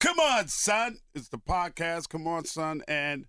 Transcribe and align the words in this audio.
Come 0.00 0.20
on, 0.20 0.46
son. 0.46 0.98
It's 1.12 1.28
the 1.28 1.38
podcast. 1.38 2.08
Come 2.08 2.28
on, 2.28 2.44
son. 2.44 2.82
And 2.86 3.26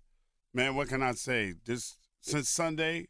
man, 0.54 0.76
what 0.76 0.88
can 0.88 1.02
I 1.02 1.12
say? 1.12 1.54
This 1.64 1.96
since 2.20 2.48
Sunday, 2.48 3.08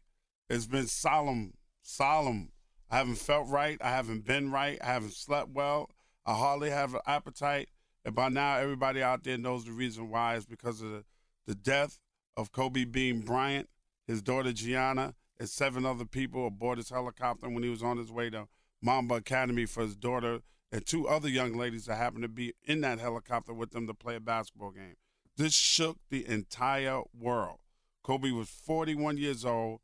it's 0.49 0.65
been 0.65 0.87
solemn, 0.87 1.53
solemn. 1.83 2.53
I 2.89 2.97
haven't 2.97 3.19
felt 3.19 3.47
right. 3.49 3.77
I 3.79 3.91
haven't 3.91 4.25
been 4.25 4.51
right. 4.51 4.79
I 4.81 4.87
haven't 4.87 5.13
slept 5.13 5.49
well. 5.51 5.91
I 6.25 6.33
hardly 6.33 6.71
have 6.71 6.95
an 6.95 7.01
appetite. 7.05 7.69
And 8.03 8.15
by 8.15 8.29
now, 8.29 8.57
everybody 8.57 9.03
out 9.03 9.23
there 9.23 9.37
knows 9.37 9.65
the 9.65 9.71
reason 9.71 10.09
why 10.09 10.37
is 10.37 10.47
because 10.47 10.81
of 10.81 10.89
the, 10.89 11.03
the 11.45 11.55
death 11.55 11.99
of 12.35 12.51
Kobe 12.51 12.85
Bean 12.85 13.21
Bryant, 13.21 13.69
his 14.07 14.23
daughter 14.23 14.53
Gianna, 14.53 15.13
and 15.39 15.47
seven 15.47 15.85
other 15.85 16.05
people 16.05 16.47
aboard 16.47 16.79
his 16.79 16.89
helicopter 16.89 17.47
when 17.47 17.61
he 17.61 17.69
was 17.69 17.83
on 17.83 17.97
his 17.97 18.11
way 18.11 18.31
to 18.31 18.47
Mamba 18.81 19.15
Academy 19.15 19.67
for 19.67 19.83
his 19.83 19.95
daughter 19.95 20.39
and 20.71 20.85
two 20.85 21.07
other 21.07 21.27
young 21.27 21.53
ladies 21.53 21.85
that 21.85 21.95
happened 21.95 22.23
to 22.23 22.29
be 22.29 22.53
in 22.65 22.81
that 22.81 22.99
helicopter 22.99 23.53
with 23.53 23.71
them 23.71 23.87
to 23.87 23.93
play 23.93 24.15
a 24.15 24.19
basketball 24.19 24.71
game. 24.71 24.95
This 25.35 25.53
shook 25.53 25.97
the 26.09 26.27
entire 26.27 27.01
world. 27.17 27.59
Kobe 28.03 28.31
was 28.31 28.49
41 28.49 29.17
years 29.17 29.45
old. 29.45 29.79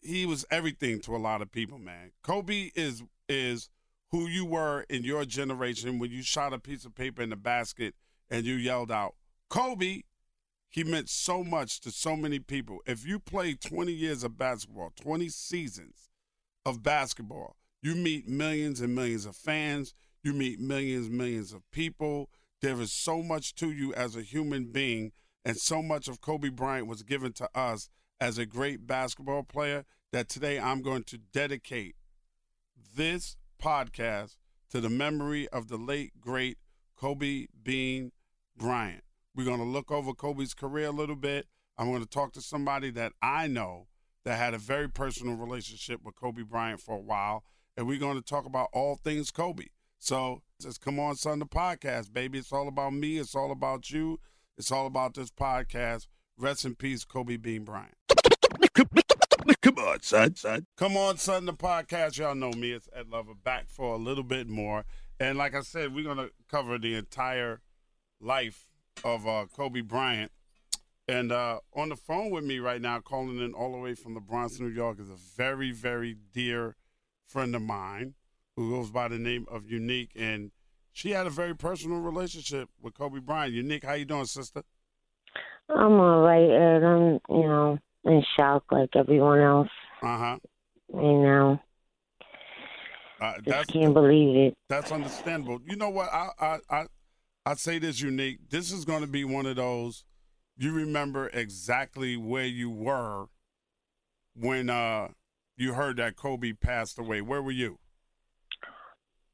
He 0.00 0.24
was 0.26 0.44
everything 0.50 1.00
to 1.00 1.16
a 1.16 1.18
lot 1.18 1.42
of 1.42 1.50
people, 1.50 1.78
man. 1.78 2.12
Kobe 2.22 2.70
is 2.74 3.02
is 3.28 3.68
who 4.10 4.26
you 4.26 4.46
were 4.46 4.84
in 4.88 5.02
your 5.02 5.24
generation 5.24 5.98
when 5.98 6.10
you 6.10 6.22
shot 6.22 6.52
a 6.52 6.58
piece 6.58 6.84
of 6.84 6.94
paper 6.94 7.22
in 7.22 7.30
the 7.30 7.36
basket 7.36 7.94
and 8.30 8.44
you 8.44 8.54
yelled 8.54 8.92
out, 8.92 9.14
Kobe. 9.48 10.02
He 10.68 10.84
meant 10.84 11.08
so 11.08 11.42
much 11.42 11.80
to 11.80 11.90
so 11.90 12.16
many 12.16 12.38
people. 12.38 12.80
If 12.86 13.06
you 13.06 13.18
play 13.18 13.54
20 13.54 13.92
years 13.92 14.22
of 14.22 14.36
basketball, 14.36 14.92
20 15.00 15.28
seasons 15.30 16.10
of 16.66 16.82
basketball, 16.82 17.56
you 17.86 17.94
meet 17.94 18.26
millions 18.26 18.80
and 18.80 18.96
millions 18.96 19.26
of 19.26 19.36
fans. 19.36 19.94
You 20.24 20.32
meet 20.32 20.58
millions, 20.58 21.06
and 21.06 21.16
millions 21.16 21.52
of 21.52 21.62
people. 21.70 22.28
There 22.60 22.80
is 22.80 22.92
so 22.92 23.22
much 23.22 23.54
to 23.56 23.70
you 23.70 23.94
as 23.94 24.16
a 24.16 24.22
human 24.22 24.72
being, 24.72 25.12
and 25.44 25.56
so 25.56 25.82
much 25.82 26.08
of 26.08 26.20
Kobe 26.20 26.48
Bryant 26.48 26.88
was 26.88 27.04
given 27.04 27.32
to 27.34 27.48
us 27.54 27.88
as 28.20 28.38
a 28.38 28.44
great 28.44 28.88
basketball 28.88 29.44
player 29.44 29.84
that 30.10 30.28
today 30.28 30.58
I'm 30.58 30.82
going 30.82 31.04
to 31.04 31.16
dedicate 31.16 31.94
this 32.96 33.36
podcast 33.62 34.34
to 34.70 34.80
the 34.80 34.90
memory 34.90 35.46
of 35.50 35.68
the 35.68 35.76
late, 35.76 36.20
great 36.20 36.58
Kobe 36.96 37.46
Bean 37.62 38.10
Bryant. 38.56 39.04
We're 39.32 39.44
going 39.44 39.60
to 39.60 39.64
look 39.64 39.92
over 39.92 40.12
Kobe's 40.12 40.54
career 40.54 40.88
a 40.88 40.90
little 40.90 41.14
bit. 41.14 41.46
I'm 41.78 41.88
going 41.88 42.02
to 42.02 42.08
talk 42.08 42.32
to 42.32 42.40
somebody 42.40 42.90
that 42.90 43.12
I 43.22 43.46
know 43.46 43.86
that 44.24 44.38
had 44.38 44.54
a 44.54 44.58
very 44.58 44.88
personal 44.88 45.36
relationship 45.36 46.00
with 46.02 46.16
Kobe 46.16 46.42
Bryant 46.42 46.80
for 46.80 46.96
a 46.96 47.00
while, 47.00 47.44
and 47.76 47.86
we're 47.86 47.98
going 47.98 48.16
to 48.16 48.22
talk 48.22 48.46
about 48.46 48.68
all 48.72 48.96
things 48.96 49.30
Kobe. 49.30 49.66
So 49.98 50.42
it's 50.64 50.78
Come 50.78 50.98
On 50.98 51.16
Son, 51.16 51.38
the 51.38 51.46
podcast, 51.46 52.12
baby. 52.12 52.38
It's 52.38 52.52
all 52.52 52.68
about 52.68 52.94
me. 52.94 53.18
It's 53.18 53.34
all 53.34 53.50
about 53.50 53.90
you. 53.90 54.18
It's 54.56 54.72
all 54.72 54.86
about 54.86 55.14
this 55.14 55.30
podcast. 55.30 56.06
Rest 56.38 56.64
in 56.64 56.74
peace, 56.74 57.04
Kobe 57.04 57.36
Bean 57.36 57.64
Bryant. 57.64 57.94
Come 59.62 59.78
on, 59.78 60.02
son, 60.02 60.34
son. 60.36 60.66
Come 60.76 60.96
on, 60.96 61.18
son, 61.18 61.44
the 61.44 61.52
podcast. 61.52 62.18
Y'all 62.18 62.34
know 62.34 62.52
me. 62.52 62.72
It's 62.72 62.88
Ed 62.94 63.08
Lover 63.10 63.34
back 63.34 63.68
for 63.68 63.94
a 63.94 63.98
little 63.98 64.24
bit 64.24 64.48
more. 64.48 64.84
And 65.18 65.36
like 65.38 65.54
I 65.54 65.60
said, 65.60 65.94
we're 65.94 66.04
going 66.04 66.18
to 66.18 66.30
cover 66.50 66.78
the 66.78 66.94
entire 66.94 67.60
life 68.20 68.68
of 69.04 69.26
uh, 69.26 69.46
Kobe 69.54 69.80
Bryant. 69.80 70.32
And 71.08 71.30
uh, 71.30 71.60
on 71.74 71.90
the 71.90 71.96
phone 71.96 72.30
with 72.30 72.44
me 72.44 72.58
right 72.58 72.80
now, 72.80 73.00
calling 73.00 73.38
in 73.38 73.54
all 73.54 73.72
the 73.72 73.78
way 73.78 73.94
from 73.94 74.14
the 74.14 74.20
Bronx, 74.20 74.58
New 74.58 74.68
York, 74.68 74.98
is 74.98 75.08
a 75.08 75.16
very, 75.36 75.70
very 75.70 76.16
dear 76.32 76.76
friend 77.26 77.54
of 77.54 77.62
mine 77.62 78.14
who 78.56 78.70
goes 78.70 78.90
by 78.90 79.08
the 79.08 79.18
name 79.18 79.46
of 79.50 79.66
Unique. 79.66 80.10
And 80.16 80.50
she 80.92 81.10
had 81.10 81.26
a 81.26 81.30
very 81.30 81.54
personal 81.54 81.98
relationship 82.00 82.68
with 82.80 82.94
Kobe 82.94 83.20
Bryant. 83.20 83.52
Unique, 83.54 83.84
how 83.84 83.94
you 83.94 84.04
doing, 84.04 84.24
sister? 84.26 84.62
I'm 85.68 85.92
all 86.00 86.20
right, 86.22 86.48
Ed. 86.48 86.82
I'm, 86.84 87.18
you 87.28 87.42
know, 87.48 87.78
in 88.04 88.22
shock 88.36 88.64
like 88.70 88.90
everyone 88.94 89.40
else. 89.40 89.68
Uh 90.02 90.18
huh. 90.18 90.38
You 90.94 91.00
know, 91.22 91.58
Uh, 93.20 93.34
just 93.44 93.68
can't 93.72 93.92
believe 93.94 94.36
it. 94.36 94.54
that's 94.68 94.92
understandable. 94.92 95.58
You 95.66 95.76
know 95.76 95.88
what? 95.90 96.08
I 96.12 96.28
I 96.38 96.58
I 96.70 96.86
I'd 97.44 97.58
say 97.58 97.78
this 97.78 98.00
unique. 98.00 98.38
This 98.50 98.70
is 98.70 98.84
going 98.84 99.00
to 99.00 99.06
be 99.08 99.24
one 99.24 99.46
of 99.46 99.56
those. 99.56 100.04
You 100.56 100.72
remember 100.72 101.28
exactly 101.32 102.16
where 102.16 102.44
you 102.46 102.70
were 102.70 103.26
when 104.34 104.70
uh 104.70 105.08
you 105.56 105.74
heard 105.74 105.96
that 105.96 106.16
Kobe 106.16 106.52
passed 106.52 106.98
away. 106.98 107.20
Where 107.20 107.42
were 107.42 107.52
you? 107.52 107.78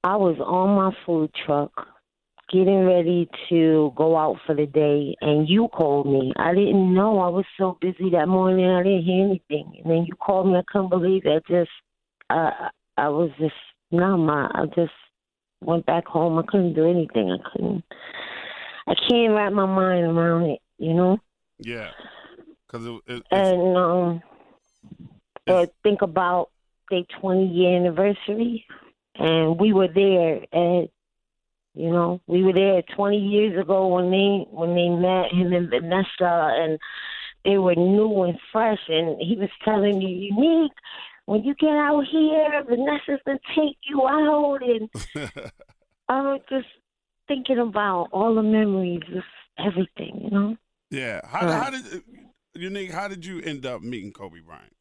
I 0.04 0.16
was 0.16 0.36
on 0.40 0.76
my 0.76 0.90
food 1.06 1.30
truck 1.46 1.70
getting 2.52 2.84
ready 2.84 3.28
to 3.48 3.92
go 3.96 4.16
out 4.16 4.36
for 4.44 4.54
the 4.54 4.66
day 4.66 5.16
and 5.20 5.48
you 5.48 5.68
called 5.68 6.06
me. 6.06 6.32
I 6.36 6.54
didn't 6.54 6.92
know. 6.92 7.20
I 7.20 7.28
was 7.28 7.46
so 7.58 7.78
busy 7.80 8.10
that 8.10 8.28
morning 8.28 8.66
I 8.68 8.82
didn't 8.82 9.04
hear 9.04 9.24
anything. 9.24 9.80
And 9.82 9.90
then 9.90 10.04
you 10.06 10.14
called 10.16 10.48
me. 10.48 10.58
I 10.58 10.62
couldn't 10.66 10.90
believe 10.90 11.22
it. 11.24 11.42
I 11.48 11.52
just 11.52 11.70
uh 12.28 12.68
I 12.98 13.08
was 13.08 13.30
just 13.38 13.54
numb. 13.90 14.28
I, 14.28 14.50
I 14.54 14.66
just 14.74 14.92
went 15.62 15.86
back 15.86 16.04
home. 16.06 16.38
I 16.38 16.42
couldn't 16.46 16.74
do 16.74 16.90
anything. 16.90 17.30
I 17.30 17.50
couldn't 17.50 17.84
I 18.86 18.94
can't 19.08 19.32
wrap 19.34 19.52
my 19.52 19.66
mind 19.66 20.04
around 20.04 20.42
it, 20.50 20.58
you 20.78 20.92
know? 20.92 21.18
Yeah, 21.58 21.90
because 22.66 22.84
it, 22.84 23.00
it, 23.06 23.22
And 23.30 23.76
um 23.76 24.22
I 25.48 25.68
think 25.82 26.02
about 26.02 26.50
their 26.90 27.02
twenty 27.20 27.46
year 27.46 27.76
anniversary 27.76 28.64
and 29.16 29.58
we 29.58 29.72
were 29.72 29.88
there 29.88 30.44
and 30.52 30.88
you 31.74 31.90
know, 31.90 32.20
we 32.26 32.42
were 32.42 32.52
there 32.52 32.82
twenty 32.94 33.18
years 33.18 33.58
ago 33.60 33.88
when 33.88 34.10
they 34.10 34.46
when 34.50 34.74
they 34.74 34.88
met 34.88 35.32
him 35.32 35.52
and 35.52 35.70
Vanessa 35.70 36.52
and 36.54 36.78
they 37.44 37.58
were 37.58 37.74
new 37.74 38.22
and 38.22 38.38
fresh 38.52 38.80
and 38.88 39.20
he 39.20 39.36
was 39.36 39.48
telling 39.64 39.98
me, 39.98 40.30
Unique, 40.30 40.72
when 41.26 41.42
you 41.42 41.54
get 41.54 41.70
out 41.70 42.04
here, 42.10 42.62
Vanessa's 42.68 43.20
gonna 43.26 43.38
take 43.56 43.76
you 43.88 44.06
out 44.06 44.58
and 44.62 44.88
I 46.08 46.20
was 46.20 46.40
just 46.50 46.66
thinking 47.26 47.58
about 47.58 48.08
all 48.12 48.34
the 48.34 48.42
memories, 48.42 49.00
just 49.08 49.26
everything, 49.58 50.20
you 50.24 50.30
know. 50.30 50.56
yeah. 50.90 51.20
How, 51.26 51.46
Right. 51.46 51.62
how 51.62 51.70
did 51.70 51.86
uh, 51.86 51.98
unique? 52.54 52.90
How 52.92 53.08
did 53.08 53.24
you 53.24 53.40
end 53.40 53.64
up 53.64 53.80
meeting 53.82 54.12
Kobe 54.12 54.40
Bryant? 54.40 54.74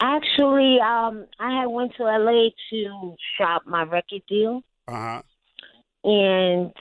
Actually, 0.00 0.78
um, 0.80 1.26
I 1.38 1.60
had 1.60 1.66
went 1.66 1.94
to 1.96 2.02
LA 2.04 2.48
to 2.70 3.14
shop 3.38 3.62
my 3.66 3.84
record 3.84 4.22
deal, 4.28 4.62
Uh 4.88 4.92
huh. 4.92 5.22
and 6.04 6.72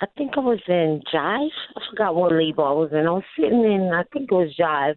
I 0.00 0.06
think 0.16 0.32
I 0.36 0.40
was 0.40 0.60
in 0.68 1.02
Jive. 1.12 1.50
I 1.76 1.80
forgot 1.90 2.14
what 2.14 2.32
label 2.32 2.64
I 2.64 2.72
was 2.72 2.90
in. 2.92 3.06
I 3.06 3.10
was 3.10 3.24
sitting 3.36 3.64
in, 3.64 3.90
I 3.92 4.04
think 4.12 4.30
it 4.30 4.34
was 4.34 4.54
Jive, 4.58 4.96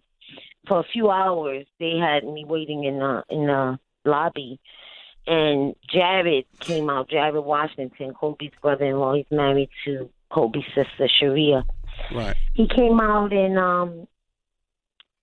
for 0.68 0.80
a 0.80 0.84
few 0.92 1.10
hours 1.10 1.66
they 1.80 1.96
had 1.98 2.24
me 2.24 2.44
waiting 2.44 2.84
in 2.84 2.98
the 3.00 3.22
in 3.28 3.46
the 3.46 3.78
lobby, 4.04 4.60
and 5.26 5.74
Jared 5.92 6.44
came 6.60 6.88
out. 6.90 7.10
Jared 7.10 7.44
Washington, 7.44 8.14
Kobe's 8.14 8.52
brother-in-law. 8.62 9.14
He's 9.14 9.26
married 9.32 9.70
to 9.84 10.08
Kobe's 10.30 10.64
sister 10.76 11.08
Sharia. 11.08 11.64
Right. 12.14 12.36
He 12.54 12.68
came 12.68 13.00
out 13.00 13.32
and 13.32 13.58
um, 13.58 14.06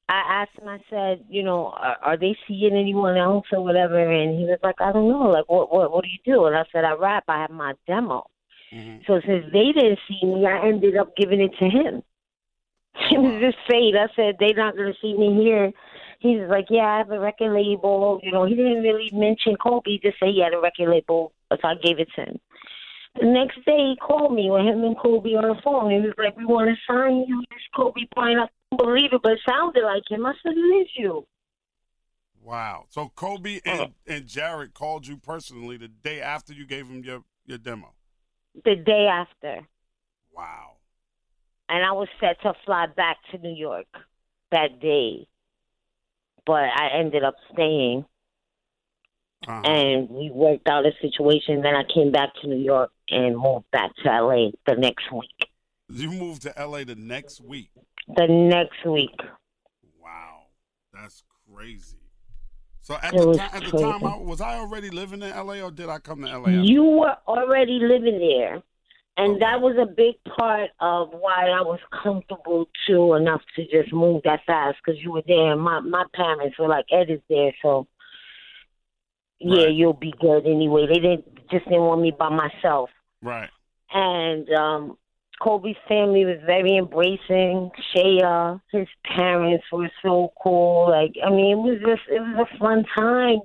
I 0.09 0.43
asked 0.43 0.59
him. 0.59 0.67
I 0.67 0.79
said, 0.89 1.25
you 1.29 1.43
know, 1.43 1.67
are, 1.67 1.97
are 2.01 2.17
they 2.17 2.35
seeing 2.47 2.75
anyone 2.75 3.17
else 3.17 3.45
or 3.51 3.63
whatever? 3.63 3.97
And 3.99 4.37
he 4.37 4.45
was 4.45 4.59
like, 4.61 4.79
I 4.79 4.91
don't 4.91 5.09
know. 5.09 5.29
Like, 5.29 5.49
what 5.49 5.73
what 5.73 5.91
what 5.91 6.03
do 6.03 6.09
you 6.09 6.33
do? 6.33 6.45
And 6.45 6.55
I 6.55 6.63
said, 6.71 6.83
I 6.83 6.93
rap. 6.93 7.23
I 7.27 7.41
have 7.41 7.51
my 7.51 7.73
demo. 7.87 8.25
Mm-hmm. 8.73 9.03
So 9.07 9.21
since 9.25 9.45
they 9.53 9.71
didn't 9.71 9.99
see 10.07 10.25
me, 10.25 10.45
I 10.45 10.67
ended 10.67 10.97
up 10.97 11.15
giving 11.15 11.41
it 11.41 11.51
to 11.59 11.65
him. 11.65 12.03
It 13.11 13.19
was 13.19 13.41
just 13.41 13.57
fate. 13.67 13.95
I 13.95 14.07
said 14.15 14.35
they're 14.39 14.53
not 14.53 14.75
gonna 14.77 14.93
see 15.01 15.17
me 15.17 15.41
here. 15.41 15.71
He's 16.19 16.41
like, 16.47 16.67
yeah, 16.69 16.85
I 16.85 16.97
have 16.99 17.11
a 17.11 17.19
record 17.19 17.53
label. 17.53 18.19
You 18.21 18.31
know, 18.31 18.45
he 18.45 18.55
didn't 18.55 18.83
really 18.83 19.09
mention 19.11 19.55
Kobe. 19.55 19.91
He 19.91 19.99
just 19.99 20.19
said 20.19 20.29
he 20.29 20.41
had 20.41 20.53
a 20.53 20.59
record 20.59 20.89
label, 20.89 21.33
so 21.51 21.57
I 21.63 21.73
gave 21.75 21.99
it 21.99 22.07
to 22.15 22.21
him. 22.21 22.39
The 23.19 23.27
next 23.27 23.57
day 23.65 23.77
he 23.77 23.95
called 24.01 24.33
me 24.33 24.49
with 24.49 24.61
him 24.61 24.83
and 24.83 24.97
Kobe 24.97 25.35
on 25.35 25.55
the 25.55 25.61
phone. 25.63 25.91
He 25.91 25.99
was 25.99 26.13
like, 26.17 26.37
we 26.37 26.45
want 26.45 26.69
to 26.69 26.75
sign 26.91 27.25
you. 27.27 27.43
This 27.49 27.59
Kobe 27.75 28.07
Bryant. 28.15 28.49
Believe 28.77 29.13
it, 29.13 29.21
but 29.21 29.33
it 29.33 29.39
sounded 29.47 29.83
like 29.83 30.03
him. 30.09 30.25
I 30.25 30.33
said, 30.43 30.53
it 30.55 30.59
is 30.59 30.87
you. 30.97 31.25
Wow. 32.41 32.85
So 32.89 33.11
Kobe 33.15 33.59
and, 33.65 33.93
and 34.07 34.27
Jared 34.27 34.73
called 34.73 35.07
you 35.07 35.17
personally 35.17 35.77
the 35.77 35.87
day 35.87 36.21
after 36.21 36.53
you 36.53 36.65
gave 36.65 36.87
him 36.87 37.03
your, 37.03 37.23
your 37.45 37.57
demo. 37.57 37.93
The 38.65 38.75
day 38.75 39.07
after. 39.07 39.61
Wow. 40.35 40.73
and 41.69 41.85
I 41.85 41.91
was 41.91 42.07
set 42.19 42.41
to 42.41 42.53
fly 42.65 42.87
back 42.87 43.17
to 43.31 43.37
New 43.37 43.53
York 43.55 43.85
that 44.51 44.79
day, 44.81 45.27
but 46.45 46.63
I 46.63 46.89
ended 46.99 47.23
up 47.23 47.35
staying, 47.53 48.05
Uh-huh. 49.47 49.61
and 49.69 50.09
we 50.09 50.29
worked 50.31 50.67
out 50.67 50.85
a 50.85 50.91
situation. 51.01 51.61
Then 51.61 51.75
I 51.75 51.83
came 51.93 52.11
back 52.11 52.29
to 52.41 52.47
New 52.47 52.57
York 52.63 52.91
and 53.09 53.37
moved 53.37 53.69
back 53.71 53.91
to 54.03 54.09
LA 54.09 54.51
the 54.67 54.75
next 54.75 55.11
week. 55.11 55.49
You 55.89 56.09
moved 56.11 56.41
to 56.43 56.53
LA 56.57 56.83
the 56.83 56.95
next 56.95 57.39
week. 57.41 57.69
The 58.07 58.27
next 58.27 58.85
week, 58.85 59.15
Wow. 60.01 60.47
That's 60.93 61.23
crazy. 61.51 61.97
So 62.81 62.95
at 63.01 63.13
the 63.13 63.49
at 63.53 63.63
the 63.63 63.71
time. 63.71 64.05
I, 64.05 64.17
was 64.17 64.41
I 64.41 64.55
already 64.55 64.89
living 64.89 65.21
in 65.21 65.29
LA 65.29 65.61
or 65.61 65.71
did 65.71 65.87
I 65.87 65.99
come 65.99 66.21
to 66.23 66.37
LA? 66.37 66.49
you 66.49 66.83
were 66.83 67.15
already 67.27 67.79
living 67.81 68.19
there. 68.19 68.61
And 69.15 69.39
that 69.43 69.61
was 69.61 69.77
a 69.79 69.85
big 69.85 70.15
part 70.37 70.71
of 70.79 71.09
why 71.11 71.47
I 71.47 71.61
was 71.61 71.79
comfortable 72.01 72.67
too 72.87 73.13
enough 73.13 73.41
to 73.55 73.63
just 73.67 73.93
move 73.93 74.23
that 74.23 74.39
fast 74.47 74.77
because 74.83 74.99
you 75.01 75.11
were 75.11 75.21
there. 75.27 75.53
And 75.53 75.61
my 75.61 75.79
my 75.79 76.03
parents 76.13 76.57
were 76.57 76.67
like, 76.67 76.85
Ed 76.91 77.09
is 77.09 77.21
there, 77.29 77.53
so 77.61 77.87
yeah, 79.39 79.67
you'll 79.67 79.93
be 79.93 80.13
good 80.19 80.47
anyway. 80.47 80.87
They 80.87 80.99
didn't 80.99 81.25
just 81.51 81.65
didn't 81.65 81.81
want 81.81 82.01
me 82.01 82.11
by 82.11 82.29
myself. 82.29 82.89
Right. 83.21 83.49
And 83.93 84.49
um 84.49 84.97
Kobe's 85.43 85.75
family 85.89 86.23
was 86.23 86.39
very 86.45 86.77
embracing. 86.77 87.69
Shaya, 87.93 88.61
his 88.71 88.87
parents 89.03 89.65
were 89.73 89.91
so 90.01 90.31
cool. 90.41 90.89
Like 90.89 91.15
I 91.25 91.29
mean, 91.29 91.51
it 91.51 91.61
was 91.61 91.79
just 91.85 92.01
it 92.09 92.21
was 92.21 92.47
a 92.49 92.57
fun 92.57 92.85
time. 92.95 93.41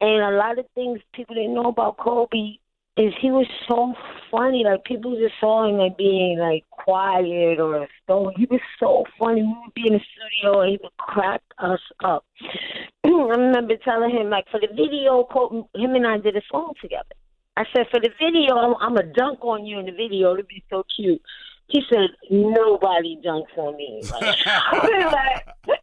And 0.00 0.22
a 0.22 0.36
lot 0.36 0.58
of 0.58 0.66
things 0.74 1.00
people 1.12 1.34
didn't 1.34 1.54
know 1.54 1.66
about 1.66 1.96
Kobe 1.96 2.58
is 2.96 3.12
he 3.20 3.30
was 3.32 3.46
so 3.68 3.94
funny. 4.30 4.62
Like 4.64 4.84
people 4.84 5.16
just 5.16 5.34
saw 5.40 5.68
him 5.68 5.76
like 5.76 5.96
being 5.96 6.38
like 6.38 6.64
quiet 6.70 7.58
or 7.58 7.88
stone. 8.04 8.32
He 8.36 8.46
was 8.46 8.60
so 8.78 9.04
funny. 9.18 9.42
We 9.42 9.48
would 9.48 9.74
be 9.74 9.86
in 9.88 9.94
the 9.94 10.00
studio 10.00 10.60
and 10.60 10.70
he 10.70 10.78
would 10.82 10.96
crack 10.98 11.42
us 11.58 11.80
up. 12.04 12.24
I 13.04 13.08
remember 13.08 13.74
telling 13.84 14.10
him 14.10 14.30
like 14.30 14.44
for 14.52 14.60
the 14.60 14.68
video, 14.68 15.24
Kobe, 15.32 15.66
him 15.74 15.94
and 15.96 16.06
I 16.06 16.18
did 16.18 16.36
a 16.36 16.42
song 16.50 16.74
together. 16.80 17.14
I 17.56 17.64
said 17.74 17.86
for 17.90 18.00
the 18.00 18.10
video, 18.18 18.56
I'm, 18.56 18.74
I'm 18.80 18.96
a 18.96 19.02
dunk 19.02 19.44
on 19.44 19.66
you 19.66 19.78
in 19.78 19.86
the 19.86 19.92
video. 19.92 20.34
It'd 20.34 20.48
be 20.48 20.64
so 20.70 20.84
cute. 20.96 21.20
He 21.68 21.82
said 21.90 22.10
nobody 22.30 23.18
dunks 23.24 23.56
on 23.56 23.76
me. 23.76 24.02
Like, 24.12 24.46
like 25.66 25.80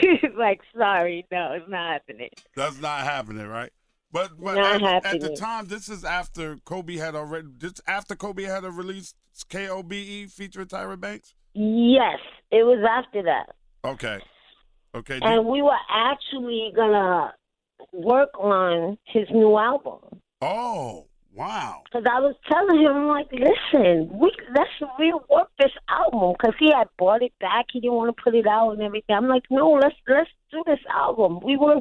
he's 0.00 0.30
like, 0.38 0.60
sorry, 0.76 1.26
no, 1.30 1.52
it's 1.52 1.68
not 1.68 1.92
happening. 1.92 2.30
That's 2.56 2.80
not 2.80 3.00
happening, 3.00 3.46
right? 3.46 3.70
But, 4.12 4.30
but 4.38 4.58
at, 4.58 5.04
at 5.04 5.20
the 5.20 5.34
time, 5.34 5.66
this 5.66 5.88
is 5.88 6.04
after 6.04 6.56
Kobe 6.64 6.96
had 6.96 7.16
already. 7.16 7.48
This 7.58 7.80
after 7.88 8.14
Kobe 8.14 8.44
had 8.44 8.64
a 8.64 8.70
release 8.70 9.14
KOBE 9.50 9.92
E 9.92 10.26
featuring 10.26 10.68
Tyra 10.68 10.98
Banks. 10.98 11.34
Yes, 11.52 12.20
it 12.52 12.62
was 12.62 12.84
after 12.88 13.24
that. 13.24 13.56
Okay, 13.84 14.20
okay. 14.94 15.18
and 15.20 15.46
we 15.46 15.62
were 15.62 15.76
actually 15.90 16.72
gonna 16.76 17.34
work 17.92 18.30
on 18.38 18.96
his 19.04 19.26
new 19.32 19.58
album. 19.58 20.00
Oh 20.44 21.06
wow! 21.34 21.82
Because 21.84 22.06
I 22.10 22.20
was 22.20 22.34
telling 22.50 22.80
him, 22.80 22.92
I'm 22.92 23.06
like, 23.08 23.30
listen, 23.32 24.10
we 24.18 24.32
let's 24.54 24.70
rework 25.00 25.46
this 25.58 25.72
album 25.88 26.34
because 26.38 26.54
he 26.58 26.70
had 26.70 26.88
bought 26.98 27.22
it 27.22 27.32
back. 27.40 27.66
He 27.72 27.80
didn't 27.80 27.94
want 27.94 28.16
to 28.16 28.22
put 28.22 28.34
it 28.34 28.46
out 28.46 28.72
and 28.72 28.82
everything. 28.82 29.16
I'm 29.16 29.28
like, 29.28 29.44
no, 29.50 29.70
let's 29.72 29.96
let's 30.06 30.30
do 30.50 30.62
this 30.66 30.80
album. 30.90 31.40
We 31.42 31.56
were 31.56 31.80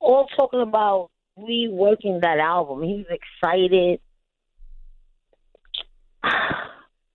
all 0.00 0.26
talking 0.36 0.60
about 0.60 1.10
reworking 1.38 2.20
that 2.22 2.38
album. 2.38 2.82
He 2.82 3.04
was 3.08 3.18
excited. 3.42 4.00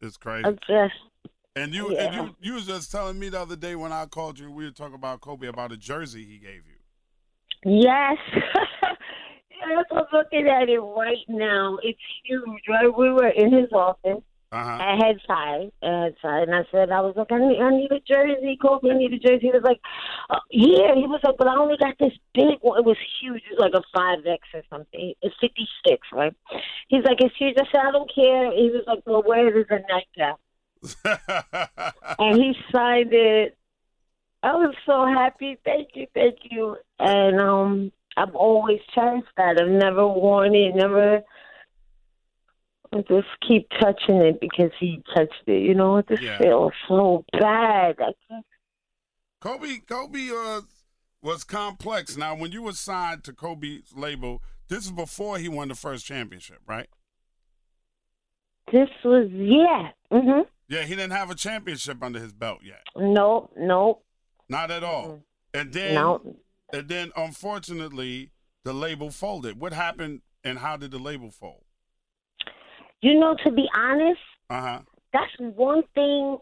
It's 0.04 0.18
crazy. 0.18 0.48
I 0.48 0.52
just 0.68 0.96
And 1.56 1.76
you 1.76 1.96
and 1.96 2.16
you 2.16 2.36
you 2.42 2.54
was 2.56 2.66
just 2.66 2.92
telling 2.92 3.20
me 3.20 3.30
the 3.30 3.40
other 3.40 3.56
day 3.56 3.76
when 3.76 3.92
I 3.92 4.08
called 4.08 4.40
you, 4.40 4.50
we 4.50 4.66
were 4.66 4.72
talking 4.72 4.96
about 4.96 5.22
Kobe 5.22 5.46
about 5.46 5.72
a 5.72 5.78
jersey 5.78 6.26
he 6.26 6.40
gave 6.40 6.64
you. 6.66 7.84
Yes. 7.84 8.18
I'm 9.62 10.06
looking 10.14 10.48
at 10.48 10.70
it 10.70 10.80
right 10.80 11.26
now. 11.28 11.78
It's 11.84 12.00
huge, 12.26 12.62
right? 12.70 12.96
We 12.96 13.12
were 13.12 13.28
in 13.30 13.52
his 13.54 13.72
office 13.72 14.24
Uh-huh. 14.52 14.84
at 14.84 14.98
Heads 15.02 15.22
High, 15.28 15.72
at 15.82 16.02
Heads 16.04 16.18
High, 16.22 16.42
and 16.42 16.54
I 16.56 16.66
said, 16.72 16.92
I 16.92 17.00
was 17.00 17.16
like, 17.16 17.32
I 17.32 17.38
need, 17.40 17.62
I 17.62 17.70
need 17.70 17.92
a 17.92 18.00
jersey, 18.02 18.58
Kobe, 18.62 18.90
I 18.92 18.98
need 18.98 19.14
a 19.14 19.20
jersey. 19.20 19.44
He 19.48 19.52
was 19.52 19.64
like, 19.64 19.80
uh, 20.30 20.40
yeah. 20.50 20.94
He 20.96 21.08
was 21.08 21.22
like, 21.24 21.36
but 21.38 21.48
I 21.48 21.56
only 21.56 21.78
got 21.78 21.96
this 22.00 22.14
big 22.34 22.58
one. 22.62 22.80
It 22.80 22.86
was 22.86 22.98
huge. 23.22 23.42
It 23.50 23.58
was 23.58 23.72
like 23.72 23.74
a 23.74 23.98
5X 23.98 24.40
or 24.54 24.64
something. 24.70 25.14
It's 25.22 25.36
56, 25.40 26.08
right? 26.12 26.36
He's 26.90 27.04
like, 27.06 27.22
it's 27.22 27.36
huge. 27.38 27.56
I 27.58 27.66
said, 27.72 27.82
I 27.88 27.92
don't 27.92 28.14
care. 28.14 28.52
He 28.52 28.70
was 28.72 28.84
like, 28.88 29.04
well, 29.06 29.24
where 29.24 29.58
is 29.58 29.68
a 29.70 29.80
nightcap. 29.88 30.40
and 32.20 32.38
he 32.42 32.56
signed 32.72 33.14
it. 33.14 33.58
I 34.44 34.54
was 34.56 34.74
so 34.88 35.06
happy. 35.06 35.58
Thank 35.64 35.90
you, 35.94 36.08
thank 36.16 36.40
you. 36.50 36.76
And 37.00 37.40
um, 37.40 37.92
I've 38.18 38.36
always 38.36 38.80
cherished 38.94 39.28
that. 39.38 39.60
I've 39.62 39.70
never 39.70 40.08
worn 40.08 40.54
it. 40.56 40.76
Never. 40.76 41.22
I 42.94 42.98
just 43.08 43.28
keep 43.48 43.70
touching 43.80 44.18
it 44.18 44.40
because 44.42 44.72
he 44.80 45.02
touched 45.16 45.44
it. 45.48 45.62
You 45.62 45.74
know, 45.76 45.98
it 45.98 46.08
just 46.10 46.22
Yeah. 46.22 46.38
feels 46.40 46.74
so 46.88 47.24
bad. 47.32 47.96
I 48.00 48.12
just, 48.30 48.46
Kobe 49.40 49.78
Kobe 49.88 50.30
uh, 50.30 50.62
was 51.22 51.44
complex. 51.46 52.18
Now, 52.18 52.36
when 52.36 52.52
you 52.52 52.62
were 52.64 52.74
signed 52.74 53.24
to 53.24 53.34
Kobe's 53.34 53.94
label, 53.96 54.42
this 54.68 54.86
is 54.86 54.92
before 54.92 55.38
he 55.38 55.48
won 55.48 55.70
the 55.70 55.76
first 55.76 56.06
championship, 56.06 56.60
right? 56.68 56.90
this 58.72 58.90
was 59.04 59.30
yeah. 59.32 59.92
Mhm. 60.12 60.46
Yeah, 60.70 60.84
he 60.84 60.96
didn't 60.96 61.12
have 61.12 61.30
a 61.30 61.36
championship 61.36 62.02
under 62.02 62.20
his 62.20 62.32
belt 62.32 62.60
yet. 62.64 62.82
Nope. 62.96 63.52
Nope. 63.58 64.06
Not 64.48 64.72
at 64.72 64.84
all. 64.84 65.24
And 65.54 65.74
then 65.74 65.96
No. 65.96 66.36
And 66.74 66.88
then 66.88 67.12
unfortunately 67.16 68.32
the 68.64 68.74
label 68.74 69.10
folded. 69.12 69.60
What 69.60 69.74
happened 69.74 70.22
and 70.44 70.60
how 70.60 70.78
did 70.78 70.92
the 70.92 71.00
label 71.00 71.32
fold? 71.32 71.64
You 73.02 73.20
know, 73.20 73.36
to 73.44 73.52
be 73.52 73.68
honest, 73.76 74.20
Uh-huh. 74.50 74.82
that's 75.12 75.32
one 75.40 75.84
thing 75.96 76.38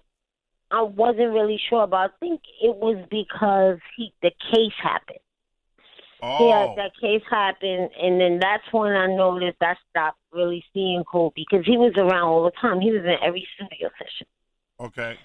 I 0.72 0.82
wasn't 0.82 1.34
really 1.34 1.60
sure 1.70 1.84
about. 1.84 2.12
I 2.12 2.14
think 2.20 2.42
it 2.62 2.76
was 2.76 2.98
because 3.10 3.80
he 3.96 4.14
the 4.22 4.32
case 4.54 4.74
happened. 4.82 5.20
Oh. 6.22 6.50
Yeah, 6.50 6.76
that 6.76 6.92
case 7.00 7.24
happened, 7.30 7.92
and 8.00 8.20
then 8.20 8.40
that's 8.40 8.66
when 8.72 8.92
I 8.92 9.08
noticed 9.08 9.58
I 9.62 9.76
stopped 9.90 10.20
really 10.34 10.64
seeing 10.74 11.04
Kobe 11.06 11.34
because 11.36 11.66
he 11.66 11.78
was 11.78 11.94
around 11.96 12.28
all 12.28 12.44
the 12.44 12.52
time. 12.60 12.82
He 12.82 12.92
was 12.92 13.04
in 13.04 13.16
every 13.22 13.48
studio 13.56 13.90
session. 13.98 14.28
Okay. 14.82 15.18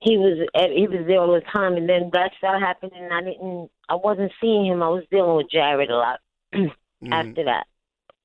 He 0.00 0.16
was 0.16 0.48
eh, 0.54 0.68
he 0.74 0.88
was 0.88 1.06
there 1.06 1.20
all 1.20 1.34
the 1.34 1.42
time, 1.52 1.74
and 1.74 1.88
then 1.88 2.10
that 2.12 2.32
started 2.38 2.64
happening. 2.64 3.04
And 3.04 3.12
I 3.12 3.20
didn't, 3.20 3.70
I 3.88 3.94
wasn't 3.96 4.32
seeing 4.40 4.66
him. 4.66 4.82
I 4.82 4.88
was 4.88 5.04
dealing 5.10 5.36
with 5.36 5.50
Jared 5.50 5.90
a 5.90 5.96
lot 5.96 6.20
mm-hmm. 6.54 7.12
after 7.12 7.44
that. 7.44 7.66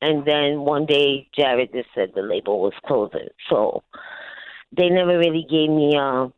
And 0.01 0.25
then 0.25 0.61
one 0.61 0.85
day, 0.85 1.27
Jared 1.35 1.71
just 1.73 1.89
said 1.95 2.11
the 2.15 2.21
label 2.21 2.61
was 2.61 2.73
closing, 2.85 3.27
so 3.49 3.83
they 4.75 4.89
never 4.89 5.17
really 5.17 5.45
gave 5.49 5.69
me 5.69 5.95
a 5.97 6.31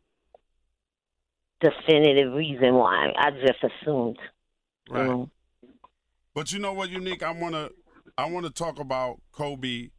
definitive 1.60 2.32
reason 2.34 2.74
why. 2.74 3.12
I 3.16 3.30
just 3.30 3.62
assumed. 3.62 4.18
you 4.88 4.94
Right. 4.96 5.06
know. 5.06 5.30
But 6.34 6.52
you 6.52 6.58
know 6.58 6.72
what, 6.72 6.90
unique? 6.90 7.22
I 7.22 7.32
wanna 7.32 7.70
I 8.16 8.30
wanna 8.30 8.50
talk 8.50 8.78
about 8.78 9.20
Kobe 9.32 9.90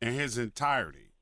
in 0.00 0.12
his 0.14 0.38
entirety 0.38 1.12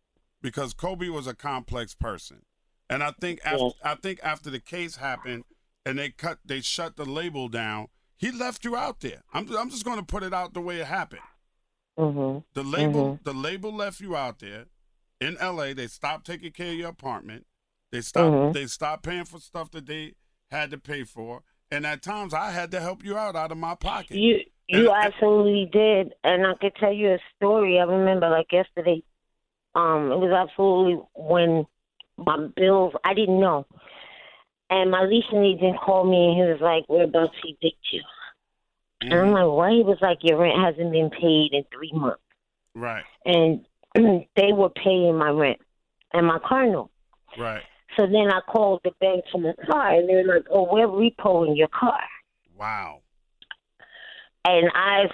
because 0.43 0.75
Kobe 0.75 1.09
was 1.09 1.27
a 1.27 1.35
complex 1.35 1.95
person, 1.95 2.43
and 2.91 3.03
I 3.03 3.13
think 3.21 3.41
after 3.45 3.71
I 3.85 3.95
think 3.97 4.21
after 4.23 4.51
the 4.51 4.61
case 4.61 4.97
happened, 4.97 5.45
and 5.85 5.99
they 5.99 6.11
cut 6.11 6.39
they 6.45 6.61
shut 6.61 6.97
the 6.97 7.05
label 7.05 7.49
down. 7.49 7.89
He 8.17 8.33
left 8.33 8.65
you 8.65 8.77
out 8.77 9.01
there. 9.01 9.23
I'm 9.33 9.55
I'm 9.57 9.71
just 9.71 9.85
going 9.85 9.99
to 9.99 10.05
put 10.05 10.23
it 10.23 10.33
out 10.33 10.55
the 10.55 10.61
way 10.61 10.81
it 10.81 10.87
happened. 10.87 11.23
Mhm. 11.99 12.45
The 12.55 12.63
label 12.63 13.05
Mhm. 13.05 13.25
the 13.25 13.33
label 13.35 13.73
left 13.73 14.01
you 14.01 14.17
out 14.17 14.39
there 14.39 14.67
in 15.21 15.37
LA. 15.41 15.73
They 15.75 15.87
stopped 15.87 16.27
taking 16.27 16.53
care 16.53 16.73
of 16.73 16.79
your 16.79 16.91
apartment. 16.91 17.47
They 17.93 18.01
stopped 18.01 18.35
Mhm. 18.35 18.53
they 18.53 18.67
stopped 18.67 19.03
paying 19.03 19.25
for 19.25 19.39
stuff 19.39 19.71
that 19.73 19.87
they 19.87 20.15
had 20.51 20.71
to 20.71 20.79
pay 20.79 21.05
for. 21.05 21.43
And 21.71 21.87
at 21.87 22.03
times 22.03 22.33
I 22.33 22.51
had 22.51 22.71
to 22.73 22.81
help 22.81 23.05
you 23.05 23.17
out 23.17 23.35
out 23.35 23.53
of 23.53 23.59
my 23.59 23.75
pocket. 23.75 24.17
You 24.17 24.45
you 24.69 24.91
absolutely 24.91 25.67
did, 25.67 26.13
and 26.25 26.45
I 26.45 26.55
could 26.55 26.75
tell 26.75 26.93
you 26.93 27.13
a 27.13 27.19
story. 27.37 27.79
I 27.79 27.85
remember 27.85 28.29
like 28.29 28.51
yesterday. 28.51 29.03
Um, 29.77 30.11
it 30.11 30.17
was 30.17 30.33
absolutely 30.33 31.01
when 31.15 31.67
my 32.19 32.49
bills. 32.57 32.95
I 33.05 33.15
didn't 33.15 33.41
know, 33.41 33.67
and 34.71 34.91
my 34.91 35.03
leasing 35.05 35.45
agent 35.45 35.79
called 35.81 36.09
me 36.09 36.29
and 36.29 36.37
he 36.37 36.53
was 36.53 36.61
like, 36.61 36.85
"We're 36.89 37.05
about 37.05 37.33
to 37.33 37.49
evict 37.49 37.93
you." 37.93 38.03
And 39.03 39.15
I'm 39.15 39.27
mm. 39.29 39.33
like, 39.35 39.57
"What?" 39.57 39.73
He 39.73 39.83
was 39.83 39.99
like, 40.01 40.19
"Your 40.23 40.39
rent 40.39 40.59
hasn't 40.59 40.93
been 40.93 41.11
paid 41.11 41.53
in 41.53 41.65
three 41.73 41.93
months," 41.93 42.23
Right, 42.75 43.05
and 43.25 43.65
they 43.95 44.53
were 44.53 44.71
paying 44.71 45.17
my 45.17 45.31
rent 45.31 45.59
and 46.13 46.27
my 46.27 46.39
car 46.39 46.67
note. 46.67 46.91
right. 47.39 47.63
So 47.97 48.07
then 48.07 48.31
I 48.31 48.41
called 48.41 48.81
the 48.85 48.91
bank 49.01 49.25
for 49.33 49.39
my 49.39 49.55
car, 49.71 49.95
and 49.95 50.09
they're 50.09 50.27
like, 50.27 50.47
"Oh, 50.51 50.69
we're 50.71 50.89
repoing 50.89 51.57
your 51.57 51.69
car." 51.69 52.01
Wow. 52.59 53.03
and 54.47 54.71
I 54.75 55.11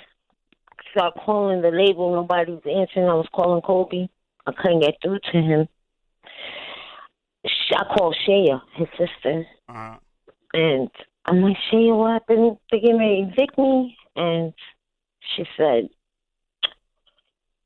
start 0.92 1.14
calling 1.24 1.62
the 1.62 1.70
label. 1.70 2.12
Nobody's 2.14 2.60
answering. 2.66 3.08
I 3.08 3.14
was 3.14 3.28
calling 3.34 3.62
Kobe. 3.62 4.08
I 4.46 4.52
couldn't 4.52 4.80
get 4.80 4.94
through 5.02 5.18
to 5.32 5.38
him. 5.38 5.68
I 7.74 7.84
called 7.96 8.16
Shaya, 8.26 8.60
his 8.74 8.88
sister, 8.98 9.46
Uh, 9.68 9.96
and 10.54 10.90
I'm 11.24 11.40
like, 11.42 11.56
Shaya, 11.70 11.96
what 11.96 12.12
happened? 12.12 12.58
They 12.70 12.80
getting 12.80 12.98
ready 12.98 13.24
to 13.24 13.32
evict 13.32 13.58
me, 13.58 13.96
and 14.16 14.52
she 15.34 15.44
said, 15.56 15.88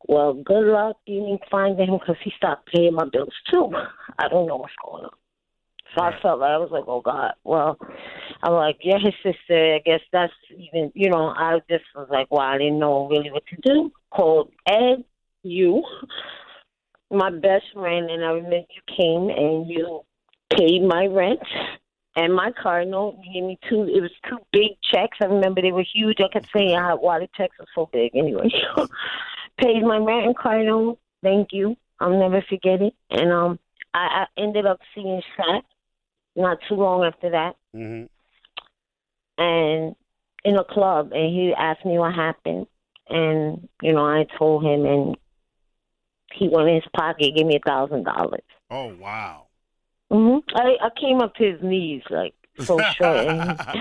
"Well, 0.06 0.34
good 0.34 0.66
luck. 0.66 0.96
You 1.06 1.22
need 1.22 1.38
to 1.38 1.50
find 1.50 1.78
him 1.78 1.98
because 1.98 2.16
he 2.22 2.32
stopped 2.36 2.72
paying 2.72 2.94
my 2.94 3.06
bills 3.06 3.34
too. 3.50 3.70
I 4.18 4.28
don't 4.28 4.46
know 4.46 4.56
what's 4.56 4.74
going 4.84 5.04
on." 5.04 5.10
So 5.96 6.02
I 6.02 6.12
felt 6.20 6.40
like 6.40 6.50
I 6.50 6.58
was 6.58 6.70
like, 6.70 6.84
"Oh 6.86 7.00
God." 7.00 7.32
Well, 7.44 7.78
I'm 8.42 8.52
like, 8.52 8.78
"You're 8.82 8.98
his 8.98 9.14
sister. 9.22 9.74
I 9.74 9.78
guess 9.84 10.00
that's 10.12 10.32
even." 10.56 10.92
You 10.94 11.10
know, 11.10 11.28
I 11.28 11.60
just 11.68 11.84
was 11.94 12.08
like, 12.10 12.28
"Well, 12.30 12.42
I 12.42 12.58
didn't 12.58 12.78
know 12.78 13.08
really 13.08 13.30
what 13.30 13.46
to 13.46 13.56
do." 13.62 13.92
Called 14.10 14.52
Ed, 14.68 15.04
you, 15.42 15.82
my 17.10 17.30
best 17.30 17.64
friend, 17.72 18.10
and 18.10 18.24
I 18.24 18.30
remember 18.30 18.56
you 18.56 18.96
came 18.96 19.28
and 19.30 19.68
you 19.68 20.00
paid 20.56 20.82
my 20.82 21.06
rent 21.06 21.40
and 22.16 22.34
my 22.34 22.50
car 22.50 22.84
note. 22.84 23.18
You 23.22 23.32
gave 23.32 23.44
me 23.44 23.58
two. 23.68 23.82
It 23.82 24.00
was 24.00 24.10
two 24.28 24.38
big 24.52 24.72
checks. 24.92 25.18
I 25.20 25.26
remember 25.26 25.62
they 25.62 25.72
were 25.72 25.84
huge. 25.94 26.18
I 26.20 26.32
kept 26.32 26.48
saying 26.54 26.78
why 27.00 27.20
the 27.20 27.28
checks 27.36 27.56
are 27.60 27.66
so 27.74 27.88
big. 27.92 28.12
Anyway, 28.14 28.50
paid 29.58 29.82
my 29.82 29.98
rent 29.98 30.26
and 30.26 30.36
car 30.36 30.62
note. 30.62 30.98
Thank 31.22 31.48
you. 31.52 31.76
I'll 32.00 32.18
never 32.18 32.42
forget 32.48 32.82
it. 32.82 32.94
And 33.10 33.32
um, 33.32 33.58
I, 33.94 34.24
I 34.24 34.40
ended 34.40 34.66
up 34.66 34.80
seeing 34.94 35.22
Shaq 35.38 35.62
not 36.34 36.58
too 36.68 36.74
long 36.74 37.04
after 37.04 37.30
that, 37.30 37.56
hmm 37.72 38.04
and 39.38 39.94
in 40.44 40.56
a 40.56 40.64
club, 40.64 41.10
and 41.12 41.34
he 41.34 41.52
asked 41.56 41.84
me 41.84 41.98
what 41.98 42.14
happened, 42.14 42.66
and 43.08 43.68
you 43.82 43.92
know 43.92 44.06
I 44.06 44.26
told 44.38 44.64
him, 44.64 44.86
and 44.86 45.16
he 46.34 46.48
went 46.48 46.68
in 46.68 46.76
his 46.76 46.84
pocket, 46.96 47.34
gave 47.36 47.46
me 47.46 47.56
a 47.56 47.68
thousand 47.68 48.04
dollars. 48.04 48.42
Oh 48.70 48.94
wow. 48.94 49.48
hmm 50.10 50.38
I 50.54 50.76
I 50.80 50.90
came 51.00 51.20
up 51.20 51.34
to 51.36 51.52
his 51.52 51.62
knees 51.62 52.02
like 52.10 52.34
so 52.66 52.82
short, 52.98 53.26
and 53.28 53.60
he, 53.72 53.80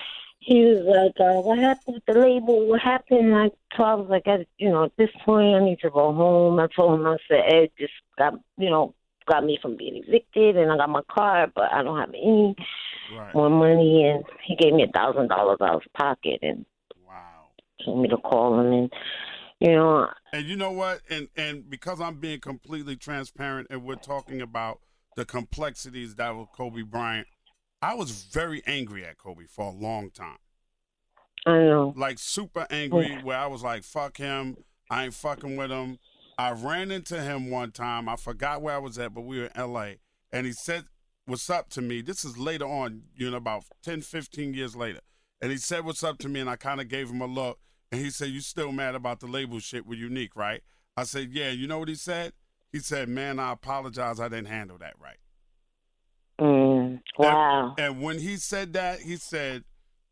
he 0.40 0.60
was 0.64 0.82
like, 0.84 1.26
uh, 1.26 1.40
"What 1.42 1.58
happened 1.58 1.96
with 1.96 2.06
the 2.06 2.20
label? 2.20 2.66
What 2.68 2.80
happened?" 2.80 3.26
And 3.32 3.36
I 3.36 3.50
I 3.82 3.94
was 3.94 4.08
like, 4.08 4.26
I, 4.26 4.46
"You 4.58 4.70
know, 4.70 4.84
at 4.84 4.96
this 4.96 5.10
point, 5.24 5.54
I 5.56 5.64
need 5.64 5.80
to 5.80 5.90
go 5.90 6.12
home." 6.12 6.58
I 6.58 6.66
told 6.74 6.98
him, 7.00 7.06
I 7.06 7.16
said, 7.28 7.42
"Ed 7.52 7.70
just 7.78 7.92
got 8.18 8.34
you 8.58 8.70
know 8.70 8.94
got 9.26 9.44
me 9.44 9.58
from 9.62 9.76
being 9.76 10.02
evicted, 10.06 10.56
and 10.56 10.72
I 10.72 10.76
got 10.76 10.88
my 10.88 11.02
car, 11.10 11.46
but 11.54 11.72
I 11.72 11.82
don't 11.82 11.98
have 11.98 12.10
any 12.10 12.56
Right. 13.10 13.34
more 13.34 13.50
money." 13.50 14.04
And 14.04 14.24
he 14.46 14.56
gave 14.56 14.72
me 14.72 14.84
a 14.84 14.98
thousand 14.98 15.28
dollars 15.28 15.58
out 15.60 15.76
of 15.76 15.82
his 15.82 15.92
pocket 15.96 16.40
and 16.42 16.64
Wow. 17.06 17.48
told 17.84 18.02
me 18.02 18.08
to 18.08 18.16
call 18.18 18.58
him, 18.60 18.72
and 18.72 18.92
you 19.60 19.72
know, 19.72 20.08
And 20.32 20.46
you 20.46 20.56
know 20.56 20.72
what? 20.72 21.02
And 21.10 21.28
and 21.36 21.68
because 21.68 22.00
I'm 22.00 22.16
being 22.16 22.40
completely 22.40 22.96
transparent 22.96 23.68
and 23.70 23.84
we're 23.84 23.96
talking 23.96 24.40
about 24.40 24.80
the 25.16 25.24
complexities 25.24 26.14
that 26.16 26.34
was 26.34 26.48
Kobe 26.56 26.82
Bryant, 26.82 27.26
I 27.82 27.94
was 27.94 28.10
very 28.10 28.62
angry 28.66 29.04
at 29.04 29.18
Kobe 29.18 29.44
for 29.44 29.66
a 29.66 29.70
long 29.70 30.10
time. 30.10 30.38
I 31.46 31.58
know. 31.58 31.94
Like 31.96 32.18
super 32.18 32.66
angry 32.70 33.18
where 33.22 33.38
I 33.38 33.46
was 33.46 33.62
like, 33.62 33.84
fuck 33.84 34.16
him. 34.16 34.56
I 34.90 35.04
ain't 35.04 35.14
fucking 35.14 35.56
with 35.56 35.70
him. 35.70 35.98
I 36.38 36.52
ran 36.52 36.90
into 36.90 37.20
him 37.20 37.50
one 37.50 37.70
time. 37.70 38.08
I 38.08 38.16
forgot 38.16 38.62
where 38.62 38.74
I 38.74 38.78
was 38.78 38.98
at, 38.98 39.14
but 39.14 39.22
we 39.22 39.40
were 39.40 39.50
in 39.54 39.72
LA. 39.72 39.92
And 40.32 40.46
he 40.46 40.52
said, 40.52 40.84
What's 41.26 41.50
up 41.50 41.68
to 41.70 41.82
me? 41.82 42.00
This 42.00 42.24
is 42.24 42.38
later 42.38 42.64
on, 42.64 43.02
you 43.14 43.30
know, 43.30 43.36
about 43.36 43.64
10, 43.84 44.00
15 44.00 44.54
years 44.54 44.74
later. 44.74 45.00
And 45.40 45.50
he 45.52 45.58
said, 45.58 45.84
What's 45.84 46.02
up 46.02 46.18
to 46.18 46.28
me? 46.28 46.40
And 46.40 46.50
I 46.50 46.56
kind 46.56 46.80
of 46.80 46.88
gave 46.88 47.10
him 47.10 47.20
a 47.20 47.26
look. 47.26 47.58
And 47.92 48.00
he 48.00 48.10
said, 48.10 48.28
You 48.28 48.40
still 48.40 48.72
mad 48.72 48.94
about 48.94 49.20
the 49.20 49.26
label 49.26 49.58
shit 49.58 49.86
with 49.86 49.98
Unique, 49.98 50.36
right? 50.36 50.62
I 50.96 51.04
said, 51.04 51.30
Yeah. 51.32 51.50
You 51.50 51.66
know 51.66 51.78
what 51.78 51.88
he 51.88 51.94
said? 51.94 52.32
He 52.72 52.78
said, 52.78 53.08
Man, 53.08 53.38
I 53.38 53.52
apologize. 53.52 54.20
I 54.20 54.28
didn't 54.28 54.46
handle 54.48 54.78
that 54.78 54.94
right. 55.00 55.16
mm, 56.40 57.00
wow, 57.18 57.74
And 57.78 58.00
when 58.00 58.18
he 58.20 58.36
said 58.36 58.72
that, 58.74 59.00
he 59.00 59.16
said 59.16 59.64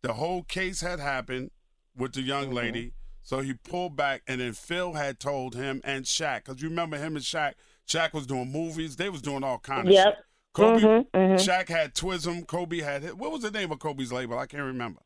the 0.03 0.15
whole 0.15 0.43
case 0.43 0.81
had 0.81 1.01
happened 1.01 1.51
with 1.97 2.13
the 2.15 2.23
young 2.23 2.47
Mm-hmm. 2.47 2.55
lady. 2.55 2.93
So 3.23 3.41
he 3.41 3.53
pulled 3.53 3.95
back, 3.95 4.23
and 4.27 4.41
then 4.41 4.55
Phil 4.55 4.95
had 4.95 5.21
told 5.21 5.55
him 5.55 5.83
and 5.85 6.05
Shaq, 6.07 6.45
because 6.47 6.63
you 6.63 6.71
remember 6.71 6.97
him 6.97 7.15
and 7.15 7.25
Shaq. 7.25 7.53
Shaq 7.87 8.15
was 8.15 8.27
doing 8.27 8.51
movies. 8.51 8.97
They 8.97 9.11
was 9.11 9.21
doing 9.21 9.45
all 9.45 9.59
kind 9.59 9.87
of 9.89 9.93
Yep. 9.93 10.07
shit. 10.07 10.25
Kobe, 10.55 10.81
Mhm, 10.81 11.11
mhm. 11.15 11.35
Shaq 11.35 11.69
had 11.69 11.95
Twism. 11.95 12.47
Kobe 12.47 12.81
had 12.81 13.05
what 13.15 13.31
was 13.31 13.43
the 13.43 13.51
name 13.51 13.71
of 13.71 13.79
Kobe's 13.81 14.11
label? 14.13 14.39
I 14.39 14.47
can't 14.47 14.63
remember. 14.65 15.01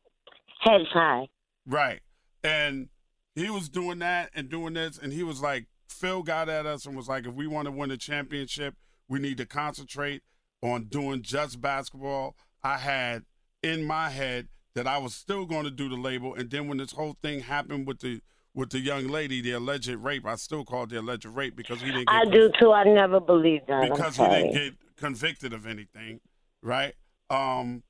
heads 0.61 0.87
high. 0.93 1.27
Right. 1.65 2.01
And 2.43 2.89
he 3.35 3.49
was 3.49 3.69
doing 3.69 3.99
that 3.99 4.29
and 4.33 4.49
doing 4.49 4.73
this, 4.73 4.97
and 4.97 5.13
he 5.13 5.23
was 5.23 5.41
like, 5.41 5.67
Phil 5.87 6.23
got 6.23 6.49
at 6.49 6.65
us 6.65 6.85
and 6.85 6.95
was 6.95 7.07
like, 7.07 7.25
if 7.25 7.33
we 7.33 7.47
want 7.47 7.65
to 7.65 7.71
win 7.71 7.91
a 7.91 7.97
championship, 7.97 8.75
we 9.07 9.19
need 9.19 9.37
to 9.37 9.45
concentrate 9.45 10.21
on 10.61 10.85
doing 10.85 11.21
just 11.21 11.61
basketball. 11.61 12.35
I 12.63 12.77
had 12.77 13.23
in 13.61 13.83
my 13.83 14.09
head 14.09 14.47
that 14.75 14.87
I 14.87 14.97
was 14.97 15.13
still 15.13 15.45
going 15.45 15.65
to 15.65 15.71
do 15.71 15.89
the 15.89 15.95
label, 15.95 16.33
and 16.33 16.49
then 16.49 16.67
when 16.67 16.77
this 16.77 16.91
whole 16.91 17.17
thing 17.21 17.41
happened 17.41 17.87
with 17.87 17.99
the 17.99 18.21
with 18.55 18.69
the 18.69 18.79
young 18.79 19.07
lady, 19.07 19.41
the 19.41 19.53
alleged 19.53 19.89
rape, 19.89 20.27
I 20.27 20.35
still 20.35 20.63
called 20.63 20.91
the 20.91 20.99
alleged 20.99 21.25
rape 21.25 21.55
because 21.55 21.81
he 21.81 21.87
didn't. 21.87 22.07
Get 22.07 22.15
I 22.15 22.25
do 22.25 22.51
too. 22.59 22.71
I 22.71 22.83
never 22.83 23.19
believed 23.19 23.67
that. 23.67 23.89
because 23.89 24.17
he 24.17 24.27
didn't 24.27 24.53
get 24.53 24.73
convicted 24.95 25.53
of 25.53 25.65
anything, 25.65 26.19
right? 26.61 26.93
Um, 27.29 27.83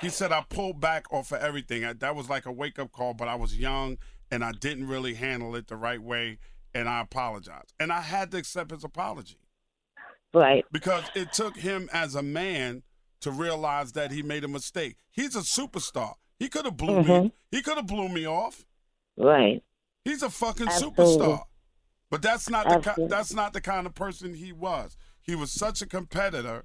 he 0.00 0.08
said 0.08 0.32
I 0.32 0.44
pulled 0.48 0.80
back 0.80 1.12
off 1.12 1.32
of 1.32 1.40
everything. 1.40 1.84
I, 1.84 1.92
that 1.94 2.14
was 2.16 2.28
like 2.28 2.46
a 2.46 2.52
wake 2.52 2.78
up 2.78 2.92
call, 2.92 3.14
but 3.14 3.28
I 3.28 3.34
was 3.34 3.56
young 3.58 3.98
and 4.30 4.44
I 4.44 4.52
didn't 4.52 4.86
really 4.86 5.14
handle 5.14 5.56
it 5.56 5.66
the 5.68 5.76
right 5.76 6.00
way, 6.00 6.38
and 6.74 6.88
I 6.88 7.00
apologize. 7.00 7.66
And 7.80 7.92
I 7.92 8.00
had 8.00 8.30
to 8.30 8.38
accept 8.38 8.70
his 8.70 8.84
apology 8.84 9.36
Right. 10.32 10.64
because 10.70 11.04
it 11.16 11.32
took 11.32 11.56
him 11.56 11.88
as 11.92 12.14
a 12.14 12.22
man 12.22 12.82
to 13.22 13.30
realize 13.32 13.92
that 13.92 14.12
he 14.12 14.22
made 14.22 14.44
a 14.44 14.48
mistake. 14.48 14.96
He's 15.10 15.34
a 15.34 15.40
superstar. 15.40 16.14
He 16.38 16.48
could 16.48 16.64
have 16.64 16.76
blew 16.76 16.98
me. 17.02 17.04
Mhm. 17.04 17.32
He 17.50 17.60
could 17.60 17.76
have 17.76 17.86
blew 17.88 18.08
me 18.08 18.26
off. 18.26 18.64
Right. 19.16 19.62
He's 20.04 20.22
a 20.22 20.30
fucking 20.30 20.68
Absolutely. 20.68 21.04
superstar. 21.04 21.42
But 22.10 22.22
that's 22.22 22.48
not 22.48 22.68
the 22.68 22.92
ki- 22.94 23.06
that's 23.08 23.32
not 23.34 23.52
the 23.52 23.60
kind 23.60 23.86
of 23.86 23.94
person 23.94 24.34
he 24.34 24.52
was. 24.52 24.96
He 25.20 25.34
was 25.34 25.52
such 25.52 25.82
a 25.82 25.86
competitor, 25.86 26.64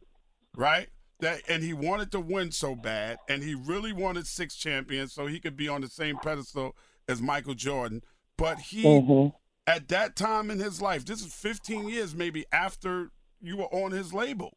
right? 0.55 0.89
That 1.25 1.41
and 1.49 1.63
he 1.63 1.73
wanted 1.73 2.11
to 2.11 2.19
win 2.19 2.51
so 2.51 2.75
bad, 2.75 3.17
and 3.27 3.41
he 3.41 3.55
really 3.55 3.91
wanted 3.91 4.27
six 4.27 4.55
champions 4.55 5.11
so 5.11 5.25
he 5.25 5.39
could 5.39 5.57
be 5.57 5.67
on 5.67 5.81
the 5.81 5.87
same 5.87 6.17
pedestal 6.17 6.75
as 7.09 7.19
Michael 7.19 7.55
Jordan. 7.55 8.03
But 8.37 8.59
he, 8.59 8.83
Mhm. 8.83 9.33
at 9.65 9.87
that 9.87 10.15
time 10.15 10.51
in 10.51 10.59
his 10.59 10.83
life, 10.83 11.03
this 11.03 11.21
is 11.25 11.33
15 11.33 11.89
years 11.89 12.13
maybe 12.13 12.45
after 12.51 13.09
you 13.41 13.57
were 13.57 13.73
on 13.73 13.91
his 13.91 14.13
label, 14.13 14.55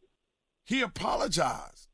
he 0.67 0.83
apologized. 0.83 1.89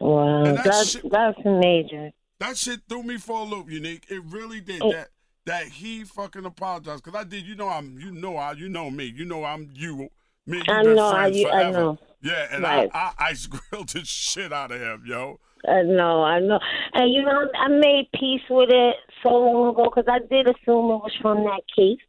Wow. 0.00 0.44
That 0.44 0.64
That's 0.66 0.90
shit- 0.90 1.10
that's 1.10 1.38
major. 1.44 2.12
That 2.38 2.56
shit 2.56 2.82
threw 2.88 3.02
me 3.02 3.18
for 3.18 3.40
a 3.40 3.42
loop, 3.42 3.68
unique. 3.70 4.06
It 4.08 4.22
really 4.22 4.60
did. 4.60 4.82
Oh. 4.82 4.92
That 4.92 5.08
that 5.46 5.66
he 5.66 6.04
fucking 6.04 6.44
apologized 6.44 7.02
because 7.02 7.18
I 7.18 7.24
did. 7.24 7.44
You 7.44 7.56
know 7.56 7.68
I'm. 7.68 7.98
You 7.98 8.12
know 8.12 8.36
I. 8.36 8.52
You 8.52 8.68
know 8.68 8.88
me. 8.88 9.06
You 9.06 9.24
know 9.24 9.42
I'm 9.44 9.68
you. 9.74 10.10
Me 10.46 10.58
and 10.58 10.66
you 10.66 10.74
I 10.74 10.82
been 10.82 10.96
know, 10.96 11.06
I- 11.08 11.12
friends 11.12 11.36
I 11.44 11.50
forever. 11.50 11.72
know. 11.72 11.98
Yeah, 12.22 12.46
and 12.52 12.62
Right. 12.62 12.90
I, 12.94 13.12
I 13.18 13.28
ice 13.30 13.46
grilled 13.70 13.88
the 13.88 14.04
shit 14.04 14.52
out 14.52 14.70
of 14.70 14.80
him, 14.80 15.02
yo. 15.06 15.40
I 15.68 15.82
know, 15.82 16.22
I 16.24 16.40
know. 16.40 16.58
And 16.94 17.12
you 17.12 17.22
know, 17.22 17.46
I 17.58 17.68
made 17.68 18.08
peace 18.14 18.42
with 18.50 18.70
it 18.70 18.96
so 19.22 19.28
long 19.30 19.70
ago 19.72 19.84
because 19.84 20.04
I 20.08 20.18
did 20.18 20.46
assume 20.48 20.90
it 20.90 21.02
was 21.02 21.12
from 21.20 21.44
that 21.44 21.62
case, 21.76 22.00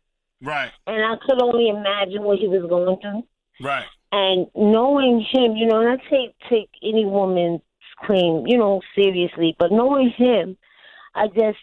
Right, 0.42 0.72
and 0.88 1.04
I 1.06 1.16
could 1.26 1.42
only 1.42 1.70
imagine 1.70 2.24
what 2.24 2.40
he 2.40 2.48
was 2.48 2.68
going 2.68 2.98
through. 3.00 3.24
right, 3.66 3.86
And 4.12 4.48
knowing 4.56 5.20
him, 5.32 5.56
you 5.56 5.68
know, 5.68 5.80
and 5.82 6.00
I 6.02 6.04
take 6.10 6.36
take 6.50 6.70
any 6.84 7.06
woman's 7.06 7.62
claim, 8.04 8.46
you 8.48 8.58
know, 8.58 8.82
seriously. 8.96 9.56
But 9.60 9.72
knowing 9.72 10.10
him, 10.18 10.58
I 11.16 11.28
just 11.28 11.60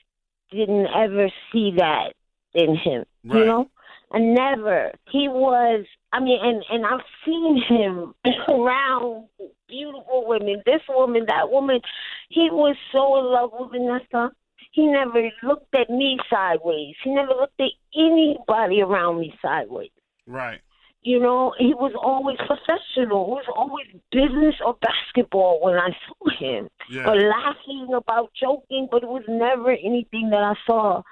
didn't 0.53 0.87
ever 0.95 1.29
see 1.53 1.73
that 1.77 2.15
in 2.55 2.77
him. 2.77 3.05
Right. 3.25 3.41
You 3.41 3.45
know, 3.47 3.71
never. 4.19 4.93
He 5.11 5.29
was. 5.29 5.87
I 6.13 6.21
mean, 6.21 6.39
and 6.43 6.65
and 6.71 6.87
I've 6.87 7.05
seen 7.25 7.63
him 7.69 8.15
around 8.49 9.29
beautiful 9.69 10.25
women. 10.27 10.63
This 10.67 10.83
woman, 10.89 11.25
that 11.29 11.51
woman. 11.51 11.81
He 12.29 12.49
was 12.51 12.77
so 12.93 13.19
in 13.19 13.27
love 13.27 13.51
with 13.53 13.73
Vanessa. 13.73 14.33
He 14.73 14.87
never 14.87 15.31
looked 15.43 15.75
at 15.75 15.91
me 15.91 16.19
sideways. 16.29 16.95
He 17.03 17.11
never 17.11 17.33
looked 17.33 17.61
at 17.61 17.73
anybody 17.95 18.83
around 18.83 19.21
me 19.21 19.35
sideways. 19.43 19.91
Right. 20.27 20.61
You 21.03 21.19
know, 21.19 21.55
he 21.59 21.73
was 21.73 21.93
always 22.01 22.37
professional. 22.37 23.25
It 23.25 23.31
was 23.31 23.47
always 23.57 23.87
business 24.13 24.55
or 24.65 24.77
basketball 24.83 25.61
when 25.63 25.75
I 25.75 25.89
saw 26.07 26.31
him. 26.39 26.69
Yeah. 26.91 27.09
Or 27.09 27.17
laughing 27.17 27.89
about 27.95 28.31
joking, 28.39 28.87
but 28.91 29.03
it 29.03 29.09
was 29.09 29.25
never 29.27 29.71
anything 29.71 30.29
that 30.31 30.43
I 30.43 30.55
saw 30.67 31.03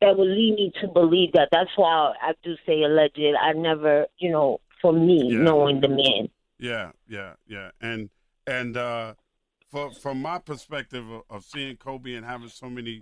that 0.00 0.16
would 0.16 0.28
lead 0.28 0.54
me 0.54 0.72
to 0.80 0.88
believe 0.88 1.32
that. 1.32 1.48
That's 1.50 1.70
why 1.76 2.14
I 2.22 2.32
do 2.42 2.54
say 2.66 2.82
alleged. 2.82 3.20
I 3.40 3.52
never, 3.52 4.06
you 4.18 4.30
know, 4.30 4.60
for 4.80 4.92
me, 4.92 5.32
Yeah. 5.32 5.38
knowing 5.38 5.80
the 5.80 5.88
man. 5.88 6.28
Yeah, 6.58 6.92
yeah, 7.08 7.34
yeah. 7.46 7.70
And 7.80 8.10
and 8.46 8.76
uh 8.76 9.14
for 9.70 9.90
from 9.92 10.22
my 10.22 10.38
perspective 10.38 11.08
of, 11.10 11.22
of 11.28 11.44
seeing 11.44 11.76
Kobe 11.76 12.14
and 12.14 12.24
having 12.24 12.48
so 12.48 12.70
many 12.70 13.00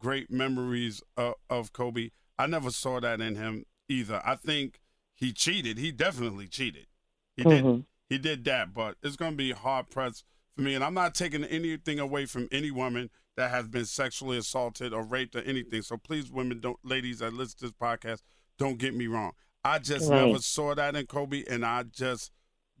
great 0.00 0.30
memories 0.30 1.02
of, 1.16 1.34
of 1.50 1.72
Kobe, 1.72 2.10
I 2.38 2.46
never 2.46 2.70
saw 2.70 3.00
that 3.00 3.20
in 3.20 3.34
him 3.36 3.64
either. 3.88 4.22
I 4.24 4.36
think 4.36 4.80
he 5.14 5.32
cheated. 5.32 5.78
He 5.78 5.90
definitely 5.92 6.46
cheated. 6.48 6.86
He 7.36 7.44
did 7.44 7.64
Mhm. 7.64 7.84
he 8.08 8.18
did 8.18 8.44
that, 8.44 8.72
but 8.74 8.96
it's 9.02 9.16
gonna 9.16 9.36
be 9.36 9.52
hard 9.52 9.90
pressed 9.90 10.24
for 10.54 10.62
me. 10.62 10.74
And 10.74 10.82
I'm 10.82 10.94
not 10.94 11.14
taking 11.14 11.44
anything 11.44 11.98
away 11.98 12.26
from 12.26 12.48
any 12.50 12.70
woman 12.70 13.10
that 13.38 13.52
has 13.52 13.68
been 13.68 13.84
sexually 13.84 14.36
assaulted 14.36 14.92
or 14.92 15.04
raped 15.04 15.36
or 15.36 15.42
anything. 15.42 15.80
So 15.82 15.96
please, 15.96 16.28
women, 16.28 16.58
don't 16.58 16.76
ladies 16.82 17.20
that 17.20 17.32
listen 17.32 17.56
to 17.60 17.64
this 17.66 17.72
podcast, 17.72 18.22
don't 18.58 18.78
get 18.78 18.96
me 18.96 19.06
wrong. 19.06 19.30
I 19.64 19.78
just 19.78 20.10
Right. 20.10 20.26
never 20.26 20.40
saw 20.40 20.74
that 20.74 20.96
in 20.96 21.06
Kobe, 21.06 21.44
and 21.48 21.64
I 21.64 21.84
just 21.84 22.32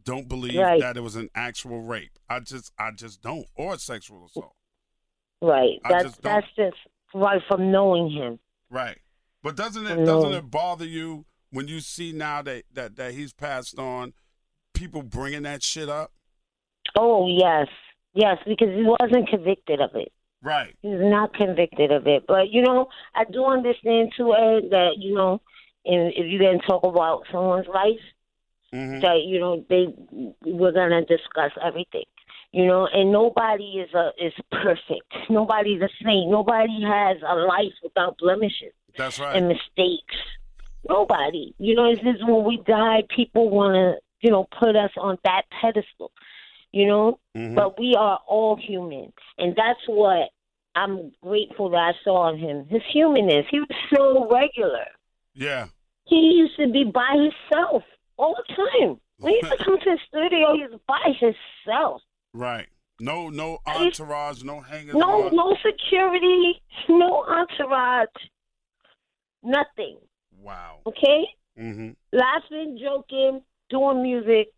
don't 0.02 0.28
believe 0.28 0.58
Right. 0.58 0.80
that 0.80 0.96
it 0.96 1.02
was 1.02 1.14
an 1.14 1.28
actual 1.32 1.82
rape. 1.82 2.18
I 2.28 2.40
just, 2.40 2.72
I 2.76 2.90
just 2.90 3.22
don't, 3.22 3.46
or 3.54 3.78
sexual 3.78 4.26
assault. 4.26 4.56
Right. 5.40 5.78
I 5.84 5.88
That's 5.90 6.04
just 6.04 6.22
that's 6.22 6.46
just 6.56 6.76
right 7.14 7.40
from 7.46 7.70
knowing 7.70 8.10
him. 8.10 8.40
Right. 8.68 8.98
But 9.44 9.54
doesn't 9.54 9.86
it 9.86 10.04
doesn't 10.04 10.32
it 10.32 10.50
bother 10.50 10.84
you 10.84 11.24
when 11.50 11.68
you 11.68 11.78
see 11.78 12.10
now 12.12 12.42
that 12.42 12.64
that 12.72 12.96
that 12.96 13.14
he's 13.14 13.32
passed 13.32 13.78
on, 13.78 14.12
people 14.74 15.02
bringing 15.04 15.44
that 15.44 15.62
shit 15.62 15.88
up? 15.88 16.12
Oh 16.96 17.28
yes, 17.28 17.68
yes, 18.14 18.38
because 18.44 18.74
he 18.74 18.82
wasn't 18.82 19.28
convicted 19.28 19.80
of 19.80 19.90
it. 19.94 20.12
Right. 20.42 20.74
He's 20.82 20.92
not 21.00 21.34
convicted 21.34 21.90
of 21.90 22.06
it. 22.06 22.24
But 22.26 22.50
you 22.50 22.62
know, 22.62 22.88
I 23.14 23.24
do 23.24 23.44
understand 23.44 24.12
too, 24.16 24.34
Ed, 24.34 24.70
that 24.70 24.92
you 24.98 25.14
know, 25.14 25.40
and 25.84 26.12
if 26.14 26.30
you 26.30 26.38
then 26.38 26.60
talk 26.60 26.84
about 26.84 27.24
someone's 27.32 27.66
life, 27.68 28.00
Mhm. 28.72 29.00
that 29.00 29.22
you 29.24 29.40
know 29.40 29.64
they 29.68 29.88
we're 30.44 30.72
gonna 30.72 31.04
discuss 31.04 31.52
everything. 31.62 32.04
You 32.52 32.66
know, 32.66 32.86
and 32.86 33.10
nobody 33.12 33.80
is 33.80 33.92
a 33.94 34.12
is 34.18 34.32
perfect. 34.52 35.12
Nobody's 35.30 35.82
a 35.82 35.88
saint. 36.02 36.30
Nobody 36.30 36.82
has 36.82 37.18
a 37.26 37.34
life 37.34 37.74
without 37.82 38.16
blemishes 38.18 38.72
That's 38.96 39.18
right. 39.18 39.36
and 39.36 39.48
mistakes. 39.48 40.14
Nobody. 40.88 41.54
You 41.58 41.74
know, 41.74 41.90
it's 41.90 42.00
just 42.00 42.26
when 42.26 42.44
we 42.44 42.62
die, 42.66 43.02
people 43.14 43.50
want 43.50 43.74
to, 43.74 44.00
you 44.20 44.30
know, 44.30 44.46
put 44.58 44.76
us 44.76 44.90
on 44.96 45.18
that 45.24 45.42
pedestal. 45.60 46.12
You 46.72 46.86
know, 46.86 47.18
Mhm. 47.36 47.54
but 47.54 47.78
we 47.78 47.94
are 47.94 48.20
all 48.26 48.56
human, 48.56 49.12
and 49.38 49.56
that's 49.56 49.80
what 49.86 50.30
I'm 50.74 51.10
grateful 51.22 51.70
that 51.70 51.94
I 51.94 52.04
saw 52.04 52.28
in 52.28 52.38
him. 52.38 52.66
His 52.68 52.82
humanness. 52.92 53.46
He 53.50 53.60
was 53.60 53.68
so 53.94 54.28
regular. 54.28 54.86
yeah. 55.34 55.68
He 56.04 56.32
used 56.38 56.56
to 56.56 56.68
be 56.68 56.84
by 56.84 57.12
himself 57.14 57.82
all 58.16 58.34
the 58.34 58.54
time. 58.54 59.00
When 59.18 59.32
he 59.34 59.38
used 59.42 59.58
to 59.58 59.64
come 59.64 59.78
to 59.78 59.90
the 59.90 59.98
studio, 60.08 60.54
he 60.54 60.62
was 60.66 60.80
by 60.86 61.12
himself. 61.20 62.02
Right. 62.32 62.66
No 63.00 63.28
no 63.28 63.58
entourage, 63.66 64.42
no 64.42 64.60
hangers 64.60 64.94
No, 64.94 65.26
on. 65.26 65.36
no 65.36 65.54
security, 65.62 66.62
no 66.88 67.24
entourage, 67.26 68.08
nothing. 69.42 69.98
Wow. 70.40 70.80
Okay, 70.86 71.26
Mhm. 71.58 71.96
laughing, 72.12 72.78
joking, 72.78 73.44
doing 73.68 74.02
music, 74.02 74.52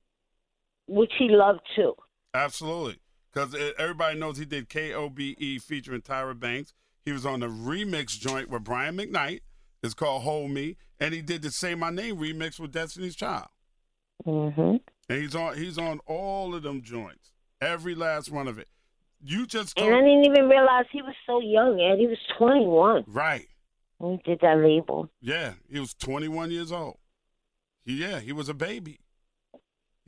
which 0.90 1.12
he 1.18 1.28
loved 1.28 1.60
too. 1.76 1.94
Absolutely. 2.34 2.98
Because 3.32 3.56
everybody 3.78 4.18
knows 4.18 4.38
he 4.38 4.44
did 4.44 4.68
KOBE 4.68 5.62
featuring 5.62 6.00
Tyra 6.02 6.38
Banks. 6.38 6.74
He 7.04 7.12
was 7.12 7.24
on 7.24 7.40
the 7.40 7.46
remix 7.46 8.18
joint 8.18 8.50
with 8.50 8.64
Brian 8.64 8.96
McKnight. 8.96 9.40
It's 9.82 9.94
called 9.94 10.22
Hold 10.22 10.50
Me. 10.50 10.76
And 10.98 11.14
he 11.14 11.22
did 11.22 11.42
the 11.42 11.50
Say 11.50 11.74
My 11.74 11.90
Name 11.90 12.16
remix 12.16 12.58
with 12.60 12.72
Destiny's 12.72 13.16
Child. 13.16 13.46
Mm-hmm. 14.26 14.76
And 15.08 15.22
he's 15.22 15.34
on 15.34 15.56
he's 15.56 15.78
on 15.78 16.00
all 16.06 16.54
of 16.54 16.62
them 16.62 16.82
joints. 16.82 17.32
Every 17.60 17.94
last 17.94 18.30
one 18.30 18.48
of 18.48 18.58
it. 18.58 18.68
You 19.22 19.46
just 19.46 19.78
And 19.78 19.94
I 19.94 19.98
didn't 20.00 20.24
even 20.24 20.48
realize 20.48 20.86
he 20.92 21.02
was 21.02 21.14
so 21.26 21.40
young, 21.40 21.80
and 21.80 22.00
he 22.00 22.06
was 22.06 22.18
21 22.38 23.04
Right. 23.06 23.46
when 23.98 24.12
he 24.12 24.30
did 24.30 24.40
that 24.40 24.58
label. 24.58 25.08
Yeah. 25.20 25.54
He 25.70 25.78
was 25.80 25.94
twenty 25.94 26.28
one 26.28 26.50
years 26.50 26.72
old. 26.72 26.98
He, 27.84 27.94
yeah, 27.94 28.20
he 28.20 28.32
was 28.32 28.48
a 28.48 28.54
baby. 28.54 28.98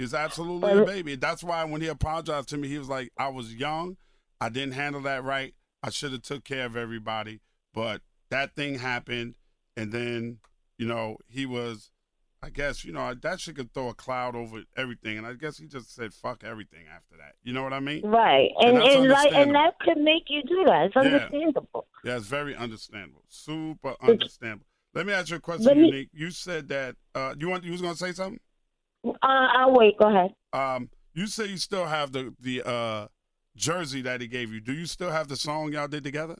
He 0.03 0.05
was 0.05 0.15
absolutely 0.15 0.83
a 0.83 0.85
baby. 0.85 1.15
That's 1.15 1.45
why 1.45 1.62
when 1.62 1.81
he 1.81 1.87
apologized 1.87 2.49
to 2.49 2.57
me, 2.57 2.67
he 2.67 2.77
was 2.77 2.88
like, 2.88 3.12
I 3.17 3.29
was 3.29 3.55
young. 3.55 3.99
I 4.41 4.49
didn't 4.49 4.73
handle 4.73 5.01
that 5.03 5.23
right. 5.23 5.55
I 5.81 5.91
should 5.91 6.11
have 6.11 6.23
took 6.23 6.43
care 6.43 6.67
of 6.67 6.77
everybody. 6.77 7.41
But 7.73 8.01
that 8.29 8.57
thing 8.57 8.81
happened 8.81 9.37
and 9.77 9.93
then, 9.93 10.38
you 10.77 10.87
know, 10.87 11.19
he 11.29 11.47
was 11.47 11.93
I 12.43 12.51
guess, 12.51 12.85
you 12.85 12.93
know, 12.93 13.15
that 13.15 13.38
shit 13.38 13.55
could 13.55 13.73
throw 13.73 13.91
a 13.91 13.95
cloud 13.95 14.35
over 14.35 14.65
everything. 14.77 15.19
And 15.19 15.25
I 15.25 15.35
guess 15.35 15.57
he 15.59 15.69
just 15.69 15.95
said 15.95 16.12
fuck 16.12 16.43
everything 16.43 16.87
after 16.93 17.17
that. 17.19 17.35
You 17.45 17.53
know 17.53 17.62
what 17.62 17.73
I 17.73 17.79
mean? 17.79 18.05
Right, 18.05 18.51
And 18.59 18.79
and 18.79 18.83
and, 18.83 19.09
like 19.09 19.33
and 19.33 19.55
that 19.55 19.79
could 19.83 19.99
make 19.99 20.25
you 20.27 20.43
do 20.43 20.65
that. 20.67 20.87
It's 20.87 20.97
understandable. 20.97 21.87
Yeah, 22.03 22.17
it's 22.17 22.27
very 22.27 22.57
understandable. 22.57 23.23
Super 23.29 23.95
understandable. 24.03 24.67
Let 24.95 25.07
me 25.07 25.12
ask 25.12 25.31
you 25.31 25.37
a 25.37 25.41
question, 25.41 25.81
me- 25.81 25.87
Unique. 25.87 26.09
You 26.12 26.33
said 26.33 26.67
that 26.71 26.97
uh 27.15 27.37
you 27.38 27.49
want 27.49 27.62
you 27.62 27.71
was 27.71 27.81
gonna 27.81 27.95
say 27.95 28.11
something? 28.11 28.41
Uh, 29.05 29.17
I'll 29.23 29.75
wait. 29.75 29.99
Go 29.99 30.09
ahead. 30.09 30.35
Um, 30.53 30.88
you 31.15 31.27
say 31.27 31.47
you 31.47 31.57
still 31.57 31.87
have 31.87 32.12
the 32.12 32.35
the 32.41 32.62
uh 32.67 33.09
jersey 33.57 34.01
that 34.03 34.21
he 34.21 34.29
gave 34.29 34.53
you. 34.53 34.61
Do 34.61 34.73
you 34.73 34.87
still 34.87 35.11
have 35.11 35.29
the 35.29 35.37
song 35.37 35.73
y'all 35.73 35.88
did 35.88 36.05
together? 36.05 36.37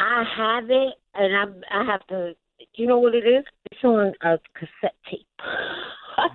I 0.00 0.24
have 0.36 0.70
it, 0.70 0.94
and 1.14 1.36
I 1.70 1.80
I 1.80 1.84
have 1.84 2.06
to. 2.08 2.34
Do 2.58 2.66
You 2.82 2.86
know 2.86 2.98
what 2.98 3.14
it 3.14 3.26
is? 3.26 3.44
It's 3.72 3.82
on 3.84 4.12
a 4.22 4.38
cassette 4.54 4.94
tape. 5.10 5.26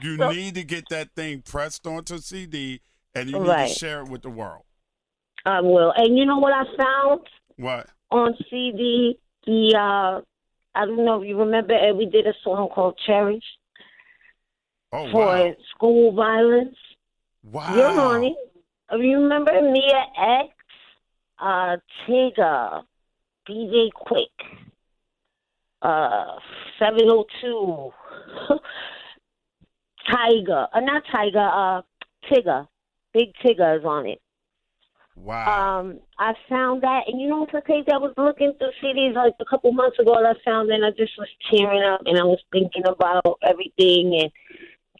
You 0.01 0.17
So- 0.17 0.31
need 0.31 0.55
to 0.55 0.63
get 0.63 0.89
that 0.89 1.11
thing 1.15 1.43
pressed 1.43 1.85
onto 1.85 2.17
CD 2.17 2.81
and 3.13 3.29
you 3.29 3.37
need 3.39 3.47
Right. 3.47 3.67
to 3.67 3.73
share 3.75 4.01
it 4.01 4.09
with 4.09 4.23
the 4.23 4.31
world. 4.31 4.63
I 5.45 5.61
will. 5.61 5.93
And 5.95 6.17
you 6.17 6.25
know 6.25 6.39
what 6.39 6.53
I 6.53 6.63
found 6.75 7.21
What? 7.57 7.87
on 8.09 8.33
CD? 8.49 9.19
The 9.45 9.75
uh, 9.77 10.21
I 10.73 10.85
don't 10.85 11.05
know 11.05 11.21
if 11.21 11.27
you 11.27 11.37
remember. 11.37 11.75
We 11.93 12.07
did 12.07 12.25
a 12.25 12.33
song 12.43 12.69
called 12.73 12.99
"Cherish" 13.05 13.43
Oh 14.95 15.11
for 15.11 15.25
wow. 15.25 15.53
school 15.75 16.11
violence. 16.13 16.77
Wow. 17.43 17.75
You're 17.75 17.93
You 19.01 19.17
remember 19.17 19.51
Mia 19.61 20.05
X, 20.17 20.53
uh, 21.37 21.75
Tigger, 22.07 22.83
DJ 23.47 23.89
Quik, 23.91 24.31
uh, 25.81 26.39
702, 26.79 27.91
Tiger, 30.09 30.67
uh, 30.73 30.79
not 30.79 31.03
Tiger, 31.11 31.39
uh, 31.39 31.81
Tigger. 32.31 32.67
Big 33.13 33.33
Tigger 33.43 33.79
is 33.79 33.85
on 33.85 34.07
it. 34.07 34.21
Wow. 35.17 35.79
Um, 35.79 35.99
I 36.19 36.33
found 36.49 36.83
that, 36.83 37.03
and 37.07 37.19
you 37.19 37.27
know 37.27 37.39
what's 37.39 37.65
crazy? 37.65 37.91
I 37.91 37.97
was 37.97 38.13
looking 38.17 38.53
through 38.57 38.71
CDs 38.83 39.15
like 39.15 39.33
a 39.39 39.45
couple 39.45 39.71
months 39.71 39.99
ago, 39.99 40.13
and 40.15 40.27
I 40.27 40.33
found 40.43 40.69
that 40.69 40.75
and 40.75 40.85
I 40.85 40.91
just 40.91 41.13
was 41.17 41.29
tearing 41.49 41.83
up, 41.83 42.01
and 42.05 42.17
I 42.17 42.23
was 42.23 42.39
thinking 42.51 42.83
about 42.87 43.39
everything 43.43 44.19
and 44.21 44.31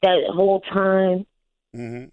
that 0.05 0.33
whole 0.33 0.61
time. 0.61 1.25
hmm 1.73 2.05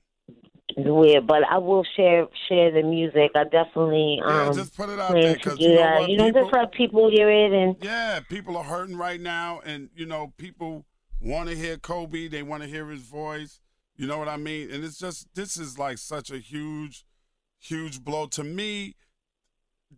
It's 0.70 0.88
weird, 0.88 1.26
but 1.26 1.42
I 1.48 1.58
will 1.58 1.84
share 1.96 2.26
share 2.48 2.70
the 2.72 2.82
music. 2.82 3.32
I 3.34 3.44
definitely 3.44 4.18
Yeah, 4.18 4.48
um 4.48 4.54
just 4.54 4.76
put 4.76 4.88
it 4.88 4.98
out 4.98 5.12
there 5.14 5.34
because 5.34 5.60
you 5.60 5.74
know 5.74 5.82
that. 5.82 6.00
what? 6.00 6.10
You 6.10 6.16
know, 6.16 6.26
people, 6.26 6.42
just 6.42 6.54
let 6.56 6.72
people 6.72 7.10
hear 7.10 7.30
it 7.30 7.52
and 7.52 7.76
Yeah, 7.80 8.20
people 8.20 8.56
are 8.56 8.64
hurting 8.64 8.96
right 8.96 9.20
now, 9.20 9.60
and 9.64 9.90
you 9.94 10.06
know, 10.06 10.32
people 10.38 10.84
want 11.20 11.48
to 11.48 11.56
hear 11.56 11.76
Kobe. 11.76 12.28
They 12.28 12.42
want 12.42 12.62
to 12.62 12.68
hear 12.68 12.88
his 12.88 13.02
voice. 13.02 13.60
You 13.96 14.06
know 14.06 14.18
what 14.18 14.28
I 14.28 14.36
mean? 14.38 14.70
And 14.70 14.82
it's 14.82 14.98
just 14.98 15.28
this 15.34 15.56
is 15.56 15.78
like 15.78 15.98
such 15.98 16.30
a 16.30 16.38
huge, 16.38 17.04
huge 17.60 18.02
blow 18.02 18.26
to 18.28 18.42
me. 18.42 18.96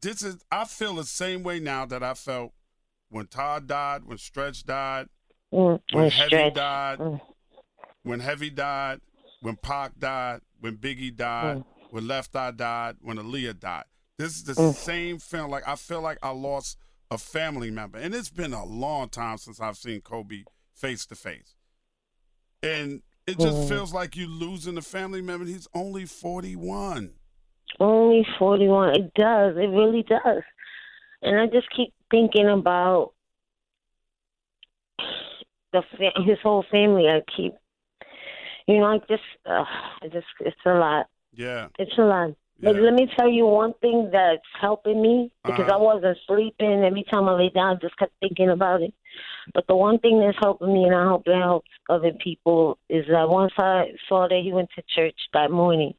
This 0.03 0.23
is 0.23 0.39
I 0.51 0.65
feel 0.65 0.95
the 0.97 1.05
same 1.05 1.43
way 1.45 1.61
now 1.61 1.87
that 1.87 2.03
I 2.03 2.15
felt 2.15 2.53
when 3.09 3.27
Todd 3.29 3.69
died, 3.69 4.05
when 4.05 4.19
Stretch 4.19 4.65
died, 4.65 5.07
mm, 5.53 5.79
when 5.93 6.05
and 6.05 6.13
Heavy 6.13 6.51
died, 6.51 6.99
Mm. 6.99 7.21
When 8.05 8.21
Heavy 8.21 8.51
died, 8.51 9.01
when 9.41 9.57
Pac 9.57 9.99
died, 9.99 10.41
when 10.61 10.77
Biggie 10.77 11.15
died, 11.15 11.59
Mm. 11.59 11.65
when 11.91 12.07
Left 12.07 12.35
Eye 12.37 12.53
died, 12.53 12.97
when 13.01 13.17
Aaliyah 13.19 13.59
died. 13.59 13.85
This 14.17 14.37
is 14.37 14.45
the 14.45 14.53
Mm. 14.55 14.75
same 14.75 15.19
film. 15.19 15.51
Like 15.51 15.67
I 15.67 15.75
feel 15.75 16.01
like 16.01 16.19
I 16.23 16.31
lost 16.31 16.79
a 17.11 17.19
family 17.19 17.71
member, 17.71 17.99
and 17.99 18.15
it's 18.15 18.31
been 18.31 18.53
a 18.55 18.65
long 18.65 19.09
time 19.09 19.39
since 19.39 19.61
I've 19.61 19.77
seen 19.77 20.01
Kobe 20.01 20.45
face 20.75 21.05
to 21.07 21.15
face, 21.17 21.55
and 22.63 23.03
it 23.27 23.39
just 23.39 23.57
Mm. 23.65 23.69
feels 23.69 23.93
like 23.93 24.17
you 24.17 24.27
losing 24.29 24.77
a 24.79 24.83
family 24.83 25.21
member. 25.21 25.45
He's 25.45 25.69
only 25.75 26.07
forty 26.07 26.57
one. 26.57 27.15
Only 27.81 28.25
41. 28.39 28.95
It 28.95 29.13
does. 29.15 29.57
It 29.57 29.67
really 29.67 30.05
does. 30.05 30.45
And 31.23 31.41
I 31.41 31.47
just 31.49 31.69
keep 31.71 31.93
thinking 32.09 32.49
about 32.49 33.15
the 35.73 35.83
his 36.25 36.39
whole 36.41 36.63
family. 36.71 37.09
I 37.09 37.21
keep, 37.37 37.53
you 38.67 38.79
know, 38.79 38.87
I 38.87 38.99
just, 39.09 39.23
uh, 39.47 39.65
I 40.03 40.09
just, 40.13 40.27
it's 40.41 40.57
a 40.67 40.75
lot. 40.75 41.07
Yeah, 41.33 41.69
It's 41.79 41.97
a 41.99 42.03
lot. 42.03 42.35
But 42.63 42.77
let 42.77 42.95
me 42.95 43.07
tell 43.19 43.29
you 43.29 43.47
one 43.47 43.75
thing 43.81 44.11
that's 44.13 44.43
helping 44.61 45.03
me 45.03 45.33
because 45.45 45.69
Uh-huh. 45.69 45.75
I 45.75 45.77
wasn't 45.77 46.19
sleeping. 46.27 46.85
Every 46.85 47.05
time 47.05 47.29
I 47.29 47.35
lay 47.35 47.51
down, 47.51 47.77
I 47.77 47.81
just 47.81 47.97
kept 47.99 48.13
thinking 48.21 48.49
about 48.51 48.83
it. 48.83 48.95
But 49.55 49.67
the 49.67 49.77
one 49.77 49.99
thing 49.99 50.21
that's 50.21 50.39
helping 50.41 50.73
me, 50.73 50.85
and 50.85 50.95
I 50.95 51.07
hope 51.07 51.27
it 51.27 51.37
helps 51.37 51.71
other 51.91 52.13
people, 52.13 52.79
is 52.89 53.07
that 53.09 53.29
once 53.29 53.53
I 53.59 53.93
saw 54.09 54.29
that 54.29 54.41
he 54.43 54.53
went 54.53 54.71
to 54.77 54.83
church 54.95 55.19
that 55.35 55.51
morning, 55.51 55.95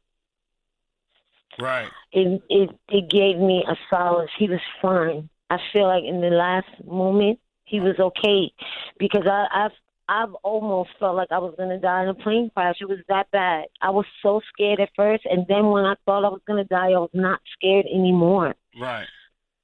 right. 1.58 1.92
it 2.12 2.42
it 2.48 2.70
it 2.88 3.10
gave 3.10 3.36
me 3.38 3.64
a 3.68 3.76
solace. 3.90 4.30
He 4.38 4.48
was 4.48 4.60
fine. 4.80 5.28
I 5.50 5.58
feel 5.72 5.86
like 5.86 6.04
in 6.04 6.20
the 6.20 6.30
last 6.30 6.68
moment 6.84 7.38
he 7.64 7.80
was 7.80 7.98
okay 7.98 8.52
because 8.98 9.26
I 9.26 9.46
I've 9.52 9.72
I've 10.08 10.34
almost 10.44 10.90
felt 11.00 11.16
like 11.16 11.32
I 11.32 11.38
was 11.38 11.54
gonna 11.58 11.78
die 11.78 12.04
in 12.04 12.08
a 12.08 12.14
plane 12.14 12.50
crash. 12.54 12.76
It 12.80 12.88
was 12.88 12.98
that 13.08 13.30
bad. 13.32 13.66
I 13.82 13.90
was 13.90 14.06
so 14.22 14.40
scared 14.52 14.80
at 14.80 14.90
first, 14.94 15.24
and 15.26 15.46
then 15.48 15.66
when 15.70 15.84
I 15.84 15.94
thought 16.04 16.24
I 16.24 16.28
was 16.28 16.42
gonna 16.46 16.64
die, 16.64 16.92
I 16.92 16.98
was 16.98 17.10
not 17.12 17.40
scared 17.52 17.86
anymore. 17.86 18.54
Right. 18.80 19.06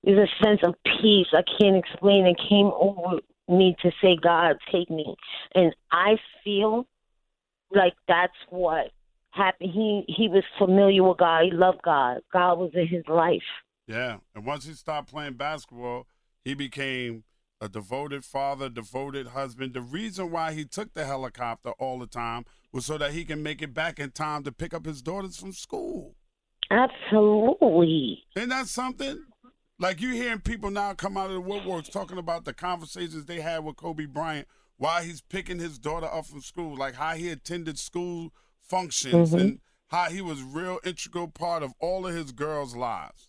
There's 0.02 0.28
a 0.28 0.44
sense 0.44 0.60
of 0.64 0.74
peace 0.84 1.28
I 1.32 1.42
can't 1.60 1.76
explain. 1.76 2.26
It 2.26 2.40
came 2.48 2.72
over 2.74 3.20
me 3.48 3.76
to 3.82 3.92
say, 4.02 4.16
God, 4.20 4.56
take 4.72 4.90
me, 4.90 5.14
and 5.54 5.74
I 5.92 6.16
feel 6.42 6.86
like 7.70 7.94
that's 8.08 8.32
what 8.50 8.90
happened. 9.30 9.70
He 9.72 10.04
he 10.08 10.28
was 10.28 10.44
familiar 10.58 11.04
with 11.04 11.18
God. 11.18 11.44
He 11.44 11.50
loved 11.52 11.82
God. 11.82 12.18
God 12.32 12.58
was 12.58 12.70
in 12.74 12.88
his 12.88 13.04
life. 13.08 13.42
Yeah, 13.86 14.18
and 14.34 14.44
once 14.44 14.64
he 14.64 14.72
stopped 14.72 15.10
playing 15.10 15.34
basketball, 15.34 16.06
he 16.44 16.54
became 16.54 17.24
a 17.62 17.68
devoted 17.68 18.24
father, 18.24 18.68
devoted 18.68 19.28
husband. 19.28 19.72
The 19.72 19.80
reason 19.80 20.32
why 20.32 20.52
he 20.52 20.64
took 20.64 20.94
the 20.94 21.04
helicopter 21.04 21.70
all 21.78 22.00
the 22.00 22.08
time 22.08 22.44
was 22.72 22.84
so 22.84 22.98
that 22.98 23.12
he 23.12 23.24
can 23.24 23.40
make 23.40 23.62
it 23.62 23.72
back 23.72 24.00
in 24.00 24.10
time 24.10 24.42
to 24.42 24.50
pick 24.50 24.74
up 24.74 24.84
his 24.84 25.00
daughters 25.00 25.36
from 25.36 25.52
school. 25.52 26.16
Absolutely. 26.70 28.24
Isn't 28.34 28.48
that 28.48 28.66
something? 28.66 29.24
Like 29.78 30.00
you 30.00 30.10
hearing 30.10 30.40
people 30.40 30.70
now 30.70 30.92
come 30.94 31.16
out 31.16 31.30
of 31.30 31.34
the 31.34 31.48
woodworks 31.48 31.90
talking 31.90 32.18
about 32.18 32.44
the 32.44 32.52
conversations 32.52 33.26
they 33.26 33.40
had 33.40 33.64
with 33.64 33.76
Kobe 33.76 34.06
Bryant 34.06 34.48
while 34.76 35.02
he's 35.02 35.20
picking 35.20 35.60
his 35.60 35.78
daughter 35.78 36.06
up 36.06 36.26
from 36.26 36.40
school, 36.40 36.76
like 36.76 36.94
how 36.96 37.14
he 37.14 37.28
attended 37.28 37.78
school 37.78 38.32
functions 38.60 39.30
Mhm. 39.32 39.40
and 39.40 39.60
how 39.88 40.10
he 40.10 40.20
was 40.20 40.42
real 40.42 40.80
integral 40.84 41.28
part 41.28 41.62
of 41.62 41.74
all 41.78 42.06
of 42.06 42.14
his 42.14 42.32
girls' 42.32 42.74
lives. 42.74 43.28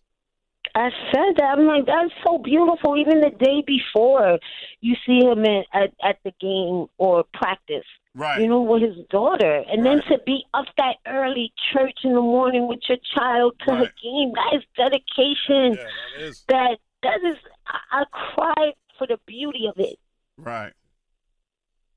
I 0.76 0.90
said 1.12 1.36
that. 1.38 1.56
I'm 1.58 1.66
like, 1.68 1.86
that's 1.86 2.12
so 2.26 2.38
beautiful. 2.40 2.98
Even 2.98 3.22
the 3.22 3.30
day 3.30 3.64
before, 3.66 4.40
you 4.82 4.96
see 5.06 5.20
him 5.20 5.46
in, 5.46 5.64
at 5.74 5.94
at 6.04 6.18
the 6.24 6.32
game 6.42 6.88
or 6.98 7.24
practice. 7.34 7.86
Right. 8.16 8.42
You 8.42 8.48
know, 8.48 8.62
with 8.62 8.84
his 8.84 9.06
daughter, 9.10 9.64
and 9.72 9.84
then 9.86 10.02
to 10.10 10.20
be 10.26 10.44
up 10.54 10.66
that 10.78 10.98
early, 11.08 11.52
church 11.74 12.00
in 12.04 12.14
the 12.14 12.22
morning 12.22 12.68
with 12.68 12.80
your 12.88 13.00
child 13.16 13.56
to 13.68 13.76
her 13.76 13.92
game. 14.04 14.32
That 14.36 14.58
is 14.58 14.64
dedication. 14.78 15.74
Yeah, 15.74 15.88
that 16.18 16.24
is. 16.24 16.44
That 16.48 16.78
that 17.02 17.20
is. 17.26 17.38
I, 17.68 18.02
I 18.02 18.04
cried 18.12 18.74
for 18.98 19.08
the 19.08 19.18
beauty 19.26 19.66
of 19.68 19.76
it. 19.80 19.98
Right. 20.38 20.74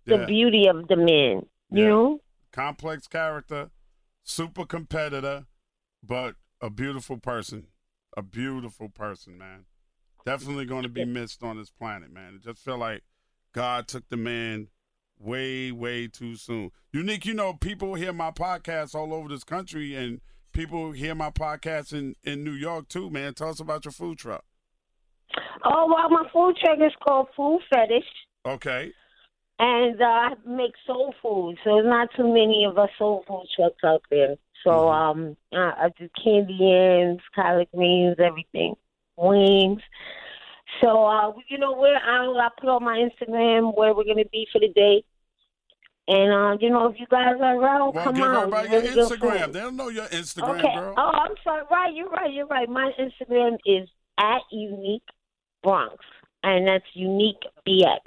The 0.07 0.25
beauty 0.27 0.69
of 0.69 0.87
the 0.89 0.97
man. 0.97 1.47
You 1.71 1.83
Yeah. 1.83 1.89
know. 1.89 2.21
complex 2.53 3.07
character, 3.07 3.71
super 4.23 4.65
competitor, 4.65 5.47
but 6.03 6.37
a 6.61 6.71
beautiful 6.71 7.19
person. 7.19 7.67
A 8.16 8.22
beautiful 8.22 8.88
person, 8.88 9.37
man. 9.37 9.66
Definitely 10.24 10.64
going 10.64 10.83
to 10.85 10.88
be 10.88 11.05
missed 11.05 11.42
on 11.42 11.57
this 11.59 11.70
planet, 11.70 12.11
man. 12.11 12.35
It 12.37 12.42
just 12.42 12.59
felt 12.64 12.81
like 12.81 13.02
God 13.52 13.87
took 13.88 14.09
the 14.09 14.16
man 14.16 14.68
way, 15.18 15.70
way 15.70 16.09
too 16.09 16.35
soon. 16.37 16.70
Unique, 16.92 17.24
you 17.26 17.35
know, 17.35 17.52
people 17.55 17.94
hear 17.94 18.12
my 18.12 18.31
podcast 18.31 18.94
all 18.94 19.12
over 19.14 19.29
this 19.29 19.44
country, 19.44 19.94
and 19.94 20.20
people 20.52 20.92
hear 20.92 21.14
my 21.14 21.31
podcast 21.31 21.92
in 21.92 22.16
in 22.24 22.42
New 22.42 22.52
York 22.52 22.88
too, 22.88 23.11
man. 23.11 23.35
Tell 23.35 23.50
us 23.50 23.61
about 23.61 23.85
your 23.85 23.92
food 23.92 24.18
truck. 24.18 24.44
Oh 25.64 25.87
well, 25.88 26.09
my 26.11 26.29
food 26.33 26.57
truck 26.62 26.79
is 26.79 26.92
called 27.07 27.29
Food 27.37 27.61
Fetish. 27.72 28.05
Okay. 28.46 28.92
and 29.59 30.00
uh, 30.00 30.05
I 30.05 30.31
make 30.46 30.72
soul 30.87 31.14
food. 31.22 31.57
So 31.64 31.76
there's 31.76 31.87
not 31.87 32.09
too 32.16 32.29
many 32.29 32.64
of 32.68 32.79
us 32.79 32.90
soul 32.98 33.24
food 33.26 33.46
trucks 33.57 33.83
out 33.85 34.02
there. 34.11 34.37
So 34.66 34.88
um, 34.88 35.37
I, 35.52 35.72
I 35.85 35.88
do 35.98 36.09
candy 36.22 36.55
yams, 36.59 37.20
collard 37.35 37.68
greens, 37.74 38.16
everything, 38.18 38.74
wings. 39.16 39.81
So 40.81 41.07
uh, 41.07 41.33
you 41.48 41.59
know 41.59 41.72
where 41.72 41.96
I, 41.96 42.26
I 42.26 42.48
put 42.61 42.68
on 42.68 42.83
my 42.83 42.98
Instagram 42.98 43.76
where 43.76 43.94
we're 43.94 44.05
gonna 44.05 44.24
be 44.33 44.46
for 44.52 44.59
the 44.61 44.68
day. 44.74 45.05
And 46.09 46.33
uh, 46.33 46.57
you 46.61 46.70
know, 46.70 46.88
if 46.88 46.98
you 46.98 47.07
guys 47.09 47.35
are 47.40 47.57
around, 47.57 47.94
Well, 47.94 48.05
come 48.05 48.16
give 48.16 48.24
on. 48.24 48.37
everybody 48.55 48.68
your 48.70 48.83
Instagram. 48.83 49.52
They 49.52 49.61
don't 49.61 49.76
know 49.76 49.88
your 49.88 50.07
Instagram, 50.07 50.59
Okay. 50.59 50.74
girl. 50.74 50.94
Oh, 50.96 51.11
I'm 51.12 51.35
sorry. 51.44 51.62
Right, 51.70 51.94
you're 51.94 52.11
right. 52.11 52.33
You're 52.33 52.46
right. 52.46 52.68
My 52.68 52.90
Instagram 52.98 53.57
is 53.64 53.88
at 54.18 54.40
Unique 54.50 55.02
Bronx, 55.62 55.96
and 56.42 56.66
that's 56.66 56.85
Unique 56.94 57.42
BX. 57.66 58.00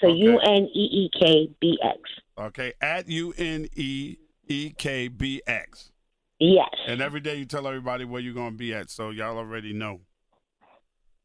So 0.00 0.08
U 0.08 0.38
N 0.38 0.68
E 0.74 1.08
E 1.08 1.10
K 1.18 1.50
B 1.60 1.78
X. 1.82 1.98
Okay, 2.38 2.72
at 2.80 3.08
U 3.08 3.32
N 3.36 3.68
E 3.74 4.16
E 4.48 4.70
K 4.70 5.08
B 5.08 5.42
X. 5.46 5.90
Yes. 6.38 6.68
And 6.86 7.00
every 7.00 7.20
day 7.20 7.36
you 7.36 7.44
tell 7.46 7.66
everybody 7.66 8.04
where 8.04 8.20
you're 8.20 8.34
gonna 8.34 8.56
be 8.56 8.74
at, 8.74 8.90
so 8.90 9.10
y'all 9.10 9.38
already 9.38 9.72
know 9.72 10.00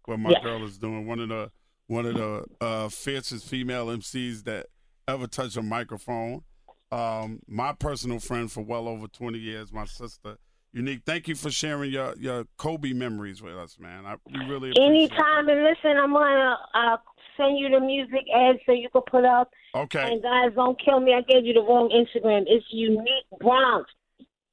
what 0.06 0.20
my 0.20 0.32
Yes. 0.32 0.44
girl 0.44 0.64
is 0.64 0.78
doing. 0.78 1.06
One 1.08 1.20
of 1.20 1.30
the 1.30 1.52
one 1.88 2.06
of 2.06 2.14
the 2.16 2.46
uh, 2.62 2.88
fiercest 2.88 3.46
female 3.48 3.88
MCs 3.88 4.46
that 4.46 4.68
ever 5.10 5.28
touched 5.28 5.58
a 5.58 5.62
microphone. 5.62 6.42
Um, 6.90 7.40
my 7.48 7.74
personal 7.74 8.20
friend 8.20 8.50
for 8.50 8.62
well 8.62 8.88
over 8.88 9.08
20 9.08 9.38
years, 9.38 9.74
my 9.74 9.86
sister. 9.86 10.38
Unique, 10.74 11.02
thank 11.06 11.28
you 11.28 11.36
for 11.36 11.52
sharing 11.52 11.92
your, 11.92 12.16
your 12.18 12.46
Kobe 12.58 12.94
memories 12.94 13.42
with 13.42 13.56
us, 13.58 13.78
man. 13.78 14.06
I, 14.06 14.16
we 14.26 14.40
really 14.46 14.70
appreciate 14.72 14.86
Anytime, 14.88 15.50
and 15.50 15.64
listen, 15.64 15.98
I'm 15.98 16.14
gonna 16.14 16.58
uh, 16.74 16.98
send 17.36 17.58
you 17.60 17.70
the 17.70 17.82
music 17.82 18.24
ad 18.34 18.56
so 18.66 18.72
you 18.72 18.88
can 18.90 19.02
put 19.10 19.26
up. 19.26 19.52
Okay. 19.76 20.14
And 20.14 20.24
guys, 20.24 20.52
don't 20.56 20.80
kill 20.82 21.02
me. 21.02 21.14
I 21.14 21.22
gave 21.30 21.46
you 21.46 21.54
the 21.54 21.62
wrong 21.62 21.90
Instagram. 21.90 22.44
It's 22.48 22.66
Unique 22.72 23.26
Bronx. 23.42 23.90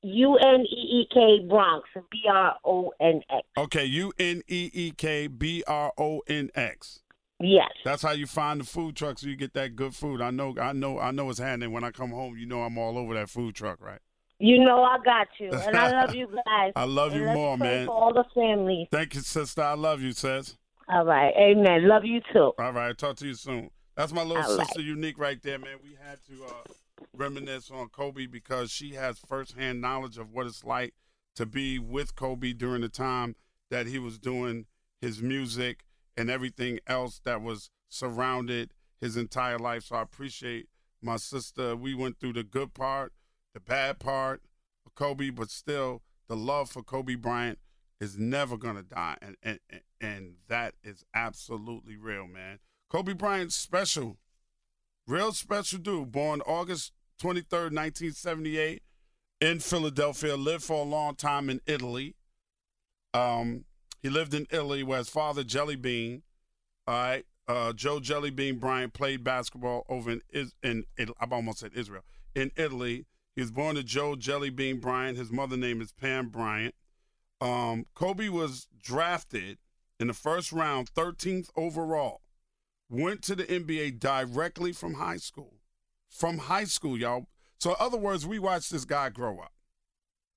U 0.02 0.36
N 0.36 0.60
E 0.60 1.00
E 1.02 1.08
K 1.12 1.46
Bronx. 1.48 1.88
B 2.10 2.18
R 2.30 2.56
O 2.64 2.92
N 3.00 3.22
X. 3.30 3.46
Okay, 3.56 3.84
U 3.84 4.12
N 4.18 4.42
E 4.48 4.70
E 4.72 4.90
K 4.92 5.26
B 5.26 5.64
R 5.66 5.92
O 5.98 6.22
N 6.28 6.50
X. 6.54 7.00
Yes. 7.40 7.70
That's 7.84 8.02
how 8.02 8.12
you 8.12 8.26
find 8.26 8.60
the 8.60 8.64
food 8.64 8.96
truck, 8.96 9.18
so 9.18 9.28
you 9.28 9.36
get 9.36 9.54
that 9.54 9.76
good 9.76 9.94
food. 9.94 10.20
I 10.20 10.30
know, 10.32 10.56
I 10.60 10.72
know, 10.72 10.98
I 10.98 11.12
know 11.12 11.30
it's 11.30 11.38
happening. 11.38 11.70
When 11.72 11.84
I 11.84 11.92
come 11.92 12.10
home, 12.10 12.36
you 12.36 12.46
know 12.46 12.62
I'm 12.62 12.76
all 12.78 12.98
over 12.98 13.14
that 13.14 13.30
food 13.30 13.54
truck, 13.54 13.80
right? 13.80 14.00
You 14.40 14.58
know 14.64 14.82
I 14.82 14.98
got 15.04 15.28
you, 15.38 15.50
and 15.52 15.76
I 15.76 15.90
love 16.00 16.14
you 16.14 16.26
guys. 16.46 16.72
I 16.74 16.84
love 16.84 17.12
And 17.12 17.20
you 17.22 17.26
more, 17.28 17.56
man. 17.56 17.88
All 17.88 18.12
the 18.12 18.24
families. 18.34 18.88
Thank 18.90 19.14
you, 19.14 19.20
sister. 19.20 19.62
I 19.62 19.74
love 19.74 20.00
you, 20.00 20.12
sis. 20.12 20.56
All 20.88 21.04
right. 21.04 21.32
Amen. 21.36 21.86
Love 21.88 22.04
you 22.04 22.20
too. 22.32 22.52
All 22.58 22.72
right, 22.72 22.96
talk 22.96 23.16
to 23.16 23.26
you 23.26 23.34
soon. 23.34 23.70
That's 23.96 24.12
my 24.12 24.22
little 24.22 24.42
All 24.42 24.56
right. 24.56 24.66
sister, 24.66 24.80
unique 24.80 25.18
right 25.18 25.40
there, 25.42 25.58
man. 25.58 25.76
We 25.82 25.96
had 26.00 26.18
to 26.28 26.44
uh, 26.44 26.72
reminisce 27.12 27.70
on 27.70 27.88
Kobe 27.88 28.26
because 28.26 28.70
she 28.70 28.94
has 28.94 29.18
firsthand 29.18 29.80
knowledge 29.80 30.18
of 30.18 30.32
what 30.32 30.46
it's 30.46 30.64
like 30.64 30.94
to 31.36 31.46
be 31.46 31.78
with 31.78 32.16
Kobe 32.16 32.52
during 32.52 32.82
the 32.82 32.88
time 32.88 33.36
that 33.70 33.86
he 33.86 33.98
was 33.98 34.18
doing 34.18 34.66
his 35.00 35.22
music 35.22 35.84
and 36.16 36.30
everything 36.30 36.80
else 36.86 37.20
that 37.24 37.42
was 37.42 37.70
surrounded 37.88 38.72
his 39.00 39.16
entire 39.16 39.58
life. 39.58 39.84
So 39.84 39.96
I 39.96 40.02
appreciate 40.02 40.68
my 41.00 41.16
sister. 41.16 41.76
We 41.76 41.94
went 41.94 42.18
through 42.18 42.32
the 42.34 42.42
good 42.42 42.74
part, 42.74 43.12
the 43.54 43.60
bad 43.60 43.98
part 43.98 44.42
of 44.84 44.94
Kobe, 44.94 45.30
but 45.30 45.50
still 45.50 46.02
the 46.28 46.36
love 46.36 46.70
for 46.70 46.82
Kobe 46.82 47.14
Bryant 47.14 47.58
is 48.00 48.18
never 48.18 48.56
gonna 48.56 48.82
die, 48.82 49.16
and 49.20 49.36
and 49.42 49.58
and 50.00 50.34
that 50.48 50.74
is 50.84 51.04
absolutely 51.14 51.96
real, 51.96 52.26
man. 52.28 52.60
Kobe 52.88 53.12
Bryant's 53.12 53.56
special, 53.56 54.18
real 55.08 55.32
special 55.32 55.78
dude. 55.78 56.12
Born 56.12 56.40
August 56.42 56.92
twenty 57.18 57.40
third, 57.40 57.72
nineteen 57.72 58.12
seventy 58.12 58.58
eight, 58.58 58.82
in 59.40 59.58
Philadelphia. 59.58 60.36
Lived 60.36 60.64
for 60.64 60.80
a 60.80 60.88
long 60.88 61.14
time 61.16 61.50
in 61.50 61.60
Italy. 61.66 62.14
Um, 63.14 63.64
he 64.02 64.08
lived 64.08 64.34
in 64.34 64.46
Italy 64.50 64.82
where 64.82 64.98
his 64.98 65.08
father 65.08 65.42
Jelly 65.42 65.76
Bean, 65.76 66.22
all 66.86 66.94
right, 66.94 67.26
uh, 67.48 67.72
Joe 67.72 67.98
Jelly 68.00 68.30
Bean 68.30 68.58
Bryant 68.58 68.92
played 68.92 69.24
basketball 69.24 69.84
over 69.88 70.10
in 70.10 70.22
Is 70.30 70.54
in 70.62 70.84
It- 70.96 71.10
I 71.18 71.26
almost 71.30 71.58
said 71.60 71.72
Israel 71.74 72.02
in 72.34 72.52
Italy. 72.56 73.06
He 73.34 73.40
was 73.42 73.50
born 73.52 73.76
to 73.76 73.84
Joe 73.84 74.16
Jellybean 74.16 74.80
Bryant. 74.80 75.16
His 75.16 75.30
mother 75.30 75.56
name 75.56 75.80
is 75.80 75.92
Pam 75.92 76.28
Bryant. 76.28 76.74
Um, 77.40 77.86
Kobe 77.94 78.28
was 78.28 78.66
drafted 78.82 79.58
in 80.00 80.08
the 80.08 80.12
first 80.12 80.50
round, 80.50 80.90
13th 80.92 81.48
overall. 81.54 82.20
Went 82.90 83.22
to 83.22 83.34
the 83.34 83.44
NBA 83.44 83.98
directly 83.98 84.72
from 84.72 84.94
high 84.94 85.18
school. 85.18 85.54
From 86.08 86.38
high 86.38 86.64
school, 86.64 86.96
y'all. 86.96 87.26
So, 87.58 87.70
in 87.70 87.76
other 87.78 87.98
words, 87.98 88.26
we 88.26 88.38
watched 88.38 88.70
this 88.70 88.84
guy 88.84 89.10
grow 89.10 89.40
up. 89.40 89.52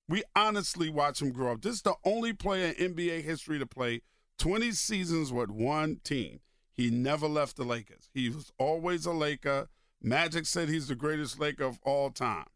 We 0.08 0.24
honestly 0.36 0.90
watch 0.90 1.22
him 1.22 1.32
grow 1.32 1.52
up. 1.52 1.62
This 1.62 1.76
is 1.76 1.82
the 1.82 1.94
only 2.04 2.32
player 2.32 2.74
in 2.76 2.94
NBA 2.94 3.22
history 3.22 3.58
to 3.58 3.66
play 3.66 4.02
20 4.38 4.72
seasons 4.72 5.32
with 5.32 5.50
one 5.50 6.00
team. 6.04 6.40
He 6.74 6.90
never 6.90 7.28
left 7.28 7.56
the 7.56 7.64
Lakers. 7.64 8.10
He 8.12 8.28
was 8.28 8.50
always 8.58 9.06
a 9.06 9.12
Laker. 9.12 9.68
Magic 10.02 10.46
said 10.46 10.68
he's 10.68 10.88
the 10.88 10.94
greatest 10.94 11.38
Laker 11.38 11.64
of 11.64 11.78
all 11.82 12.10
time. 12.10 12.46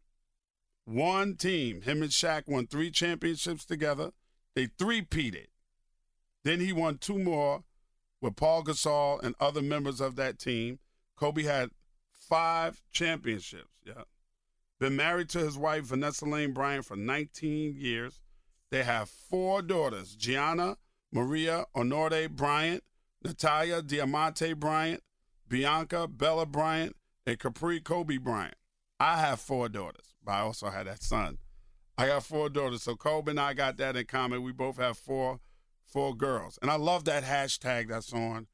One 0.85 1.35
team. 1.35 1.81
Him 1.81 2.01
and 2.01 2.11
Shaq 2.11 2.47
won 2.47 2.67
three 2.67 2.91
championships 2.91 3.65
together. 3.65 4.11
They 4.53 4.67
three-peated. 4.77 5.47
Then 6.43 6.59
he 6.59 6.73
won 6.73 6.97
two 6.97 7.19
more 7.19 7.63
with 8.21 8.35
Paul 8.35 8.63
Gasol 8.63 9.21
and 9.23 9.35
other 9.39 9.61
members 9.61 10.01
of 10.01 10.15
that 10.15 10.39
team. 10.39 10.79
Kobe 11.15 11.43
had 11.43 11.71
five 12.11 12.81
championships. 12.91 13.73
Yeah. 13.85 14.03
Been 14.79 14.95
married 14.95 15.29
to 15.29 15.39
his 15.39 15.57
wife, 15.57 15.85
Vanessa 15.85 16.25
Lane 16.25 16.53
Bryant, 16.53 16.85
for 16.85 16.95
19 16.95 17.75
years. 17.77 18.21
They 18.69 18.83
have 18.83 19.09
four 19.09 19.61
daughters 19.61 20.15
Gianna, 20.15 20.77
Maria 21.11 21.65
Onore 21.73 22.27
Bryant, 22.29 22.83
Natalia 23.23 23.81
Diamante 23.81 24.53
Bryant, 24.53 25.01
Bianka 25.49 26.07
Bella 26.07 26.45
Bryant, 26.45 26.95
and 27.25 27.39
Capri 27.39 27.79
Kobe 27.79 28.17
Bryant. 28.17 28.55
I 28.99 29.17
have 29.19 29.39
four 29.39 29.69
daughters, 29.69 30.15
but 30.23 30.33
I 30.33 30.39
also 30.41 30.69
had 30.69 30.87
that 30.87 31.01
son. 31.01 31.37
I 31.97 32.07
got 32.07 32.23
four 32.23 32.49
daughters, 32.49 32.83
so 32.83 32.95
Kobe 32.95 33.31
and 33.31 33.39
I 33.39 33.53
got 33.53 33.77
that 33.77 33.95
in 33.95 34.05
common. 34.05 34.43
We 34.43 34.51
both 34.51 34.77
have 34.77 34.97
four 34.97 35.39
four 35.87 36.15
girls, 36.15 36.59
and 36.61 36.69
I 36.69 36.75
love 36.75 37.05
that 37.05 37.23
hashtag 37.23 37.89
that's 37.89 38.13
on 38.13 38.47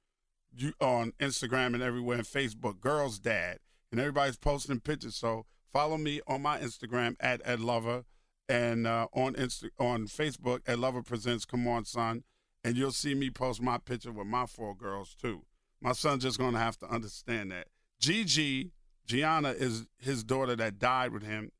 you 0.55 0.73
on 0.79 1.13
Instagram 1.19 1.73
and 1.73 1.81
everywhere, 1.81 2.17
and 2.17 2.27
Facebook, 2.27 2.79
Girls 2.79 3.19
Dad, 3.19 3.57
and 3.91 3.99
everybody's 3.99 4.37
posting 4.37 4.79
pictures. 4.79 5.15
So 5.15 5.45
follow 5.71 5.97
me 5.97 6.21
on 6.27 6.41
my 6.41 6.59
Instagram 6.59 7.15
at 7.19 7.41
Ed 7.43 7.59
Lover, 7.59 8.03
and 8.47 8.85
uh, 8.85 9.07
on 9.13 9.33
Insta- 9.33 9.71
on 9.79 10.07
Facebook 10.07 10.61
at 10.67 10.79
Lover 10.79 11.01
presents 11.01 11.45
Come 11.45 11.67
On 11.67 11.85
Son, 11.85 12.23
and 12.63 12.77
you'll 12.77 12.91
see 12.91 13.15
me 13.15 13.29
post 13.29 13.61
my 13.61 13.77
picture 13.77 14.11
with 14.11 14.27
my 14.27 14.45
four 14.45 14.75
girls 14.75 15.15
too. 15.15 15.43
My 15.81 15.93
son's 15.93 16.23
just 16.23 16.39
gonna 16.39 16.59
have 16.59 16.77
to 16.77 16.87
understand 16.87 17.51
that. 17.51 17.67
Gigi 17.99 18.71
Gianna 19.05 19.49
is 19.49 19.85
his 19.97 20.23
daughter 20.23 20.55
that 20.55 20.79
died 20.79 21.11
with 21.11 21.23
him 21.23 21.51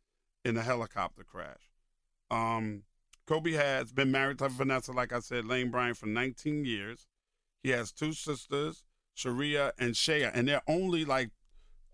in 0.45 0.57
a 0.57 0.61
helicopter 0.61 1.23
crash. 1.23 1.69
Um, 2.31 2.83
Kobe 3.27 3.53
has 3.53 3.91
been 3.91 4.11
married 4.11 4.39
to 4.39 4.49
Vanessa, 4.49 4.91
like 4.91 5.13
I 5.13 5.19
said, 5.19 5.45
Lane 5.45 5.69
Bryant 5.69 5.97
for 5.97 6.07
19 6.07 6.65
years. 6.65 7.07
He 7.61 7.69
has 7.69 7.91
two 7.91 8.13
sisters, 8.13 8.83
Sharia 9.13 9.71
and 9.79 9.93
Shaya, 9.93 10.31
and 10.33 10.47
they're 10.47 10.61
only 10.67 11.05
like 11.05 11.29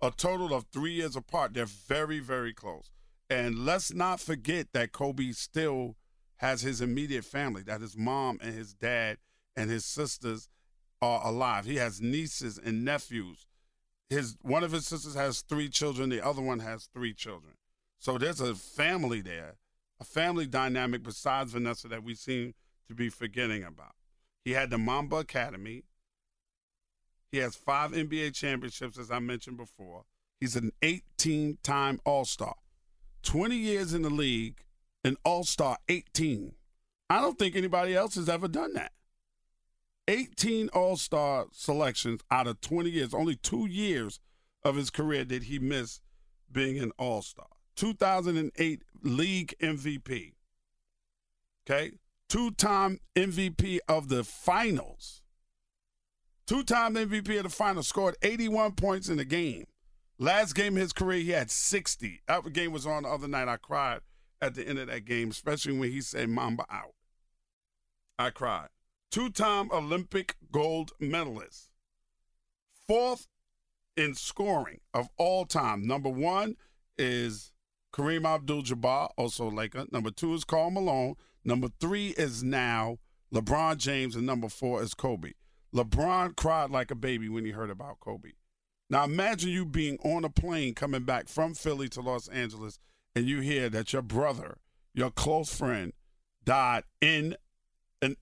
a 0.02 0.12
total 0.12 0.54
of 0.54 0.65
three 0.72 0.94
years 0.94 1.15
apart. 1.15 1.54
They're 1.54 1.65
very, 1.65 2.20
very 2.20 2.54
close. 2.54 2.92
And 3.30 3.60
let's 3.60 3.94
not 3.94 4.20
forget 4.20 4.68
that 4.74 4.92
Kobe 4.92 5.32
still 5.34 5.96
has 6.38 6.62
his 6.62 6.82
immediate 6.82 7.26
family, 7.26 7.62
that 7.63 7.82
his 7.82 7.96
mom 7.96 8.39
and 8.42 8.54
his 8.56 8.74
dad 8.74 9.18
and 9.56 9.70
his 9.70 9.86
sisters 9.86 10.50
are 11.02 11.26
alive. 11.26 11.65
He 11.65 11.76
has 11.76 12.02
nieces 12.02 12.58
and 12.58 12.84
nephews 12.84 13.46
his 14.10 14.36
one 14.42 14.63
of 14.63 14.72
his 14.72 14.88
sisters 14.88 15.15
has 15.15 15.42
three 15.42 15.70
children, 15.70 16.10
the 16.10 16.26
other 16.26 16.42
one 16.42 16.60
has 16.60 16.89
three 16.94 17.13
children. 17.13 17.54
So 18.00 18.18
there's 18.18 18.42
a 18.42 18.56
family 18.56 19.22
there, 19.22 19.58
a 20.00 20.06
family 20.06 20.48
dynamic 20.48 21.04
besides 21.04 21.52
Vanessa 21.52 21.88
that 21.90 22.04
we 22.04 22.16
seem 22.16 22.54
to 22.88 22.96
be 22.96 23.10
forgetting 23.10 23.64
about. 23.64 23.94
He 24.44 24.52
had 24.52 24.70
the 24.70 24.78
Mamba 24.78 25.18
Academy. 25.18 25.84
He 27.32 27.38
has 27.40 27.56
five 27.56 27.92
NBA 27.92 28.34
championships, 28.34 28.98
as 28.98 29.12
I 29.12 29.20
mentioned 29.20 29.58
before. 29.58 30.06
He's 30.40 30.56
an 30.56 30.72
18 30.82 31.58
time 31.64 32.00
All 32.06 32.26
Star. 32.26 32.56
20 33.24 33.56
years 33.56 33.94
in 33.94 34.02
the 34.02 34.10
league, 34.10 34.64
an 35.04 35.18
All 35.24 35.44
Star 35.44 35.78
18. 35.90 36.54
I 37.10 37.22
don't 37.22 37.38
think 37.38 37.56
anybody 37.56 37.96
else 37.96 38.16
has 38.16 38.30
ever 38.30 38.48
done 38.48 38.74
that. 38.74 38.94
18 40.08 40.70
All 40.70 40.98
Star 40.98 41.48
selections 41.52 42.22
out 42.32 42.48
of 42.48 42.62
20 42.62 42.90
years. 42.90 43.14
Only 43.14 43.36
two 43.36 43.68
years 43.68 44.20
of 44.64 44.76
his 44.76 44.90
career 44.90 45.26
did 45.26 45.44
he 45.44 45.60
miss 45.60 46.00
being 46.52 46.80
an 46.80 46.92
All 46.98 47.22
Star. 47.22 47.48
2008 47.80 48.82
League 49.04 49.56
MVP. 49.62 50.34
Okay. 51.65 51.94
Two 52.28 52.52
time 52.52 53.00
MVP 53.15 53.80
of 53.88 54.10
the 54.10 54.26
finals. 54.26 55.22
Two 56.46 56.63
time 56.63 56.96
MVP 56.96 57.38
of 57.38 57.44
the 57.44 57.50
finals. 57.50 57.88
Scored 57.88 58.18
81 58.22 58.74
points 58.74 59.08
in 59.08 59.15
the 59.15 59.24
game. 59.24 59.63
Last 60.18 60.56
game 60.56 60.76
of 60.76 60.82
his 60.82 60.92
career, 60.92 61.20
he 61.20 61.30
had 61.30 61.50
60. 61.50 62.20
That 62.28 62.52
game 62.52 62.74
was 62.74 62.86
on 62.86 63.04
the 63.04 63.10
other 63.10 63.30
night. 63.30 63.48
I 63.48 63.56
cried 63.56 64.02
at 64.42 64.56
the 64.56 64.68
end 64.68 64.78
of 64.78 64.88
that 64.88 65.06
game, 65.06 65.30
especially 65.30 65.78
when 65.78 65.89
he 65.89 66.02
said 66.02 66.28
Mamba 66.28 66.65
out. 66.70 66.96
I 68.18 68.30
cried 68.30 68.68
two 69.10 69.30
time 69.30 69.72
Olympic 69.72 70.36
gold 70.52 70.92
medalist, 71.00 71.70
fourth 72.86 73.28
in 73.96 74.15
scoring 74.15 74.82
of 74.94 75.08
all 75.18 75.46
time. 75.46 75.88
Number 75.88 76.10
one 76.10 76.58
is 76.98 77.54
Kareem 77.93 78.25
Abdul 78.25 78.63
Jabbar, 78.63 79.10
also 79.17 79.49
Laker. 79.49 79.86
Number 79.91 80.12
two 80.12 80.34
is 80.34 80.43
Karl 80.43 80.71
Malone. 80.71 81.15
Number 81.43 81.69
three 81.80 82.10
is 82.10 82.43
now 82.43 82.97
LeBron 83.34 83.78
James. 83.78 84.15
And 84.15 84.25
number 84.25 84.49
four 84.49 84.82
is 84.82 84.93
Kobe. 84.93 85.32
LeBron 85.73 86.36
cried 86.36 86.69
like 86.69 86.91
a 86.91 86.95
baby 86.95 87.30
when 87.30 87.45
he 87.45 87.52
heard 87.52 87.69
about 87.69 87.99
Kobe. 87.99 88.32
Now 88.89 89.04
imagine 89.04 89.52
you 89.52 89.65
being 89.65 89.97
on 90.04 90.25
a 90.25 90.30
plane 90.30 90.73
coming 90.73 91.04
back 91.04 91.28
from 91.28 91.54
Philly 91.54 91.89
to 91.89 92.02
Los 92.02 92.28
Angeles 92.28 92.80
and 93.15 93.25
you 93.25 93.39
hear 93.39 93.69
that 93.69 93.93
your 93.93 94.02
brother, 94.02 94.58
your 94.93 95.12
close 95.12 95.56
friend, 95.56 95.93
died 96.43 96.84
in 96.99 97.36
a 98.02 98.15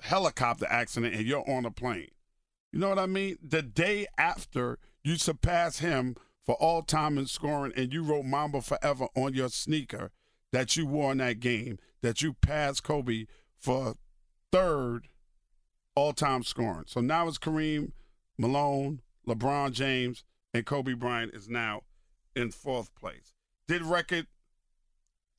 helicopter 0.00 0.66
accident 0.68 1.14
and 1.14 1.26
you're 1.26 1.48
on 1.48 1.64
a 1.64 1.70
plane. 1.70 2.08
You 2.72 2.78
know 2.78 2.90
what 2.90 2.98
I 2.98 3.06
mean? 3.06 3.36
The 3.42 3.62
day 3.62 4.06
after 4.18 4.78
you 5.02 5.16
surpass 5.16 5.78
him 5.78 6.16
for 6.44 6.54
all 6.56 6.82
time 6.82 7.18
in 7.18 7.26
scoring 7.26 7.72
and 7.76 7.92
you 7.92 8.02
wrote 8.02 8.24
Mamba 8.24 8.60
Forever 8.62 9.08
on 9.14 9.34
your 9.34 9.48
sneaker 9.48 10.10
that 10.52 10.76
you 10.76 10.86
wore 10.86 11.12
in 11.12 11.18
that 11.18 11.40
game, 11.40 11.78
that 12.02 12.22
you 12.22 12.32
passed 12.34 12.82
Kobe 12.82 13.26
for 13.58 13.94
third 14.50 15.08
all 15.94 16.12
time 16.12 16.42
scoring. 16.42 16.84
So 16.86 17.00
now 17.00 17.28
it's 17.28 17.38
Kareem, 17.38 17.92
Malone, 18.38 19.00
LeBron 19.28 19.72
James, 19.72 20.24
and 20.52 20.66
Kobe 20.66 20.94
Bryant 20.94 21.34
is 21.34 21.48
now 21.48 21.82
in 22.34 22.50
fourth 22.50 22.94
place. 22.94 23.34
Did 23.68 23.82
record 23.82 24.26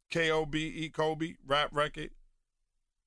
K 0.09 0.29
O 0.31 0.45
B 0.45 0.67
E 0.67 0.89
Kobe 0.89 1.35
rap 1.45 1.69
record 1.73 2.11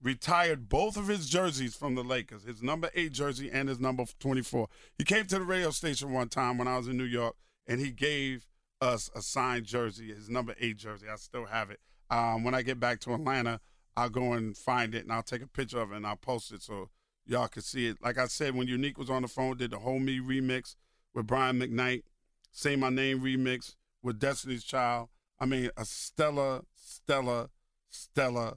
retired 0.03 0.69
both 0.69 0.97
of 0.97 1.09
his 1.09 1.29
jerseys 1.29 1.75
from 1.75 1.95
the 1.95 2.05
Lakers, 2.05 2.45
his 2.45 2.63
number 2.63 2.91
eight 2.95 3.13
jersey 3.13 3.51
and 3.51 3.69
his 3.69 3.81
number 3.81 4.05
24. 4.21 4.69
He 4.99 5.05
came 5.05 5.27
to 5.27 5.39
the 5.39 5.45
radio 5.45 5.71
station 5.71 6.13
one 6.13 6.29
time 6.29 6.59
when 6.59 6.69
I 6.69 6.77
was 6.77 6.89
in 6.89 6.99
New 6.99 7.05
York 7.05 7.37
and 7.67 7.81
he 7.81 7.91
gave 7.91 8.47
us 8.81 9.11
a 9.15 9.23
signed 9.23 9.67
jersey, 9.67 10.13
his 10.13 10.29
number 10.29 10.55
eight 10.61 10.77
jersey. 10.77 11.07
I 11.11 11.17
still 11.17 11.47
have 11.47 11.71
it. 11.71 11.81
Um, 12.11 12.45
when 12.45 12.55
I 12.55 12.63
get 12.63 12.79
back 12.79 13.01
to 13.01 13.15
Atlanta, 13.15 13.61
I'll 13.97 14.11
go 14.11 14.33
and 14.33 14.57
find 14.57 14.95
it 14.95 15.05
and 15.05 15.13
I'll 15.13 15.23
take 15.23 15.43
a 15.43 15.47
picture 15.47 15.79
of 15.81 15.93
it 15.93 15.97
and 15.97 16.07
I'll 16.07 16.17
post 16.17 16.53
it 16.53 16.63
so 16.63 16.91
y'all 17.27 17.49
can 17.49 17.63
see 17.63 17.87
it. 17.87 17.99
Like 18.03 18.19
I 18.19 18.27
said, 18.27 18.55
when 18.55 18.69
Unique 18.69 18.99
was 18.99 19.11
on 19.11 19.23
the 19.23 19.29
phone, 19.29 19.57
did 19.57 19.71
the 19.71 19.79
Hold 19.79 20.03
Me 20.03 20.19
remix 20.19 20.75
with 21.15 21.27
Brian 21.27 21.61
McKnight, 21.61 22.03
Say 22.51 22.77
My 22.77 22.91
Name 22.91 23.21
remix 23.21 23.77
with 24.03 24.19
Destiny's 24.19 24.65
Child. 24.65 25.09
I 25.41 25.47
mean, 25.47 25.71
a 25.77 25.85
stellar, 25.85 26.63
stellar, 26.75 27.49
stellar 27.89 28.55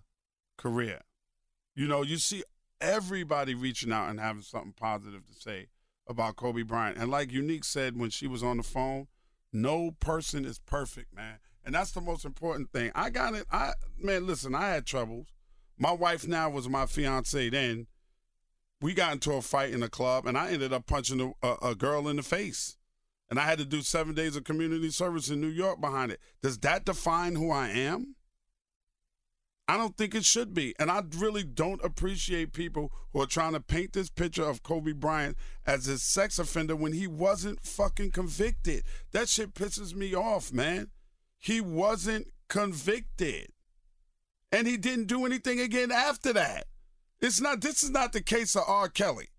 career. 0.57 1.01
You 1.75 1.87
know, 1.87 2.01
you 2.01 2.17
see 2.17 2.43
everybody 2.81 3.53
reaching 3.53 3.91
out 3.91 4.09
and 4.09 4.19
having 4.19 4.41
something 4.41 4.73
positive 4.73 5.25
to 5.25 5.33
say 5.33 5.67
about 6.09 6.35
Kobe 6.35 6.63
Bryant. 6.63 6.97
And 6.97 7.11
like 7.11 7.31
Unique 7.31 7.63
said 7.63 7.97
when 7.97 8.09
she 8.09 8.27
was 8.27 8.43
on 8.43 8.57
the 8.57 8.63
phone, 8.63 9.07
no 9.53 9.91
person 9.99 10.45
is 10.45 10.59
perfect, 10.59 11.15
man. 11.15 11.39
And 11.65 11.75
that's 11.75 11.91
the 11.91 12.01
most 12.01 12.25
important 12.25 12.71
thing. 12.71 12.91
I 12.95 13.09
got 13.09 13.33
it. 13.33 13.45
I 13.51 13.73
man, 13.97 14.25
listen, 14.25 14.55
I 14.55 14.69
had 14.69 14.85
troubles. 14.85 15.27
My 15.77 15.91
wife 15.91 16.27
now 16.27 16.49
was 16.49 16.69
my 16.69 16.85
fiance 16.85 17.49
then. 17.49 17.87
We 18.81 18.93
got 18.93 19.13
into 19.13 19.33
a 19.33 19.41
fight 19.41 19.73
in 19.73 19.83
a 19.83 19.89
club, 19.89 20.27
and 20.27 20.37
I 20.37 20.51
ended 20.51 20.71
up 20.71 20.85
punching 20.85 21.35
a, 21.41 21.47
a, 21.47 21.69
a 21.71 21.75
girl 21.75 22.07
in 22.07 22.15
the 22.15 22.23
face. 22.23 22.77
And 23.29 23.39
I 23.39 23.43
had 23.43 23.57
to 23.57 23.65
do 23.65 23.81
seven 23.81 24.13
days 24.13 24.35
of 24.35 24.45
community 24.45 24.89
service 24.89 25.29
in 25.29 25.41
New 25.41 25.47
York 25.47 25.81
behind 25.81 26.11
it. 26.11 26.21
Does 26.41 26.59
that 26.59 26.85
define 26.85 27.35
who 27.35 27.51
I 27.51 27.69
am? 27.69 28.15
I 29.67 29.75
don't 29.75 29.97
think 29.97 30.15
it 30.15 30.23
should 30.23 30.53
be. 30.53 30.73
And 30.79 30.89
I 30.89 31.03
really 31.17 31.43
don't 31.43 31.83
appreciate 31.83 32.53
people 32.53 32.91
who 33.11 33.21
are 33.21 33.27
trying 33.27 33.53
to 33.53 33.59
paint 33.59 33.93
this 33.93 34.09
picture 34.09 34.43
of 34.43 34.63
Kobe 34.63 34.93
Bryant 34.93 35.35
as 35.65 35.87
a 35.87 35.99
sex 35.99 36.39
offender 36.39 36.75
when 36.75 36.93
he 36.93 37.07
wasn't 37.07 37.65
fucking 37.65 38.11
convicted. 38.11 38.83
That 39.11 39.27
shit 39.27 39.53
pisses 39.53 39.93
me 39.93 40.15
off, 40.15 40.53
man. 40.53 40.89
He 41.37 41.59
wasn't 41.59 42.27
convicted. 42.47 43.49
And 44.51 44.67
he 44.67 44.77
didn't 44.77 45.07
do 45.07 45.25
anything 45.25 45.59
again 45.59 45.91
after 45.91 46.31
that. 46.33 46.67
It's 47.19 47.41
not 47.41 47.61
this 47.61 47.83
is 47.83 47.89
not 47.89 48.13
the 48.13 48.21
case 48.21 48.55
of 48.55 48.63
R. 48.67 48.87
Kelly. 48.87 49.29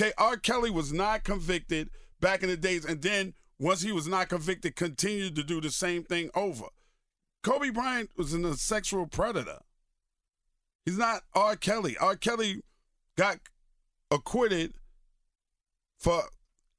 Okay, 0.00 0.12
R. 0.16 0.36
Kelly 0.36 0.70
was 0.70 0.92
not 0.92 1.24
convicted 1.24 1.90
back 2.20 2.42
in 2.42 2.48
the 2.48 2.56
days, 2.56 2.84
and 2.84 3.02
then 3.02 3.34
once 3.58 3.82
he 3.82 3.92
was 3.92 4.08
not 4.08 4.28
convicted, 4.28 4.76
continued 4.76 5.36
to 5.36 5.44
do 5.44 5.60
the 5.60 5.70
same 5.70 6.04
thing 6.04 6.30
over. 6.34 6.66
Kobe 7.42 7.70
Bryant 7.70 8.10
was 8.16 8.32
a 8.32 8.56
sexual 8.56 9.06
predator. 9.06 9.58
He's 10.84 10.98
not 10.98 11.22
R. 11.34 11.56
Kelly. 11.56 11.96
R. 11.98 12.16
Kelly 12.16 12.60
got 13.16 13.38
acquitted 14.10 14.74
for 15.98 16.22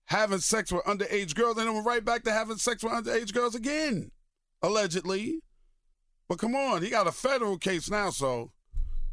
having 0.06 0.40
sex 0.40 0.72
with 0.72 0.84
underage 0.86 1.34
girls 1.36 1.58
and 1.58 1.68
then 1.68 1.74
went 1.74 1.88
right 1.88 2.06
back 2.06 2.24
to 2.24 2.32
having 2.32 2.58
sex 2.58 2.84
with 2.84 2.94
underage 2.94 3.34
girls 3.34 3.56
again, 3.56 4.12
allegedly. 4.62 5.40
But 6.30 6.40
come 6.40 6.56
on, 6.56 6.84
he 6.84 6.90
got 6.90 7.08
a 7.08 7.12
federal 7.12 7.58
case 7.58 7.90
now, 7.90 8.12
so 8.12 8.52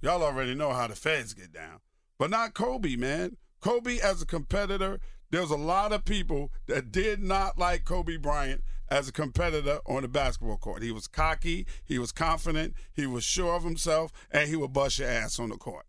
y'all 0.02 0.22
already 0.22 0.54
know 0.54 0.72
how 0.72 0.86
the 0.86 0.94
feds 0.94 1.34
get 1.34 1.52
down. 1.52 1.80
But 2.18 2.30
not 2.30 2.54
Kobe, 2.54 2.96
man. 2.96 3.36
Kobe 3.60 3.98
as 3.98 4.20
a 4.20 4.26
competitor, 4.26 5.00
there's 5.32 5.50
a 5.50 5.56
lot 5.56 5.92
of 5.92 6.04
people 6.04 6.52
that 6.66 6.92
did 6.92 7.22
not 7.22 7.58
like 7.58 7.84
Kobe 7.86 8.18
Bryant 8.18 8.62
as 8.90 9.08
a 9.08 9.12
competitor 9.12 9.80
on 9.86 10.02
the 10.02 10.08
basketball 10.08 10.58
court. 10.58 10.82
He 10.82 10.92
was 10.92 11.08
cocky, 11.08 11.66
he 11.82 11.98
was 11.98 12.12
confident, 12.12 12.74
he 12.92 13.06
was 13.06 13.24
sure 13.24 13.56
of 13.56 13.64
himself, 13.64 14.12
and 14.30 14.48
he 14.48 14.56
would 14.56 14.74
bust 14.74 14.98
your 14.98 15.08
ass 15.08 15.40
on 15.40 15.48
the 15.48 15.56
court. 15.56 15.86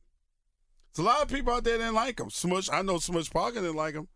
There's 0.95 1.05
a 1.05 1.09
lot 1.09 1.21
of 1.21 1.27
people 1.27 1.53
out 1.53 1.65
there 1.65 1.77
didn't 1.77 1.93
like 1.93 2.21
him. 2.21 2.29
Smush, 2.29 2.69
I 2.71 2.83
know 2.83 2.99
Smush 2.99 3.29
Parker 3.29 3.59
didn't 3.59 3.75
like 3.75 3.95
him. 3.95 4.07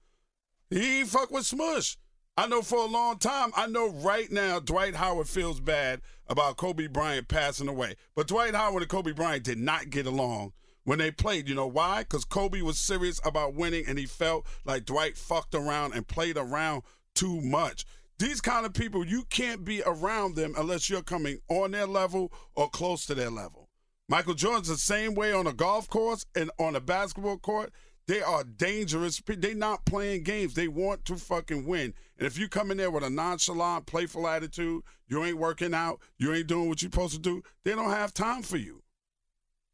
He 0.70 1.04
fuck 1.04 1.30
with 1.30 1.46
Smush. 1.46 1.98
I 2.38 2.48
know 2.48 2.62
for 2.62 2.78
a 2.78 2.86
long 2.86 3.18
time, 3.18 3.52
I 3.54 3.68
know 3.68 3.90
right 3.90 4.32
now 4.32 4.60
Dwight 4.60 4.96
Howard 4.96 5.28
feels 5.28 5.60
bad 5.60 6.02
about 6.28 6.56
Kobe 6.56 6.88
Bryant 6.88 7.28
passing 7.28 7.68
away. 7.68 7.96
But 8.16 8.28
Dwight 8.28 8.56
Howard 8.56 8.84
and 8.84 8.90
Kobe 8.90 9.12
Bryant 9.12 9.44
did 9.44 9.58
not 9.58 9.90
get 9.90 10.06
along 10.06 10.54
when 10.88 11.00
they 11.00 11.12
played. 11.12 11.50
You 11.50 11.56
know 11.56 11.68
why? 11.68 12.00
Because 12.00 12.24
Kobe 12.24 12.62
was 12.62 12.80
serious 12.80 13.20
about 13.26 13.54
winning 13.54 13.84
and 13.90 14.00
he 14.00 14.06
felt 14.06 14.48
like 14.64 14.86
Dwight 14.86 15.18
fucked 15.18 15.54
around 15.54 15.94
and 15.94 16.08
played 16.08 16.38
around 16.38 16.84
too 17.14 17.42
much. 17.42 17.86
These 18.20 18.40
kind 18.40 18.66
of 18.66 18.74
people, 18.74 19.06
you 19.06 19.24
can't 19.30 19.66
be 19.66 19.84
around 19.86 20.36
them 20.36 20.54
unless 20.58 20.90
you're 20.90 21.04
coming 21.04 21.40
on 21.50 21.72
their 21.72 21.88
level 21.88 22.32
or 22.56 22.70
close 22.70 23.06
to 23.08 23.16
their 23.16 23.30
level. 23.30 23.68
Michael 24.08 24.34
Jordan's 24.34 24.70
the 24.70 24.78
same 24.78 25.14
way 25.14 25.34
on 25.34 25.46
a 25.46 25.52
golf 25.52 25.90
course 25.90 26.26
and 26.34 26.50
on 26.58 26.78
a 26.78 26.80
basketball 26.80 27.38
court. 27.38 27.74
They 28.08 28.22
are 28.22 28.46
dangerous. 28.46 29.22
They're 29.28 29.54
not 29.54 29.86
playing 29.86 30.24
games. 30.24 30.54
They 30.54 30.70
want 30.70 31.04
to 31.06 31.18
fucking 31.18 31.66
win. 31.66 31.94
And 32.18 32.26
if 32.26 32.40
you 32.40 32.48
come 32.48 32.72
in 32.72 32.78
there 32.78 32.92
with 32.92 33.04
a 33.04 33.10
nonchalant, 33.10 33.88
playful 33.88 34.26
attitude, 34.26 34.84
you 35.10 35.26
ain't 35.26 35.38
working 35.38 35.74
out, 35.74 36.00
you 36.18 36.34
ain't 36.34 36.48
doing 36.48 36.70
what 36.70 36.82
you're 36.82 36.90
supposed 36.90 37.16
to 37.16 37.20
do, 37.20 37.44
they 37.66 37.76
don't 37.76 37.90
have 37.90 38.14
time 38.14 38.42
for 38.42 38.56
you. 38.56 38.84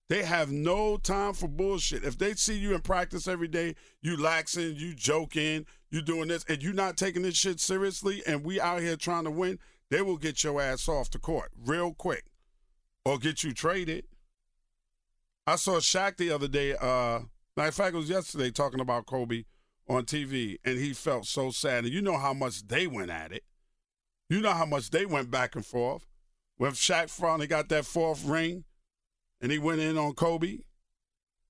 They 0.09 0.23
have 0.23 0.51
no 0.51 0.97
time 0.97 1.33
for 1.33 1.47
bullshit. 1.47 2.03
If 2.03 2.17
they 2.17 2.33
see 2.33 2.57
you 2.57 2.73
in 2.73 2.81
practice 2.81 3.27
every 3.27 3.47
day, 3.47 3.75
you 4.01 4.17
laxing, 4.17 4.77
you 4.77 4.93
joking, 4.93 5.65
you 5.91 6.01
doing 6.01 6.27
this, 6.27 6.45
and 6.49 6.61
you 6.61 6.73
not 6.73 6.97
taking 6.97 7.21
this 7.21 7.37
shit 7.37 7.59
seriously, 7.59 8.21
and 8.27 8.43
we 8.43 8.59
out 8.59 8.81
here 8.81 8.97
trying 8.97 9.23
to 9.23 9.31
win, 9.31 9.59
they 9.89 10.01
will 10.01 10.17
get 10.17 10.43
your 10.43 10.61
ass 10.61 10.89
off 10.89 11.09
the 11.09 11.19
court 11.19 11.51
real 11.57 11.93
quick 11.93 12.25
or 13.05 13.17
get 13.17 13.43
you 13.43 13.53
traded. 13.53 14.05
I 15.47 15.55
saw 15.55 15.77
Shaq 15.79 16.17
the 16.17 16.31
other 16.31 16.47
day, 16.47 16.73
uh, 16.73 17.21
matter 17.55 17.71
fact, 17.71 17.95
it 17.95 17.97
was 17.97 18.09
yesterday 18.09 18.51
talking 18.51 18.79
about 18.79 19.05
Kobe 19.05 19.43
on 19.87 20.05
TV, 20.05 20.57
and 20.63 20.77
he 20.77 20.93
felt 20.93 21.25
so 21.25 21.51
sad. 21.51 21.85
And 21.85 21.93
you 21.93 22.01
know 22.01 22.17
how 22.17 22.33
much 22.33 22.67
they 22.67 22.87
went 22.87 23.11
at 23.11 23.31
it. 23.31 23.43
You 24.29 24.41
know 24.41 24.53
how 24.53 24.65
much 24.65 24.89
they 24.89 25.05
went 25.05 25.29
back 25.29 25.55
and 25.55 25.65
forth. 25.65 26.07
When 26.57 26.71
Shaq 26.71 27.09
finally 27.09 27.47
got 27.47 27.69
that 27.69 27.85
fourth 27.85 28.23
ring, 28.23 28.63
and 29.43 29.51
he 29.51 29.59
went 29.59 29.81
in 29.81 29.97
on 29.97 30.13
Kobe, 30.13 30.51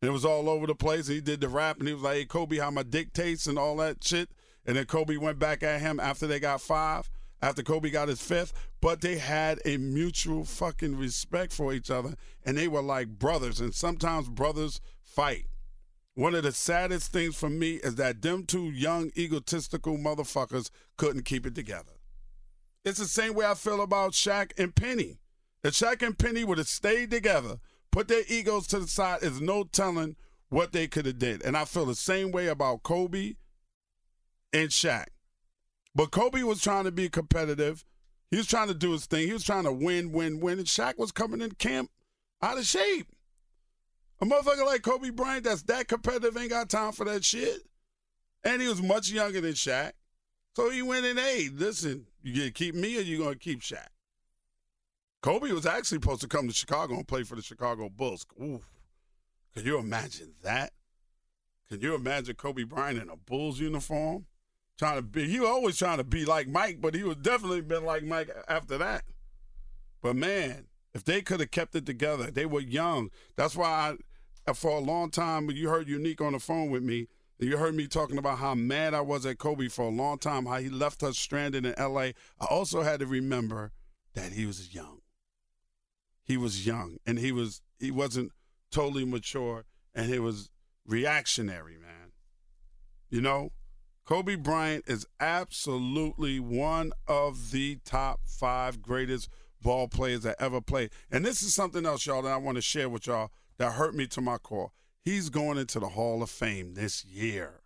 and 0.01 0.09
it 0.09 0.09
was 0.09 0.25
all 0.25 0.49
over 0.49 0.65
the 0.65 0.75
place. 0.75 1.07
He 1.07 1.21
did 1.21 1.39
the 1.39 1.47
rap, 1.47 1.77
and 1.77 1.87
he 1.87 1.93
was 1.93 2.03
like, 2.03 2.17
"Hey, 2.17 2.25
Kobe, 2.25 2.57
how 2.57 2.71
my 2.71 2.81
dick 2.83 3.13
tastes 3.13 3.47
and 3.47 3.57
all 3.57 3.77
that 3.77 4.03
shit." 4.03 4.29
And 4.65 4.75
then 4.75 4.85
Kobe 4.85 5.15
went 5.15 5.37
back 5.39 5.61
at 5.61 5.79
him 5.79 5.99
after 5.99 6.25
they 6.25 6.39
got 6.39 6.59
five, 6.59 7.09
after 7.41 7.61
Kobe 7.61 7.91
got 7.91 8.07
his 8.07 8.21
fifth. 8.21 8.51
But 8.81 9.01
they 9.01 9.17
had 9.17 9.61
a 9.63 9.77
mutual 9.77 10.43
fucking 10.43 10.97
respect 10.97 11.53
for 11.53 11.71
each 11.71 11.91
other, 11.91 12.15
and 12.43 12.57
they 12.57 12.67
were 12.67 12.81
like 12.81 13.19
brothers. 13.19 13.61
And 13.61 13.75
sometimes 13.75 14.27
brothers 14.27 14.81
fight. 15.03 15.45
One 16.15 16.33
of 16.33 16.43
the 16.43 16.51
saddest 16.51 17.11
things 17.11 17.35
for 17.35 17.49
me 17.49 17.75
is 17.75 17.95
that 17.95 18.21
them 18.21 18.45
two 18.45 18.71
young, 18.71 19.11
egotistical 19.15 19.97
motherfuckers 19.97 20.71
couldn't 20.97 21.25
keep 21.25 21.45
it 21.45 21.55
together. 21.55 21.93
It's 22.83 22.99
the 22.99 23.05
same 23.05 23.35
way 23.35 23.45
I 23.45 23.53
feel 23.53 23.81
about 23.81 24.13
Shaq 24.13 24.51
and 24.57 24.75
Penny. 24.75 25.19
If 25.63 25.73
Shaq 25.75 26.01
and 26.01 26.17
Penny 26.17 26.43
would 26.43 26.57
have 26.57 26.67
stayed 26.67 27.11
together, 27.11 27.59
put 27.93 28.07
their 28.07 28.23
egos 28.27 28.65
to 28.67 28.79
the 28.79 28.87
side, 28.87 29.21
there's 29.21 29.39
no 29.39 29.63
telling 29.63 30.15
what 30.49 30.71
they 30.71 30.87
could 30.87 31.05
have 31.05 31.19
did. 31.19 31.43
And 31.43 31.55
I 31.55 31.63
feel 31.63 31.85
the 31.85 31.95
same 31.95 32.31
way 32.31 32.47
about 32.47 32.83
Kobe 32.83 33.35
and 34.51 34.69
Shaq. 34.69 35.05
But 35.95 36.11
Kobe 36.11 36.41
was 36.41 36.59
trying 36.59 36.85
to 36.85 36.91
be 36.91 37.07
competitive. 37.07 37.85
He 38.31 38.37
was 38.37 38.47
trying 38.47 38.67
to 38.69 38.73
do 38.73 38.91
his 38.91 39.05
thing. 39.05 39.27
He 39.27 39.33
was 39.33 39.43
trying 39.43 39.65
to 39.65 39.71
win, 39.71 40.11
win, 40.11 40.39
win. 40.39 40.57
And 40.57 40.67
Shaq 40.67 40.97
was 40.97 41.11
coming 41.11 41.39
in 41.39 41.51
camp 41.51 41.91
out 42.41 42.57
of 42.57 42.65
shape. 42.65 43.07
A 44.19 44.25
motherfucker 44.25 44.65
like 44.65 44.81
Kobe 44.81 45.11
Bryant 45.11 45.43
that's 45.43 45.61
that 45.63 45.87
competitive 45.87 46.35
ain't 46.35 46.49
got 46.49 46.69
time 46.69 46.93
for 46.93 47.05
that 47.05 47.23
shit. 47.23 47.61
And 48.43 48.59
he 48.59 48.67
was 48.67 48.81
much 48.81 49.11
younger 49.11 49.39
than 49.39 49.53
Shaq. 49.53 49.91
So 50.55 50.71
he 50.71 50.81
went 50.81 51.05
in, 51.05 51.17
hey, 51.17 51.49
listen, 51.53 52.07
you 52.23 52.35
gonna 52.35 52.51
keep 52.51 52.73
me 52.73 52.97
or 52.97 53.01
you 53.01 53.19
gonna 53.19 53.35
keep 53.35 53.61
Shaq? 53.61 53.87
Kobe 55.23 55.53
was 55.53 55.65
actually 55.65 56.01
supposed 56.01 56.19
to 56.19 56.27
come 56.27 56.49
to 56.49 56.53
Chicago 56.53 56.95
and 56.95 57.07
play 57.07 57.23
for 57.23 57.37
the 57.37 57.41
Chicago 57.41 57.87
Bulls. 57.87 58.25
Ooh. 58.41 58.61
Can 59.55 59.65
you 59.65 59.77
imagine 59.77 60.33
that? 60.43 60.73
Can 61.69 61.79
you 61.79 61.95
imagine 61.95 62.35
Kobe 62.35 62.63
Bryant 62.63 63.01
in 63.01 63.09
a 63.09 63.15
Bulls 63.15 63.57
uniform? 63.57 64.25
Trying 64.77 64.97
to 64.97 65.01
be 65.01 65.25
he 65.29 65.39
was 65.39 65.47
always 65.47 65.77
trying 65.77 65.99
to 65.99 66.03
be 66.03 66.25
like 66.25 66.49
Mike, 66.49 66.81
but 66.81 66.93
he 66.93 67.03
was 67.03 67.15
definitely 67.15 67.61
been 67.61 67.85
like 67.85 68.03
Mike 68.03 68.31
after 68.49 68.77
that. 68.79 69.05
But 70.01 70.17
man, 70.17 70.65
if 70.93 71.05
they 71.05 71.21
could 71.21 71.39
have 71.39 71.51
kept 71.51 71.73
it 71.75 71.85
together, 71.85 72.29
they 72.29 72.45
were 72.45 72.59
young. 72.59 73.09
That's 73.37 73.55
why 73.55 73.95
I 74.45 74.53
for 74.53 74.71
a 74.71 74.81
long 74.81 75.09
time, 75.09 75.47
when 75.47 75.55
you 75.55 75.69
heard 75.69 75.87
Unique 75.87 76.19
on 76.19 76.33
the 76.33 76.39
phone 76.39 76.69
with 76.69 76.83
me, 76.83 77.07
you 77.39 77.55
heard 77.55 77.75
me 77.75 77.87
talking 77.87 78.17
about 78.17 78.39
how 78.39 78.55
mad 78.55 78.93
I 78.93 78.99
was 78.99 79.25
at 79.25 79.37
Kobe 79.37 79.69
for 79.69 79.83
a 79.83 79.89
long 79.89 80.17
time, 80.17 80.47
how 80.47 80.57
he 80.57 80.67
left 80.67 81.01
us 81.01 81.17
stranded 81.17 81.65
in 81.65 81.75
LA. 81.79 82.11
I 82.41 82.45
also 82.49 82.81
had 82.81 82.99
to 82.99 83.05
remember 83.05 83.71
that 84.15 84.33
he 84.33 84.45
was 84.45 84.75
young. 84.75 84.99
He 86.23 86.37
was 86.37 86.65
young 86.65 86.97
and 87.05 87.19
he 87.19 87.31
was 87.31 87.61
he 87.79 87.91
wasn't 87.91 88.31
totally 88.71 89.05
mature 89.05 89.65
and 89.93 90.09
he 90.09 90.19
was 90.19 90.49
reactionary, 90.85 91.77
man. 91.77 92.11
You 93.09 93.21
know, 93.21 93.51
Kobe 94.05 94.35
Bryant 94.35 94.85
is 94.87 95.05
absolutely 95.19 96.39
one 96.39 96.91
of 97.07 97.51
the 97.51 97.79
top 97.85 98.21
5 98.25 98.81
greatest 98.81 99.29
ball 99.61 99.87
players 99.87 100.21
that 100.21 100.35
ever 100.39 100.61
played. 100.61 100.91
And 101.11 101.25
this 101.25 101.41
is 101.41 101.53
something 101.53 101.85
else 101.85 102.05
y'all 102.05 102.21
that 102.23 102.33
I 102.33 102.37
want 102.37 102.55
to 102.55 102.61
share 102.61 102.89
with 102.89 103.07
y'all 103.07 103.31
that 103.57 103.73
hurt 103.73 103.95
me 103.95 104.07
to 104.07 104.21
my 104.21 104.37
core. 104.37 104.71
He's 105.03 105.29
going 105.29 105.57
into 105.57 105.79
the 105.79 105.89
Hall 105.89 106.23
of 106.23 106.29
Fame 106.29 106.73
this 106.73 107.03
year. 107.05 107.61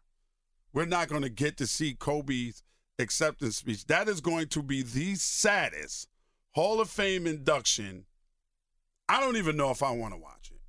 We're 0.74 0.86
not 0.86 1.08
going 1.08 1.22
to 1.22 1.30
get 1.30 1.58
to 1.58 1.68
see 1.68 1.94
Kobe's 1.94 2.62
acceptance 3.00 3.58
speech. 3.58 3.86
That 3.86 4.08
is 4.08 4.22
going 4.22 4.48
to 4.50 4.62
be 4.62 4.82
the 4.82 5.16
saddest 5.16 6.08
Hall 6.54 6.82
of 6.82 6.90
Fame 6.90 7.26
induction. 7.28 8.06
I 9.10 9.20
don't 9.20 9.38
even 9.38 9.56
know 9.56 9.72
if 9.72 9.82
I 9.82 9.92
want 9.92 10.14
to 10.14 10.20
watch 10.20 10.52
it. 10.52 10.60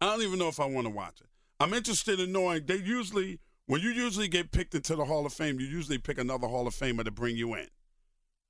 I 0.00 0.06
don't 0.06 0.22
even 0.22 0.38
know 0.38 0.48
if 0.48 0.60
I 0.60 0.66
want 0.66 0.86
to 0.86 0.90
watch 0.90 1.20
it. 1.20 1.26
I'm 1.58 1.74
interested 1.74 2.18
in 2.18 2.32
knowing 2.32 2.64
they 2.64 2.76
usually, 2.76 3.38
when 3.66 3.82
you 3.82 3.90
usually 3.90 4.28
get 4.28 4.50
picked 4.50 4.74
into 4.74 4.96
the 4.96 5.04
Hall 5.04 5.26
of 5.26 5.32
Fame, 5.32 5.60
you 5.60 5.66
usually 5.66 5.98
pick 5.98 6.18
another 6.18 6.46
Hall 6.46 6.66
of 6.66 6.74
Famer 6.74 7.04
to 7.04 7.10
bring 7.10 7.36
you 7.36 7.54
in, 7.54 7.68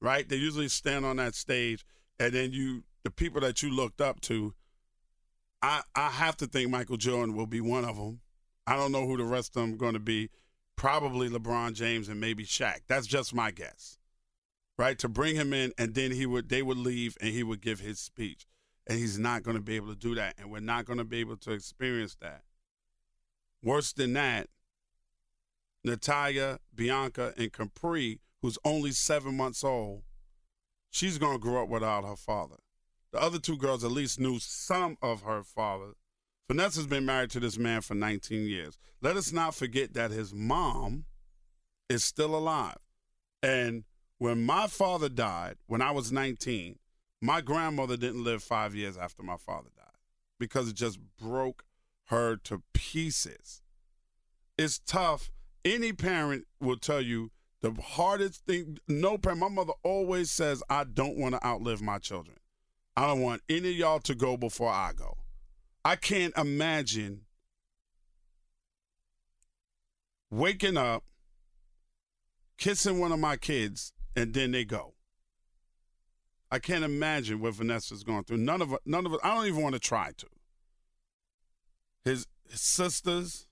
right? 0.00 0.28
They 0.28 0.36
usually 0.36 0.68
stand 0.68 1.04
on 1.04 1.16
that 1.16 1.34
stage, 1.34 1.84
and 2.20 2.32
then 2.32 2.52
you, 2.52 2.84
the 3.02 3.10
people 3.10 3.40
that 3.40 3.62
you 3.62 3.70
looked 3.70 4.00
up 4.00 4.20
to, 4.22 4.54
I, 5.60 5.82
I 5.96 6.10
have 6.10 6.36
to 6.38 6.46
think 6.46 6.70
Michael 6.70 6.96
Jordan 6.96 7.34
will 7.34 7.46
be 7.46 7.60
one 7.60 7.84
of 7.84 7.96
them. 7.96 8.20
I 8.66 8.76
don't 8.76 8.92
know 8.92 9.06
who 9.06 9.16
the 9.16 9.24
rest 9.24 9.56
of 9.56 9.62
them 9.62 9.74
are 9.74 9.78
going 9.78 9.94
to 9.94 9.98
be. 10.00 10.30
Probably 10.76 11.28
LeBron 11.28 11.74
James 11.74 12.08
and 12.08 12.20
maybe 12.20 12.44
Shaq. 12.44 12.82
That's 12.86 13.06
just 13.06 13.34
my 13.34 13.50
guess. 13.50 13.98
Right? 14.80 14.98
To 15.00 15.10
bring 15.10 15.36
him 15.36 15.52
in 15.52 15.74
and 15.76 15.94
then 15.94 16.10
he 16.10 16.24
would 16.24 16.48
they 16.48 16.62
would 16.62 16.78
leave 16.78 17.14
and 17.20 17.34
he 17.34 17.42
would 17.42 17.60
give 17.60 17.80
his 17.80 18.00
speech. 18.00 18.46
And 18.86 18.98
he's 18.98 19.18
not 19.18 19.42
going 19.42 19.58
to 19.58 19.62
be 19.62 19.76
able 19.76 19.88
to 19.88 19.94
do 19.94 20.14
that. 20.14 20.36
And 20.38 20.50
we're 20.50 20.60
not 20.60 20.86
going 20.86 20.96
to 20.98 21.04
be 21.04 21.18
able 21.18 21.36
to 21.36 21.52
experience 21.52 22.16
that. 22.22 22.44
Worse 23.62 23.92
than 23.92 24.14
that, 24.14 24.48
Natalia, 25.84 26.60
Bianka, 26.74 27.34
and 27.36 27.52
Capri, 27.52 28.20
who's 28.40 28.56
only 28.64 28.92
seven 28.92 29.36
months 29.36 29.62
old, 29.62 30.00
she's 30.90 31.18
going 31.18 31.34
to 31.34 31.38
grow 31.38 31.64
up 31.64 31.68
without 31.68 32.06
her 32.06 32.16
father. 32.16 32.56
The 33.12 33.20
other 33.20 33.38
two 33.38 33.58
girls 33.58 33.84
at 33.84 33.92
least 33.92 34.18
knew 34.18 34.38
some 34.40 34.96
of 35.02 35.24
her 35.24 35.42
father. 35.42 35.92
Vanessa's 36.48 36.86
been 36.86 37.04
married 37.04 37.28
to 37.32 37.40
this 37.40 37.58
man 37.58 37.82
for 37.82 37.94
19 37.94 38.46
years. 38.46 38.78
Let 39.02 39.18
us 39.18 39.30
not 39.30 39.54
forget 39.54 39.92
that 39.92 40.10
his 40.10 40.32
mom 40.32 41.04
is 41.90 42.02
still 42.02 42.34
alive. 42.34 42.78
And 43.42 43.84
When 44.20 44.44
my 44.44 44.66
father 44.66 45.08
died, 45.08 45.56
when 45.66 45.80
I 45.80 45.92
was 45.92 46.12
19, 46.12 46.78
my 47.22 47.40
grandmother 47.40 47.96
didn't 47.96 48.22
live 48.22 48.42
five 48.42 48.74
years 48.74 48.98
after 48.98 49.22
my 49.22 49.38
father 49.38 49.70
died 49.74 49.96
because 50.38 50.68
it 50.68 50.74
just 50.74 50.98
broke 51.18 51.64
her 52.08 52.36
to 52.36 52.62
pieces. 52.74 53.62
It's 54.58 54.78
tough. 54.78 55.30
Any 55.64 55.94
parent 55.94 56.46
will 56.60 56.76
tell 56.76 57.00
you 57.00 57.30
the 57.62 57.72
hardest 57.72 58.44
thing. 58.44 58.76
No 58.86 59.16
parent. 59.16 59.40
My 59.40 59.48
mother 59.48 59.72
always 59.82 60.30
says, 60.30 60.62
"I 60.68 60.84
don't 60.84 61.16
want 61.16 61.34
to 61.36 61.46
outlive 61.46 61.80
my 61.80 61.98
children. 61.98 62.36
I 62.94 63.06
don't 63.06 63.22
want 63.22 63.42
any 63.48 63.70
of 63.70 63.76
y'all 63.76 64.00
to 64.00 64.14
go 64.14 64.36
before 64.36 64.70
I 64.70 64.92
go." 64.92 65.16
I 65.82 65.96
can't 65.96 66.36
imagine 66.36 67.24
waking 70.28 70.76
up, 70.76 71.04
kissing 72.58 72.98
one 72.98 73.12
of 73.12 73.18
my 73.18 73.38
kids, 73.38 73.94
and 74.16 74.34
then 74.34 74.52
they 74.52 74.64
go. 74.64 74.94
I 76.50 76.58
can't 76.58 76.84
imagine 76.84 77.40
what 77.40 77.54
Vanessa's 77.54 78.02
going 78.02 78.24
through. 78.24 78.38
None 78.38 78.60
of 78.60 78.76
none 78.84 79.06
of. 79.06 79.16
I 79.22 79.34
don't 79.34 79.46
even 79.46 79.62
want 79.62 79.74
to 79.74 79.80
try 79.80 80.10
to. 80.16 80.26
His, 82.04 82.26
his 82.48 82.60
sisters, 82.60 83.46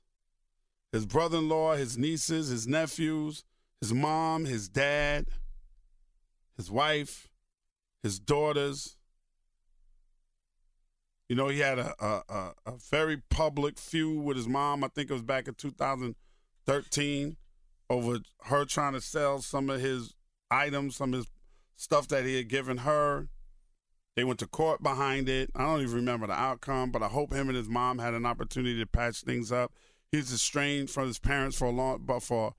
his 0.90 1.06
brother-in-law, 1.06 1.76
his 1.76 1.96
nieces, 1.96 2.48
his 2.48 2.66
nephews, 2.66 3.44
his 3.80 3.92
mom, 3.92 4.46
his 4.46 4.68
dad, 4.68 5.26
his 6.56 6.70
wife, 6.70 7.28
his 8.02 8.18
daughters. 8.18 8.96
You 11.28 11.36
know, 11.36 11.48
he 11.48 11.60
had 11.60 11.78
a, 11.78 11.94
a, 12.00 12.52
a 12.64 12.72
very 12.90 13.18
public 13.28 13.78
feud 13.78 14.24
with 14.24 14.38
his 14.38 14.48
mom. 14.48 14.82
I 14.82 14.88
think 14.88 15.10
it 15.10 15.12
was 15.12 15.22
back 15.22 15.46
in 15.46 15.54
2013 15.54 17.36
over 17.90 18.20
her 18.44 18.64
trying 18.64 18.94
to 18.94 19.00
sell 19.00 19.40
some 19.40 19.68
of 19.68 19.80
his 19.80 20.14
items, 20.50 20.96
some 20.96 21.14
of 21.14 21.20
his 21.20 21.26
stuff 21.76 22.08
that 22.08 22.24
he 22.24 22.36
had 22.36 22.48
given 22.48 22.78
her. 22.78 23.28
They 24.16 24.24
went 24.24 24.40
to 24.40 24.46
court 24.46 24.82
behind 24.82 25.28
it. 25.28 25.50
I 25.54 25.64
don't 25.64 25.82
even 25.82 25.94
remember 25.94 26.26
the 26.26 26.32
outcome, 26.32 26.90
but 26.90 27.02
I 27.02 27.08
hope 27.08 27.32
him 27.32 27.48
and 27.48 27.56
his 27.56 27.68
mom 27.68 27.98
had 27.98 28.14
an 28.14 28.26
opportunity 28.26 28.78
to 28.80 28.86
patch 28.86 29.20
things 29.20 29.52
up. 29.52 29.72
He's 30.10 30.32
estranged 30.32 30.92
from 30.92 31.06
his 31.06 31.20
parents 31.20 31.56
for 31.56 31.66
a 31.66 31.70
long, 31.70 32.02
but 32.04 32.20
for 32.20 32.54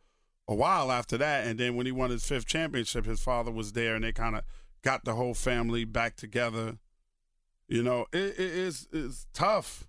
a 0.48 0.56
while 0.56 0.92
after 0.92 1.18
that. 1.18 1.48
And 1.48 1.60
then 1.60 1.76
when 1.76 1.86
he 1.86 1.92
won 1.92 2.12
his 2.12 2.26
fifth 2.26 2.46
championship, 2.46 3.06
his 3.06 3.22
father 3.22 3.52
was 3.52 3.74
there, 3.74 3.96
and 3.96 4.04
they 4.04 4.14
kind 4.14 4.36
of 4.36 4.44
got 4.84 5.04
the 5.04 5.16
whole 5.16 5.34
family 5.34 5.84
back 5.84 6.16
together. 6.16 6.78
You 7.68 7.84
know, 7.84 8.06
it, 8.14 8.40
it, 8.40 8.58
it's 8.58 8.88
it's 8.92 9.28
tough. 9.34 9.88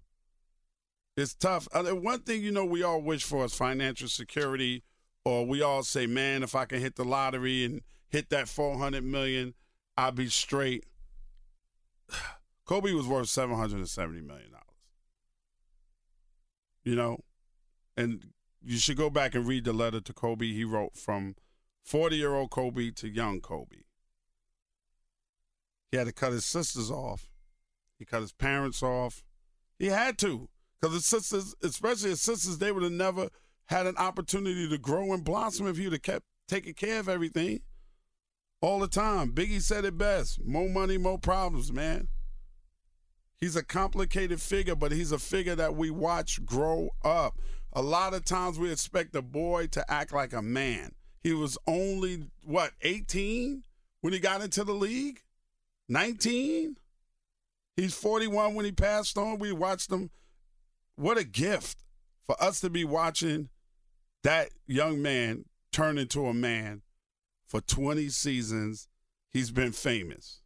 It's 1.16 1.34
tough. 1.34 1.68
Uh, 1.72 1.84
one 1.94 2.20
thing 2.20 2.42
you 2.42 2.50
know 2.50 2.64
we 2.64 2.82
all 2.82 3.00
wish 3.00 3.24
for 3.24 3.44
is 3.44 3.54
financial 3.54 4.08
security, 4.08 4.82
or 5.24 5.46
we 5.46 5.62
all 5.62 5.82
say, 5.82 6.06
"Man, 6.06 6.42
if 6.42 6.54
I 6.54 6.64
can 6.64 6.80
hit 6.80 6.96
the 6.96 7.04
lottery 7.04 7.64
and 7.64 7.82
hit 8.08 8.30
that 8.30 8.48
four 8.48 8.78
hundred 8.78 9.04
million, 9.04 9.54
I'll 9.96 10.12
be 10.12 10.28
straight." 10.28 10.84
Kobe 12.64 12.92
was 12.92 13.06
worth 13.06 13.28
seven 13.28 13.56
hundred 13.56 13.78
and 13.78 13.88
seventy 13.88 14.20
million 14.20 14.52
dollars. 14.52 14.64
You 16.84 16.94
know, 16.94 17.24
and 17.96 18.32
you 18.62 18.78
should 18.78 18.96
go 18.96 19.10
back 19.10 19.34
and 19.34 19.46
read 19.46 19.64
the 19.64 19.72
letter 19.72 20.00
to 20.00 20.12
Kobe 20.12 20.52
he 20.52 20.64
wrote 20.64 20.96
from 20.96 21.34
forty 21.82 22.16
year 22.16 22.34
old 22.34 22.50
Kobe 22.50 22.90
to 22.92 23.08
young 23.08 23.40
Kobe. 23.40 23.82
He 25.90 25.96
had 25.96 26.06
to 26.06 26.12
cut 26.12 26.32
his 26.32 26.44
sisters 26.44 26.90
off. 26.90 27.30
He 27.98 28.04
cut 28.04 28.22
his 28.22 28.32
parents 28.32 28.82
off. 28.82 29.24
He 29.78 29.86
had 29.86 30.18
to, 30.18 30.48
because 30.80 30.94
his 30.94 31.06
sisters, 31.06 31.54
especially 31.62 32.10
his 32.10 32.20
sisters, 32.20 32.58
they 32.58 32.70
would 32.70 32.82
have 32.82 32.92
never 32.92 33.28
had 33.70 33.86
an 33.86 33.96
opportunity 33.98 34.68
to 34.68 34.76
grow 34.76 35.12
and 35.12 35.24
blossom 35.24 35.68
if 35.68 35.78
you'd 35.78 35.92
have 35.92 36.02
kept 36.02 36.24
taking 36.48 36.74
care 36.74 36.98
of 36.98 37.08
everything 37.08 37.60
all 38.60 38.80
the 38.80 38.88
time. 38.88 39.30
Biggie 39.30 39.62
said 39.62 39.84
it 39.84 39.96
best 39.96 40.44
more 40.44 40.68
money, 40.68 40.98
more 40.98 41.18
problems, 41.18 41.72
man. 41.72 42.08
He's 43.38 43.54
a 43.54 43.62
complicated 43.62 44.40
figure, 44.40 44.74
but 44.74 44.90
he's 44.90 45.12
a 45.12 45.20
figure 45.20 45.54
that 45.54 45.76
we 45.76 45.88
watch 45.88 46.44
grow 46.44 46.90
up. 47.04 47.38
A 47.72 47.80
lot 47.80 48.12
of 48.12 48.24
times 48.24 48.58
we 48.58 48.72
expect 48.72 49.14
a 49.14 49.22
boy 49.22 49.68
to 49.68 49.88
act 49.88 50.12
like 50.12 50.32
a 50.32 50.42
man. 50.42 50.90
He 51.22 51.32
was 51.32 51.56
only, 51.68 52.26
what, 52.44 52.72
18 52.82 53.62
when 54.00 54.12
he 54.12 54.18
got 54.18 54.42
into 54.42 54.64
the 54.64 54.72
league? 54.72 55.20
19? 55.88 56.76
He's 57.76 57.94
41 57.94 58.54
when 58.54 58.64
he 58.64 58.72
passed 58.72 59.16
on. 59.16 59.38
We 59.38 59.52
watched 59.52 59.92
him. 59.92 60.10
What 60.96 61.18
a 61.18 61.24
gift 61.24 61.78
for 62.26 62.34
us 62.42 62.60
to 62.60 62.68
be 62.68 62.84
watching 62.84 63.48
that 64.22 64.50
young 64.66 65.02
man 65.02 65.44
turned 65.72 65.98
into 65.98 66.26
a 66.26 66.34
man 66.34 66.82
for 67.46 67.60
20 67.60 68.08
seasons. 68.08 68.88
He's 69.28 69.50
been 69.50 69.72
famous 69.72 70.40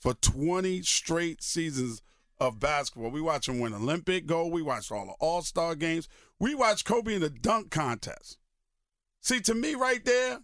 for 0.00 0.14
20 0.14 0.82
straight 0.82 1.42
seasons 1.42 2.02
of 2.40 2.58
basketball. 2.58 3.12
We 3.12 3.20
watch 3.20 3.48
him 3.48 3.60
win 3.60 3.72
Olympic 3.72 4.26
gold. 4.26 4.52
We 4.52 4.62
watched 4.62 4.90
all 4.90 5.06
the 5.06 5.14
All 5.20 5.42
Star 5.42 5.76
games. 5.76 6.08
We 6.40 6.56
watched 6.56 6.84
Kobe 6.84 7.14
in 7.14 7.20
the 7.20 7.30
dunk 7.30 7.70
contest. 7.70 8.38
See, 9.20 9.40
to 9.42 9.54
me, 9.54 9.76
right 9.76 10.04
there, 10.04 10.40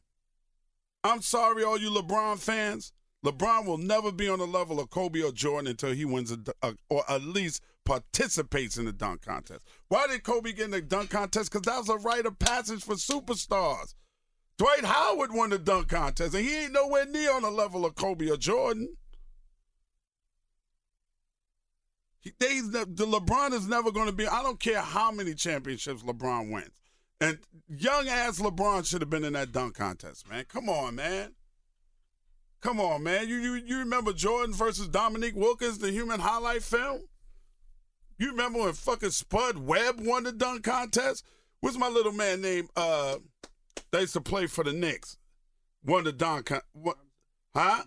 I'm 1.02 1.22
sorry, 1.22 1.64
all 1.64 1.78
you 1.78 1.90
LeBron 1.90 2.38
fans. 2.38 2.92
LeBron 3.24 3.66
will 3.66 3.78
never 3.78 4.12
be 4.12 4.28
on 4.28 4.38
the 4.38 4.46
level 4.46 4.78
of 4.78 4.90
Kobe 4.90 5.22
or 5.22 5.32
Jordan 5.32 5.66
until 5.66 5.92
he 5.92 6.04
wins 6.04 6.30
a, 6.30 6.38
a 6.62 6.74
or 6.88 7.02
at 7.10 7.22
least 7.22 7.60
participates 7.88 8.76
in 8.76 8.84
the 8.84 8.92
dunk 8.92 9.22
contest. 9.22 9.64
Why 9.88 10.06
did 10.06 10.22
Kobe 10.22 10.52
get 10.52 10.66
in 10.66 10.70
the 10.72 10.82
dunk 10.82 11.08
contest? 11.08 11.50
Because 11.50 11.62
that 11.62 11.78
was 11.78 11.88
a 11.88 11.96
rite 11.96 12.26
of 12.26 12.38
passage 12.38 12.84
for 12.84 12.94
superstars. 12.96 13.94
Dwight 14.58 14.84
Howard 14.84 15.32
won 15.32 15.50
the 15.50 15.58
dunk 15.58 15.88
contest, 15.88 16.34
and 16.34 16.44
he 16.44 16.54
ain't 16.54 16.72
nowhere 16.72 17.06
near 17.06 17.32
on 17.32 17.42
the 17.42 17.50
level 17.50 17.86
of 17.86 17.94
Kobe 17.94 18.28
or 18.28 18.36
Jordan. 18.36 18.88
He, 22.20 22.32
they, 22.38 22.60
the, 22.60 22.86
the 22.86 23.06
LeBron 23.06 23.52
is 23.52 23.66
never 23.66 23.90
going 23.90 24.08
to 24.08 24.12
be. 24.12 24.26
I 24.26 24.42
don't 24.42 24.60
care 24.60 24.80
how 24.80 25.10
many 25.10 25.32
championships 25.32 26.02
LeBron 26.02 26.52
wins, 26.52 26.72
and 27.22 27.38
young 27.68 28.08
ass 28.08 28.38
LeBron 28.38 28.86
should 28.86 29.00
have 29.00 29.10
been 29.10 29.24
in 29.24 29.32
that 29.32 29.52
dunk 29.52 29.76
contest, 29.76 30.28
man. 30.28 30.44
Come 30.46 30.68
on, 30.68 30.96
man. 30.96 31.32
Come 32.60 32.80
on, 32.80 33.04
man. 33.04 33.28
You 33.28 33.36
you, 33.36 33.54
you 33.54 33.78
remember 33.78 34.12
Jordan 34.12 34.52
versus 34.52 34.88
Dominique 34.88 35.36
Wilkins, 35.36 35.78
the 35.78 35.90
human 35.90 36.20
highlight 36.20 36.64
film? 36.64 37.04
You 38.18 38.30
remember 38.30 38.60
when 38.60 38.72
fucking 38.72 39.10
Spud 39.10 39.58
Webb 39.58 40.00
won 40.00 40.24
the 40.24 40.32
dunk 40.32 40.64
contest? 40.64 41.24
What's 41.60 41.78
my 41.78 41.88
little 41.88 42.12
man 42.12 42.40
named? 42.40 42.68
Uh, 42.76 43.16
they 43.92 44.00
used 44.00 44.12
to 44.14 44.20
play 44.20 44.46
for 44.46 44.64
the 44.64 44.72
Knicks. 44.72 45.16
Won 45.84 46.04
the 46.04 46.12
dunk 46.12 46.46
con- 46.46 46.60
what, 46.72 46.96
Huh? 47.54 47.84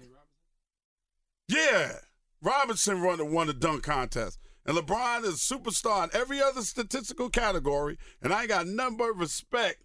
Yeah. 1.48 1.94
Robinson 2.42 3.04
won 3.04 3.18
the, 3.18 3.26
won 3.26 3.48
the 3.48 3.54
dunk 3.54 3.84
contest. 3.84 4.40
And 4.66 4.78
LeBron 4.78 5.24
is 5.24 5.36
a 5.52 5.56
superstar 5.56 6.06
in 6.06 6.10
every 6.20 6.42
other 6.42 6.62
statistical 6.62 7.30
category. 7.30 7.98
And 8.22 8.34
I 8.34 8.48
got 8.48 8.68
none 8.68 8.96
but 8.96 9.16
respect 9.18 9.84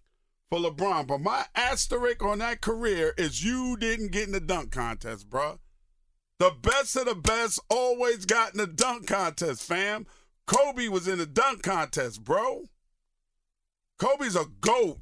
for 0.49 0.59
LeBron. 0.59 1.07
But 1.07 1.21
my 1.21 1.45
asterisk 1.55 2.23
on 2.23 2.39
that 2.39 2.61
career 2.61 3.13
is 3.17 3.43
you 3.43 3.75
didn't 3.77 4.11
get 4.11 4.27
in 4.27 4.33
the 4.33 4.39
dunk 4.39 4.71
contest, 4.71 5.29
bro. 5.29 5.59
The 6.39 6.51
best 6.61 6.95
of 6.95 7.05
the 7.05 7.15
best 7.15 7.59
always 7.69 8.25
got 8.25 8.53
in 8.53 8.59
the 8.59 8.67
dunk 8.67 9.07
contest, 9.07 9.63
fam. 9.63 10.05
Kobe 10.47 10.87
was 10.87 11.07
in 11.07 11.19
the 11.19 11.25
dunk 11.25 11.61
contest, 11.61 12.23
bro. 12.23 12.63
Kobe's 13.99 14.35
a 14.35 14.45
GOAT. 14.61 14.99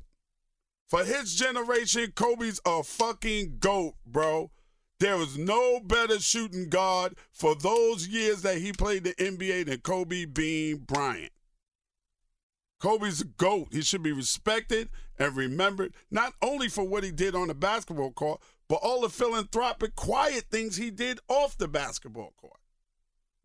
For 0.87 1.03
his 1.03 1.35
generation, 1.35 2.11
Kobe's 2.15 2.59
a 2.65 2.83
fucking 2.83 3.57
GOAT, 3.59 3.93
bro. 4.05 4.51
There 4.99 5.17
was 5.17 5.37
no 5.37 5.79
better 5.79 6.19
shooting 6.19 6.69
guard 6.69 7.15
for 7.31 7.53
those 7.53 8.07
years 8.07 8.41
that 8.41 8.57
he 8.57 8.71
played 8.71 9.03
the 9.03 9.13
NBA 9.15 9.65
than 9.65 9.81
Kobe 9.81 10.25
Bean 10.25 10.77
Bryant. 10.77 11.31
Kobe's 12.79 13.21
a 13.21 13.25
GOAT. 13.25 13.67
He 13.71 13.81
should 13.81 14.03
be 14.03 14.11
respected 14.11 14.89
and 15.19 15.35
remembered 15.35 15.93
not 16.09 16.33
only 16.41 16.69
for 16.69 16.83
what 16.83 17.03
he 17.03 17.11
did 17.11 17.35
on 17.35 17.49
the 17.49 17.55
basketball 17.55 18.11
court, 18.11 18.41
but 18.67 18.79
all 18.81 19.01
the 19.01 19.09
philanthropic, 19.09 19.95
quiet 19.95 20.45
things 20.49 20.77
he 20.77 20.91
did 20.91 21.19
off 21.27 21.57
the 21.57 21.67
basketball 21.67 22.33
court. 22.37 22.59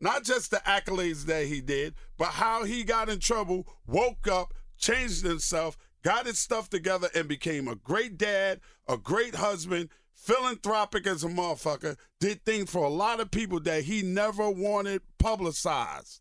Not 0.01 0.25
just 0.25 0.51
the 0.51 0.63
accolades 0.67 1.27
that 1.27 1.47
he 1.47 1.61
did, 1.61 1.95
but 2.17 2.29
how 2.29 2.65
he 2.65 2.85
got 2.85 3.09
in 3.11 3.21
trouble, 3.21 3.67
woke 3.87 4.27
up, 4.27 4.55
changed 4.79 5.25
himself, 5.25 5.77
got 6.03 6.27
his 6.27 6.39
stuff 6.39 6.71
together, 6.71 7.09
and 7.15 7.29
became 7.29 7.69
a 7.69 7.77
great 7.77 8.17
dad, 8.17 8.61
a 8.89 8.97
great 8.97 9.35
husband, 9.35 9.91
philanthropic 10.15 11.07
as 11.07 11.23
a 11.23 11.29
motherfucker, 11.29 11.97
did 12.19 12.45
things 12.45 12.71
for 12.71 12.85
a 12.85 12.91
lot 12.91 13.21
of 13.21 13.31
people 13.31 13.61
that 13.61 13.85
he 13.85 14.03
never 14.03 14.51
wanted 14.51 15.03
publicized. 15.19 16.21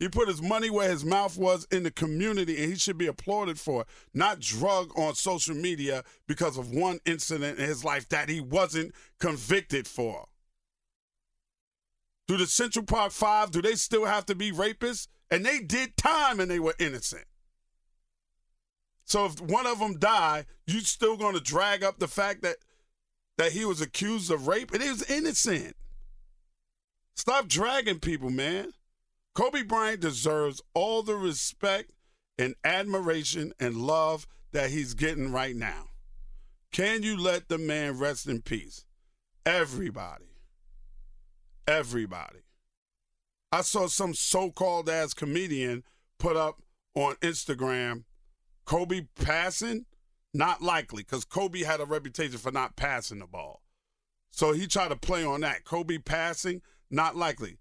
He 0.00 0.08
put 0.08 0.26
his 0.26 0.42
money 0.42 0.68
where 0.68 0.90
his 0.90 1.04
mouth 1.04 1.38
was 1.38 1.64
in 1.70 1.84
the 1.84 1.90
community, 1.92 2.60
and 2.60 2.72
he 2.72 2.76
should 2.76 2.98
be 2.98 3.06
applauded 3.06 3.60
for 3.60 3.82
it, 3.82 3.86
not 4.12 4.40
drug 4.40 4.90
on 4.98 5.14
social 5.14 5.54
media 5.54 6.02
because 6.26 6.58
of 6.58 6.72
one 6.72 6.98
incident 7.06 7.60
in 7.60 7.66
his 7.66 7.84
life 7.84 8.08
that 8.08 8.28
he 8.28 8.40
wasn't 8.40 8.92
convicted 9.20 9.86
for. 9.86 10.26
Do 12.32 12.38
the 12.38 12.46
Central 12.46 12.86
Park 12.86 13.12
Five, 13.12 13.50
do 13.50 13.60
they 13.60 13.74
still 13.74 14.06
have 14.06 14.24
to 14.24 14.34
be 14.34 14.52
rapists? 14.52 15.06
And 15.30 15.44
they 15.44 15.58
did 15.58 15.98
time 15.98 16.40
and 16.40 16.50
they 16.50 16.58
were 16.58 16.74
innocent. 16.78 17.26
So 19.04 19.26
if 19.26 19.38
one 19.38 19.66
of 19.66 19.80
them 19.80 19.98
die, 19.98 20.46
you 20.66 20.80
still 20.80 21.18
going 21.18 21.34
to 21.34 21.42
drag 21.42 21.84
up 21.84 21.98
the 21.98 22.08
fact 22.08 22.40
that 22.40 22.56
that 23.36 23.52
he 23.52 23.66
was 23.66 23.82
accused 23.82 24.30
of 24.30 24.48
rape, 24.48 24.72
and 24.72 24.82
he 24.82 24.88
was 24.88 25.10
innocent. 25.10 25.76
Stop 27.16 27.48
dragging 27.48 28.00
people, 28.00 28.30
man. 28.30 28.72
Kobe 29.34 29.62
Bryant 29.62 30.00
deserves 30.00 30.62
all 30.72 31.02
the 31.02 31.16
respect 31.16 31.92
and 32.38 32.54
admiration 32.64 33.52
and 33.60 33.76
love 33.76 34.26
that 34.52 34.70
he's 34.70 34.94
getting 34.94 35.32
right 35.32 35.54
now. 35.54 35.90
Can 36.72 37.02
you 37.02 37.14
let 37.14 37.50
the 37.50 37.58
man 37.58 37.98
rest 37.98 38.26
in 38.26 38.40
peace? 38.40 38.86
Everybody. 39.44 40.31
Everybody. 41.66 42.40
I 43.50 43.60
saw 43.60 43.86
some 43.86 44.14
so 44.14 44.50
called 44.50 44.88
ass 44.88 45.14
comedian 45.14 45.84
put 46.18 46.36
up 46.36 46.62
on 46.94 47.14
Instagram 47.16 48.04
Kobe 48.64 49.08
passing, 49.16 49.86
not 50.32 50.62
likely, 50.62 51.02
because 51.02 51.24
Kobe 51.24 51.62
had 51.62 51.80
a 51.80 51.84
reputation 51.84 52.38
for 52.38 52.52
not 52.52 52.76
passing 52.76 53.18
the 53.18 53.26
ball. 53.26 53.62
So 54.30 54.52
he 54.52 54.66
tried 54.66 54.88
to 54.88 54.96
play 54.96 55.24
on 55.24 55.40
that. 55.42 55.64
Kobe 55.64 55.98
passing, 55.98 56.62
not 56.90 57.16
likely. 57.16 57.58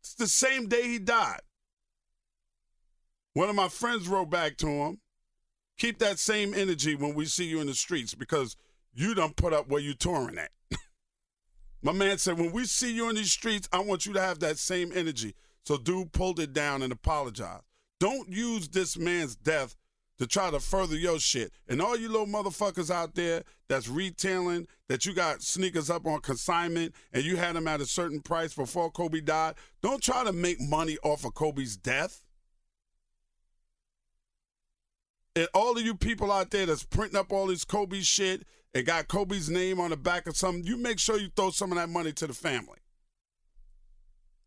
It's 0.00 0.14
the 0.14 0.26
same 0.26 0.68
day 0.68 0.88
he 0.88 0.98
died. 0.98 1.40
One 3.34 3.48
of 3.50 3.56
my 3.56 3.68
friends 3.68 4.08
wrote 4.08 4.30
back 4.30 4.56
to 4.58 4.68
him, 4.68 5.00
keep 5.76 5.98
that 5.98 6.18
same 6.18 6.54
energy 6.54 6.94
when 6.94 7.14
we 7.14 7.26
see 7.26 7.44
you 7.44 7.60
in 7.60 7.66
the 7.66 7.74
streets 7.74 8.14
because 8.14 8.56
you 8.94 9.14
done 9.14 9.34
put 9.34 9.52
up 9.52 9.68
where 9.68 9.80
you 9.80 9.92
touring 9.92 10.38
at. 10.38 10.50
My 11.84 11.92
man 11.92 12.16
said, 12.16 12.38
when 12.38 12.50
we 12.50 12.64
see 12.64 12.94
you 12.94 13.10
in 13.10 13.14
these 13.14 13.30
streets, 13.30 13.68
I 13.70 13.80
want 13.80 14.06
you 14.06 14.14
to 14.14 14.20
have 14.20 14.38
that 14.38 14.58
same 14.58 14.90
energy. 14.94 15.34
So 15.66 15.76
dude 15.76 16.12
pulled 16.12 16.40
it 16.40 16.54
down 16.54 16.80
and 16.82 16.90
apologized. 16.90 17.62
Don't 18.00 18.28
use 18.30 18.68
this 18.68 18.96
man's 18.98 19.36
death 19.36 19.76
to 20.18 20.26
try 20.26 20.50
to 20.50 20.60
further 20.60 20.96
your 20.96 21.18
shit. 21.18 21.52
And 21.68 21.82
all 21.82 21.98
you 21.98 22.08
little 22.08 22.26
motherfuckers 22.26 22.90
out 22.90 23.14
there 23.14 23.42
that's 23.68 23.86
retailing, 23.86 24.66
that 24.88 25.04
you 25.04 25.12
got 25.12 25.42
sneakers 25.42 25.90
up 25.90 26.06
on 26.06 26.20
consignment 26.20 26.94
and 27.12 27.22
you 27.22 27.36
had 27.36 27.54
them 27.54 27.68
at 27.68 27.82
a 27.82 27.86
certain 27.86 28.20
price 28.20 28.54
before 28.54 28.90
Kobe 28.90 29.20
died, 29.20 29.54
don't 29.82 30.02
try 30.02 30.24
to 30.24 30.32
make 30.32 30.60
money 30.60 30.96
off 31.02 31.26
of 31.26 31.34
Kobe's 31.34 31.76
death. 31.76 32.24
And 35.36 35.48
all 35.52 35.76
of 35.76 35.84
you 35.84 35.94
people 35.94 36.32
out 36.32 36.50
there 36.50 36.64
that's 36.64 36.84
printing 36.84 37.18
up 37.18 37.30
all 37.30 37.48
this 37.48 37.64
Kobe 37.64 38.00
shit 38.00 38.46
and 38.74 38.84
got 38.84 39.08
Kobe's 39.08 39.48
name 39.48 39.80
on 39.80 39.90
the 39.90 39.96
back 39.96 40.26
of 40.26 40.36
something, 40.36 40.64
you 40.64 40.76
make 40.76 40.98
sure 40.98 41.18
you 41.18 41.28
throw 41.34 41.50
some 41.50 41.70
of 41.70 41.78
that 41.78 41.88
money 41.88 42.12
to 42.12 42.26
the 42.26 42.34
family. 42.34 42.78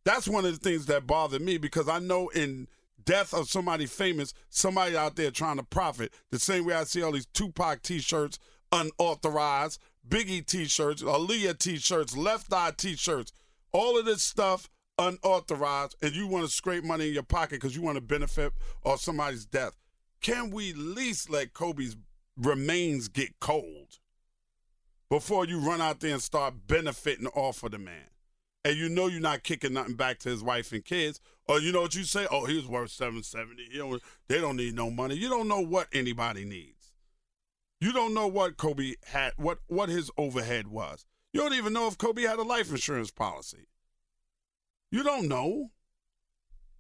That's 0.03 0.27
one 0.27 0.45
of 0.45 0.51
the 0.51 0.69
things 0.69 0.85
that 0.87 1.07
bothered 1.07 1.41
me 1.41 1.57
because 1.57 1.89
I 1.89 1.99
know 1.99 2.29
in 2.29 2.67
death 3.03 3.33
of 3.33 3.49
somebody 3.49 3.85
famous, 3.85 4.33
somebody 4.49 4.95
out 4.95 5.15
there 5.15 5.31
trying 5.31 5.57
to 5.57 5.63
profit, 5.63 6.13
the 6.29 6.39
same 6.39 6.65
way 6.65 6.75
I 6.75 6.83
see 6.83 7.01
all 7.01 7.13
these 7.13 7.27
Tupac 7.27 7.81
t-shirts 7.81 8.37
unauthorized, 8.71 9.79
Biggie 10.07 10.45
t-shirts, 10.45 11.03
Aaliyah 11.03 11.57
t-shirts, 11.57 12.15
Left 12.15 12.51
Eye 12.51 12.71
t-shirts, 12.77 13.31
all 13.71 13.97
of 13.97 14.05
this 14.05 14.23
stuff 14.23 14.69
unauthorized, 14.97 15.95
and 16.01 16.13
you 16.13 16.27
want 16.27 16.45
to 16.45 16.51
scrape 16.51 16.83
money 16.83 17.07
in 17.07 17.13
your 17.13 17.23
pocket 17.23 17.61
because 17.61 17.75
you 17.75 17.81
want 17.81 17.95
to 17.95 18.01
benefit 18.01 18.51
off 18.83 18.99
somebody's 18.99 19.45
death. 19.45 19.73
Can 20.21 20.49
we 20.49 20.71
at 20.71 20.77
least 20.77 21.29
let 21.29 21.53
Kobe's 21.53 21.95
remains 22.37 23.07
get 23.07 23.39
cold 23.39 23.99
before 25.09 25.45
you 25.45 25.59
run 25.59 25.81
out 25.81 25.99
there 25.99 26.13
and 26.13 26.21
start 26.21 26.67
benefiting 26.67 27.27
off 27.27 27.63
of 27.63 27.71
the 27.71 27.77
man? 27.77 28.09
And 28.63 28.75
you 28.75 28.89
know 28.89 29.07
you're 29.07 29.21
not 29.21 29.43
kicking 29.43 29.73
nothing 29.73 29.95
back 29.95 30.19
to 30.19 30.29
his 30.29 30.43
wife 30.43 30.71
and 30.71 30.83
kids. 30.83 31.21
Or 31.47 31.59
you 31.59 31.71
know 31.71 31.81
what 31.81 31.95
you 31.95 32.03
say? 32.03 32.27
Oh, 32.29 32.45
he 32.45 32.55
was 32.55 32.67
worth 32.67 32.91
770. 32.91 33.69
You 33.71 33.79
know, 33.79 33.99
they 34.27 34.41
don't 34.41 34.57
need 34.57 34.75
no 34.75 34.91
money. 34.91 35.15
You 35.15 35.29
don't 35.29 35.47
know 35.47 35.61
what 35.61 35.87
anybody 35.93 36.43
needs. 36.43 36.93
You 37.79 37.93
don't 37.93 38.13
know 38.13 38.27
what 38.27 38.57
Kobe 38.57 38.95
had, 39.05 39.33
what 39.37 39.59
what 39.67 39.89
his 39.89 40.11
overhead 40.17 40.67
was. 40.67 41.05
You 41.31 41.41
don't 41.41 41.53
even 41.53 41.73
know 41.73 41.87
if 41.87 41.97
Kobe 41.97 42.23
had 42.23 42.39
a 42.39 42.43
life 42.43 42.71
insurance 42.71 43.11
policy. 43.11 43.67
You 44.91 45.03
don't 45.03 45.27
know. 45.27 45.71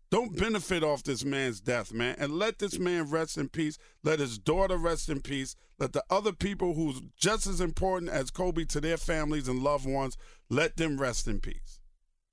Don't 0.09 0.37
benefit 0.37 0.83
off 0.83 1.03
this 1.03 1.25
man's 1.25 1.59
death, 1.59 1.91
man. 1.91 2.15
And 2.17 2.33
let 2.33 2.59
this 2.59 2.79
man 2.79 3.09
rest 3.09 3.37
in 3.37 3.49
peace. 3.49 3.77
Let 4.03 4.19
his 4.19 4.37
daughter 4.37 4.77
rest 4.77 5.09
in 5.09 5.21
peace. 5.21 5.55
Let 5.79 5.91
the 5.91 6.03
other 6.09 6.31
people 6.31 6.75
who's 6.75 7.01
just 7.17 7.45
as 7.45 7.59
important 7.59 8.11
as 8.11 8.31
Kobe 8.31 8.63
to 8.65 8.79
their 8.79 8.97
families 8.97 9.49
and 9.49 9.61
loved 9.61 9.85
ones, 9.85 10.17
let 10.49 10.77
them 10.77 10.99
rest 10.99 11.27
in 11.27 11.39
peace. 11.39 11.81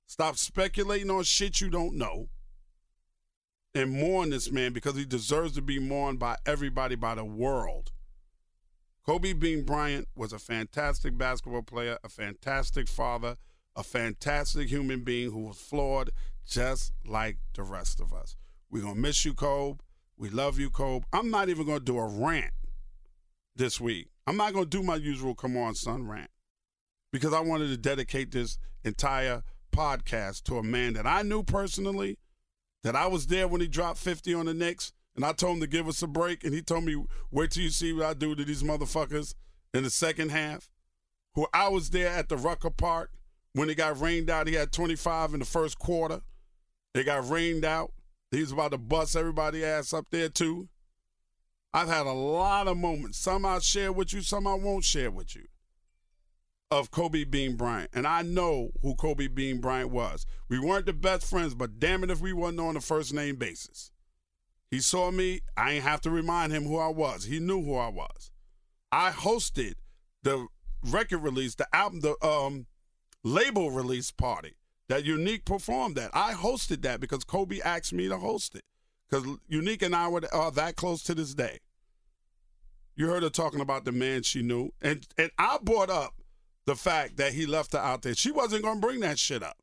Stop 0.07 0.37
speculating 0.37 1.11
on 1.11 1.23
shit 1.23 1.59
you 1.59 1.69
don't 1.69 1.97
know. 1.97 2.29
And 3.73 3.91
mourn 3.91 4.29
this 4.29 4.49
man 4.49 4.71
because 4.71 4.95
he 4.95 5.03
deserves 5.03 5.53
to 5.55 5.61
be 5.61 5.79
mourned 5.79 6.17
by 6.17 6.37
everybody, 6.45 6.95
by 6.95 7.15
the 7.15 7.25
world. 7.25 7.91
Kobe 9.05 9.33
Bean 9.33 9.63
Bryant 9.63 10.07
was 10.15 10.31
a 10.31 10.39
fantastic 10.39 11.17
basketball 11.17 11.61
player, 11.61 11.99
a 12.03 12.09
fantastic 12.09 12.87
father, 12.87 13.35
a 13.75 13.83
fantastic 13.83 14.69
human 14.69 15.03
being 15.03 15.31
who 15.31 15.41
was 15.41 15.57
flawed 15.57 16.09
just 16.45 16.93
like 17.05 17.37
the 17.53 17.63
rest 17.63 17.99
of 17.99 18.13
us. 18.13 18.35
We're 18.69 18.83
going 18.83 18.95
to 18.95 19.01
miss 19.01 19.25
you, 19.25 19.33
Kobe. 19.33 19.79
We 20.17 20.29
love 20.29 20.59
you, 20.59 20.69
Kobe. 20.69 21.05
I'm 21.11 21.29
not 21.29 21.49
even 21.49 21.65
going 21.65 21.79
to 21.79 21.85
do 21.85 21.97
a 21.97 22.07
rant 22.07 22.53
this 23.55 23.79
week. 23.79 24.07
I'm 24.27 24.37
not 24.37 24.53
going 24.53 24.65
to 24.65 24.69
do 24.69 24.83
my 24.83 24.95
usual 24.95 25.35
come 25.35 25.57
on, 25.57 25.75
son 25.75 26.07
rant 26.07 26.29
because 27.15 27.33
I 27.33 27.39
wanted 27.39 27.69
to 27.69 27.77
dedicate 27.77 28.31
this 28.31 28.57
entire 28.83 29.41
podcast 29.73 30.43
to 30.43 30.57
a 30.57 30.63
man 30.63 30.93
that 30.93 31.05
I 31.05 31.21
knew 31.21 31.43
personally, 31.43 32.17
that 32.83 32.95
I 32.95 33.07
was 33.07 33.27
there 33.27 33.47
when 33.47 33.61
he 33.61 33.67
dropped 33.67 33.99
50 33.99 34.33
on 34.33 34.47
the 34.47 34.53
Knicks, 34.53 34.91
and 35.15 35.23
I 35.23 35.31
told 35.31 35.55
him 35.55 35.61
to 35.61 35.67
give 35.67 35.87
us 35.87 36.01
a 36.01 36.07
break, 36.07 36.43
and 36.43 36.53
he 36.53 36.61
told 36.61 36.83
me, 36.83 37.01
wait 37.31 37.51
till 37.51 37.63
you 37.63 37.69
see 37.69 37.93
what 37.93 38.05
I 38.05 38.13
do 38.13 38.35
to 38.35 38.43
these 38.43 38.63
motherfuckers 38.63 39.33
in 39.73 39.83
the 39.83 39.89
second 39.89 40.31
half. 40.31 40.69
Who 41.35 41.47
I 41.53 41.69
was 41.69 41.91
there 41.91 42.09
at 42.09 42.27
the 42.27 42.35
Rucker 42.35 42.69
Park 42.69 43.11
when 43.53 43.69
it 43.69 43.75
got 43.75 43.99
rained 43.99 44.29
out. 44.29 44.47
He 44.47 44.55
had 44.55 44.73
25 44.73 45.33
in 45.33 45.39
the 45.39 45.45
first 45.45 45.79
quarter. 45.79 46.19
They 46.95 47.03
got 47.03 47.29
rained 47.29 47.65
out. 47.65 47.91
He 48.31 48.39
was 48.39 48.53
about 48.53 48.71
to 48.71 48.77
bust 48.77 49.17
everybody 49.17 49.65
ass 49.65 49.91
up 49.91 50.05
there 50.11 50.29
too. 50.29 50.69
I've 51.73 51.89
had 51.89 52.05
a 52.05 52.13
lot 52.13 52.69
of 52.69 52.77
moments. 52.77 53.17
Some 53.17 53.45
I'll 53.45 53.59
share 53.59 53.91
with 53.91 54.13
you, 54.13 54.21
some 54.21 54.47
I 54.47 54.53
won't 54.53 54.85
share 54.85 55.11
with 55.11 55.35
you. 55.35 55.43
Of 56.71 56.91
Kobe 56.91 57.25
Bean 57.25 57.57
Bryant. 57.57 57.89
And 57.93 58.07
I 58.07 58.21
know 58.21 58.69
who 58.81 58.95
Kobe 58.95 59.27
Bean 59.27 59.59
Bryant 59.59 59.91
was. 59.91 60.25
We 60.47 60.57
weren't 60.57 60.85
the 60.85 60.93
best 60.93 61.29
friends, 61.29 61.53
but 61.53 61.79
damn 61.79 62.01
it 62.05 62.11
if 62.11 62.21
we 62.21 62.31
wasn't 62.31 62.61
on 62.61 62.77
a 62.77 62.81
first 62.81 63.13
name 63.13 63.35
basis. 63.35 63.91
He 64.71 64.79
saw 64.79 65.11
me, 65.11 65.41
I 65.57 65.73
ain't 65.73 65.83
have 65.83 65.99
to 66.01 66.09
remind 66.09 66.53
him 66.53 66.63
who 66.63 66.77
I 66.77 66.87
was. 66.87 67.25
He 67.25 67.39
knew 67.39 67.61
who 67.61 67.75
I 67.75 67.89
was. 67.89 68.31
I 68.89 69.11
hosted 69.11 69.73
the 70.23 70.47
record 70.81 71.19
release, 71.19 71.55
the 71.55 71.67
album, 71.75 71.99
the 71.99 72.15
um 72.25 72.67
label 73.21 73.69
release 73.69 74.11
party 74.11 74.55
that 74.87 75.03
Unique 75.05 75.45
performed 75.45 75.95
that. 75.95 76.11
I 76.13 76.33
hosted 76.33 76.81
that 76.83 76.99
because 76.99 77.23
Kobe 77.23 77.59
asked 77.59 77.93
me 77.93 78.07
to 78.07 78.17
host 78.17 78.55
it. 78.55 78.63
Because 79.09 79.37
Unique 79.47 79.81
and 79.81 79.95
I 79.95 80.07
were 80.07 80.21
are 80.33 80.51
that 80.51 80.75
close 80.75 81.03
to 81.03 81.15
this 81.15 81.33
day. 81.33 81.59
You 82.95 83.07
heard 83.07 83.23
her 83.23 83.29
talking 83.29 83.61
about 83.61 83.85
the 83.85 83.91
man 83.91 84.23
she 84.23 84.41
knew, 84.41 84.71
and 84.81 85.05
and 85.17 85.31
I 85.37 85.57
brought 85.61 85.89
up 85.89 86.13
the 86.65 86.75
fact 86.75 87.17
that 87.17 87.33
he 87.33 87.45
left 87.45 87.73
her 87.73 87.79
out 87.79 88.01
there. 88.01 88.15
She 88.15 88.31
wasn't 88.31 88.63
gonna 88.63 88.79
bring 88.79 89.01
that 89.01 89.19
shit 89.19 89.43
up. 89.43 89.57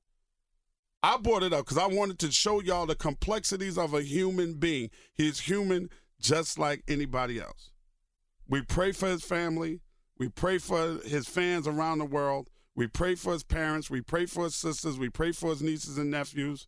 I 1.03 1.17
brought 1.17 1.43
it 1.43 1.53
up 1.53 1.65
because 1.65 1.79
I 1.79 1.87
wanted 1.87 2.19
to 2.21 2.31
show 2.31 2.61
y'all 2.61 2.87
the 2.87 2.95
complexities 2.95 3.77
of 3.77 3.93
a 3.95 4.03
human 4.03 4.55
being. 4.55 4.91
He's 5.15 5.41
human 5.41 5.91
just 6.21 6.59
like 6.59 6.85
anybody 6.87 7.41
else. 7.41 7.73
We 8.49 8.63
pray 8.63 8.93
for 8.93 9.09
his 9.09 9.25
family. 9.25 9.81
We 10.19 10.29
pray 10.29 10.59
for 10.59 10.99
his 11.05 11.27
fans 11.27 11.67
around 11.67 11.99
the 11.99 12.05
world. 12.05 12.49
We 12.75 12.87
pray 12.87 13.15
for 13.15 13.33
his 13.33 13.43
parents. 13.43 13.91
We 13.91 14.01
pray 14.01 14.27
for 14.27 14.45
his 14.45 14.55
sisters. 14.55 14.99
We 14.99 15.11
pray 15.11 15.33
for 15.33 15.51
his 15.51 15.63
nieces 15.63 15.99
and 15.99 16.11
nephews. 16.11 16.67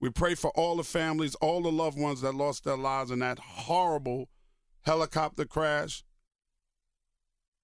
We 0.00 0.10
pray 0.10 0.34
for 0.34 0.50
all 0.52 0.76
the 0.76 0.84
families, 0.84 1.34
all 1.36 1.62
the 1.62 1.72
loved 1.72 1.98
ones 1.98 2.20
that 2.22 2.34
lost 2.34 2.64
their 2.64 2.76
lives 2.76 3.10
in 3.10 3.18
that 3.20 3.38
horrible 3.38 4.28
helicopter 4.82 5.44
crash. 5.44 6.04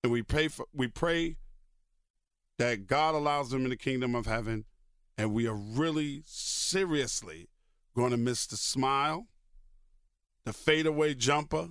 And 0.02 0.12
we 0.12 0.22
pray 0.22 0.48
for 0.48 0.66
we 0.72 0.88
pray 0.88 1.36
that 2.58 2.86
God 2.86 3.14
allows 3.14 3.50
them 3.50 3.64
in 3.64 3.70
the 3.70 3.76
kingdom 3.76 4.14
of 4.14 4.26
heaven. 4.26 4.64
And 5.18 5.32
we 5.32 5.46
are 5.46 5.54
really 5.54 6.22
seriously 6.26 7.48
going 7.94 8.10
to 8.10 8.18
miss 8.18 8.46
the 8.46 8.56
smile, 8.56 9.26
the 10.44 10.52
fadeaway 10.52 11.14
jumper, 11.14 11.70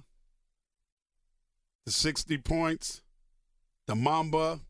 the 1.86 1.92
60 1.92 2.40
points, 2.40 3.04
the 3.86 3.96
mamba, 3.96 4.62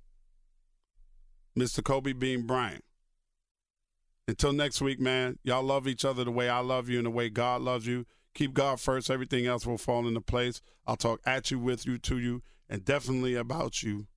Mr. 1.58 1.84
Kobe 1.84 2.14
Bean 2.14 2.43
Bryant. 2.43 2.84
Until 4.28 4.53
next 4.53 4.82
week, 4.82 4.99
man, 4.99 5.38
y'all 5.43 5.64
love 5.64 5.88
each 5.88 6.03
other 6.03 6.24
the 6.24 6.32
way 6.32 6.49
I 6.49 6.60
love 6.60 6.89
you 6.89 6.97
and 6.97 7.06
the 7.06 7.12
way 7.12 7.30
God 7.30 7.62
loves 7.62 7.86
you. 7.86 8.06
Keep 8.34 8.53
God 8.53 8.80
first. 8.80 9.10
Everything 9.10 9.45
else 9.45 9.66
will 9.66 9.78
fall 9.78 10.08
into 10.08 10.22
place. 10.22 10.62
I'll 10.86 10.97
talk 10.97 11.22
at 11.26 11.51
you, 11.51 11.60
with 11.60 11.86
you, 11.86 11.97
to 11.99 12.18
you, 12.18 12.41
and 12.70 12.84
definitely 12.84 13.36
about 13.36 13.84
you 13.84 14.08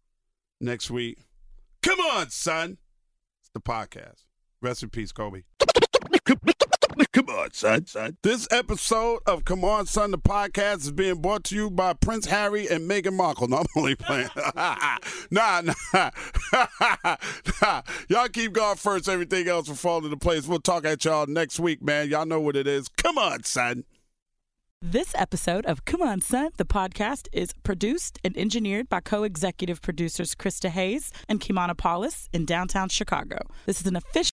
next 0.61 0.91
week. 0.91 1.18
Come 1.82 2.01
on, 2.01 2.30
son. 2.30 2.78
It's 3.43 3.51
the 3.53 3.61
podcast. 3.61 4.24
Rest 4.61 4.82
in 4.82 4.91
peace, 4.91 5.12
Kobe. 5.12 5.43
Come 7.12 7.28
on, 7.28 7.53
son, 7.53 7.86
son. 7.86 8.16
This 8.22 8.49
episode 8.51 9.20
of 9.26 9.44
Come 9.44 9.64
On, 9.64 9.86
Son, 9.86 10.11
the 10.11 10.18
podcast 10.18 10.78
is 10.78 10.90
being 10.90 11.20
brought 11.20 11.44
to 11.44 11.55
you 11.55 11.70
by 11.70 11.92
Prince 11.92 12.26
Harry 12.26 12.68
and 12.68 12.90
Meghan 12.90 13.14
Markle. 13.14 13.49
No, 13.49 13.59
I'm 13.59 13.66
only 13.76 13.94
playing. 13.94 14.28
nah, 15.30 15.62
nah. 15.62 16.11
y'all 18.09 18.28
keep 18.28 18.53
going 18.53 18.76
first. 18.76 19.09
Everything 19.09 19.49
else 19.49 19.68
will 19.68 19.76
fall 19.76 20.05
into 20.05 20.16
place. 20.18 20.46
We'll 20.46 20.61
talk 20.61 20.84
at 20.84 21.05
y'all 21.05 21.26
next 21.26 21.59
week, 21.59 21.82
man. 21.82 22.11
Y'all 22.11 22.26
know 22.26 22.40
what 22.40 22.57
it 22.57 22.66
is. 22.66 22.88
Come 22.88 23.16
on, 23.16 23.44
son. 23.44 23.84
This 24.82 25.14
episode 25.14 25.64
of 25.66 25.84
Come 25.86 26.03
On 26.03 26.20
Son, 26.20 26.51
the 26.57 26.66
podcast, 26.66 27.28
is 27.32 27.53
produced 27.62 28.18
and 28.22 28.36
engineered 28.36 28.88
by 28.88 29.01
co 29.01 29.22
executive 29.22 29.80
producers 29.80 30.34
Krista 30.34 30.68
Hayes 30.68 31.11
and 31.28 31.40
Kimana 31.40 31.76
Paulus 31.76 32.28
in 32.32 32.44
downtown 32.44 32.88
Chicago. 32.88 33.38
This 33.66 33.80
is 33.80 33.86
an 33.86 33.96
official. 33.96 34.32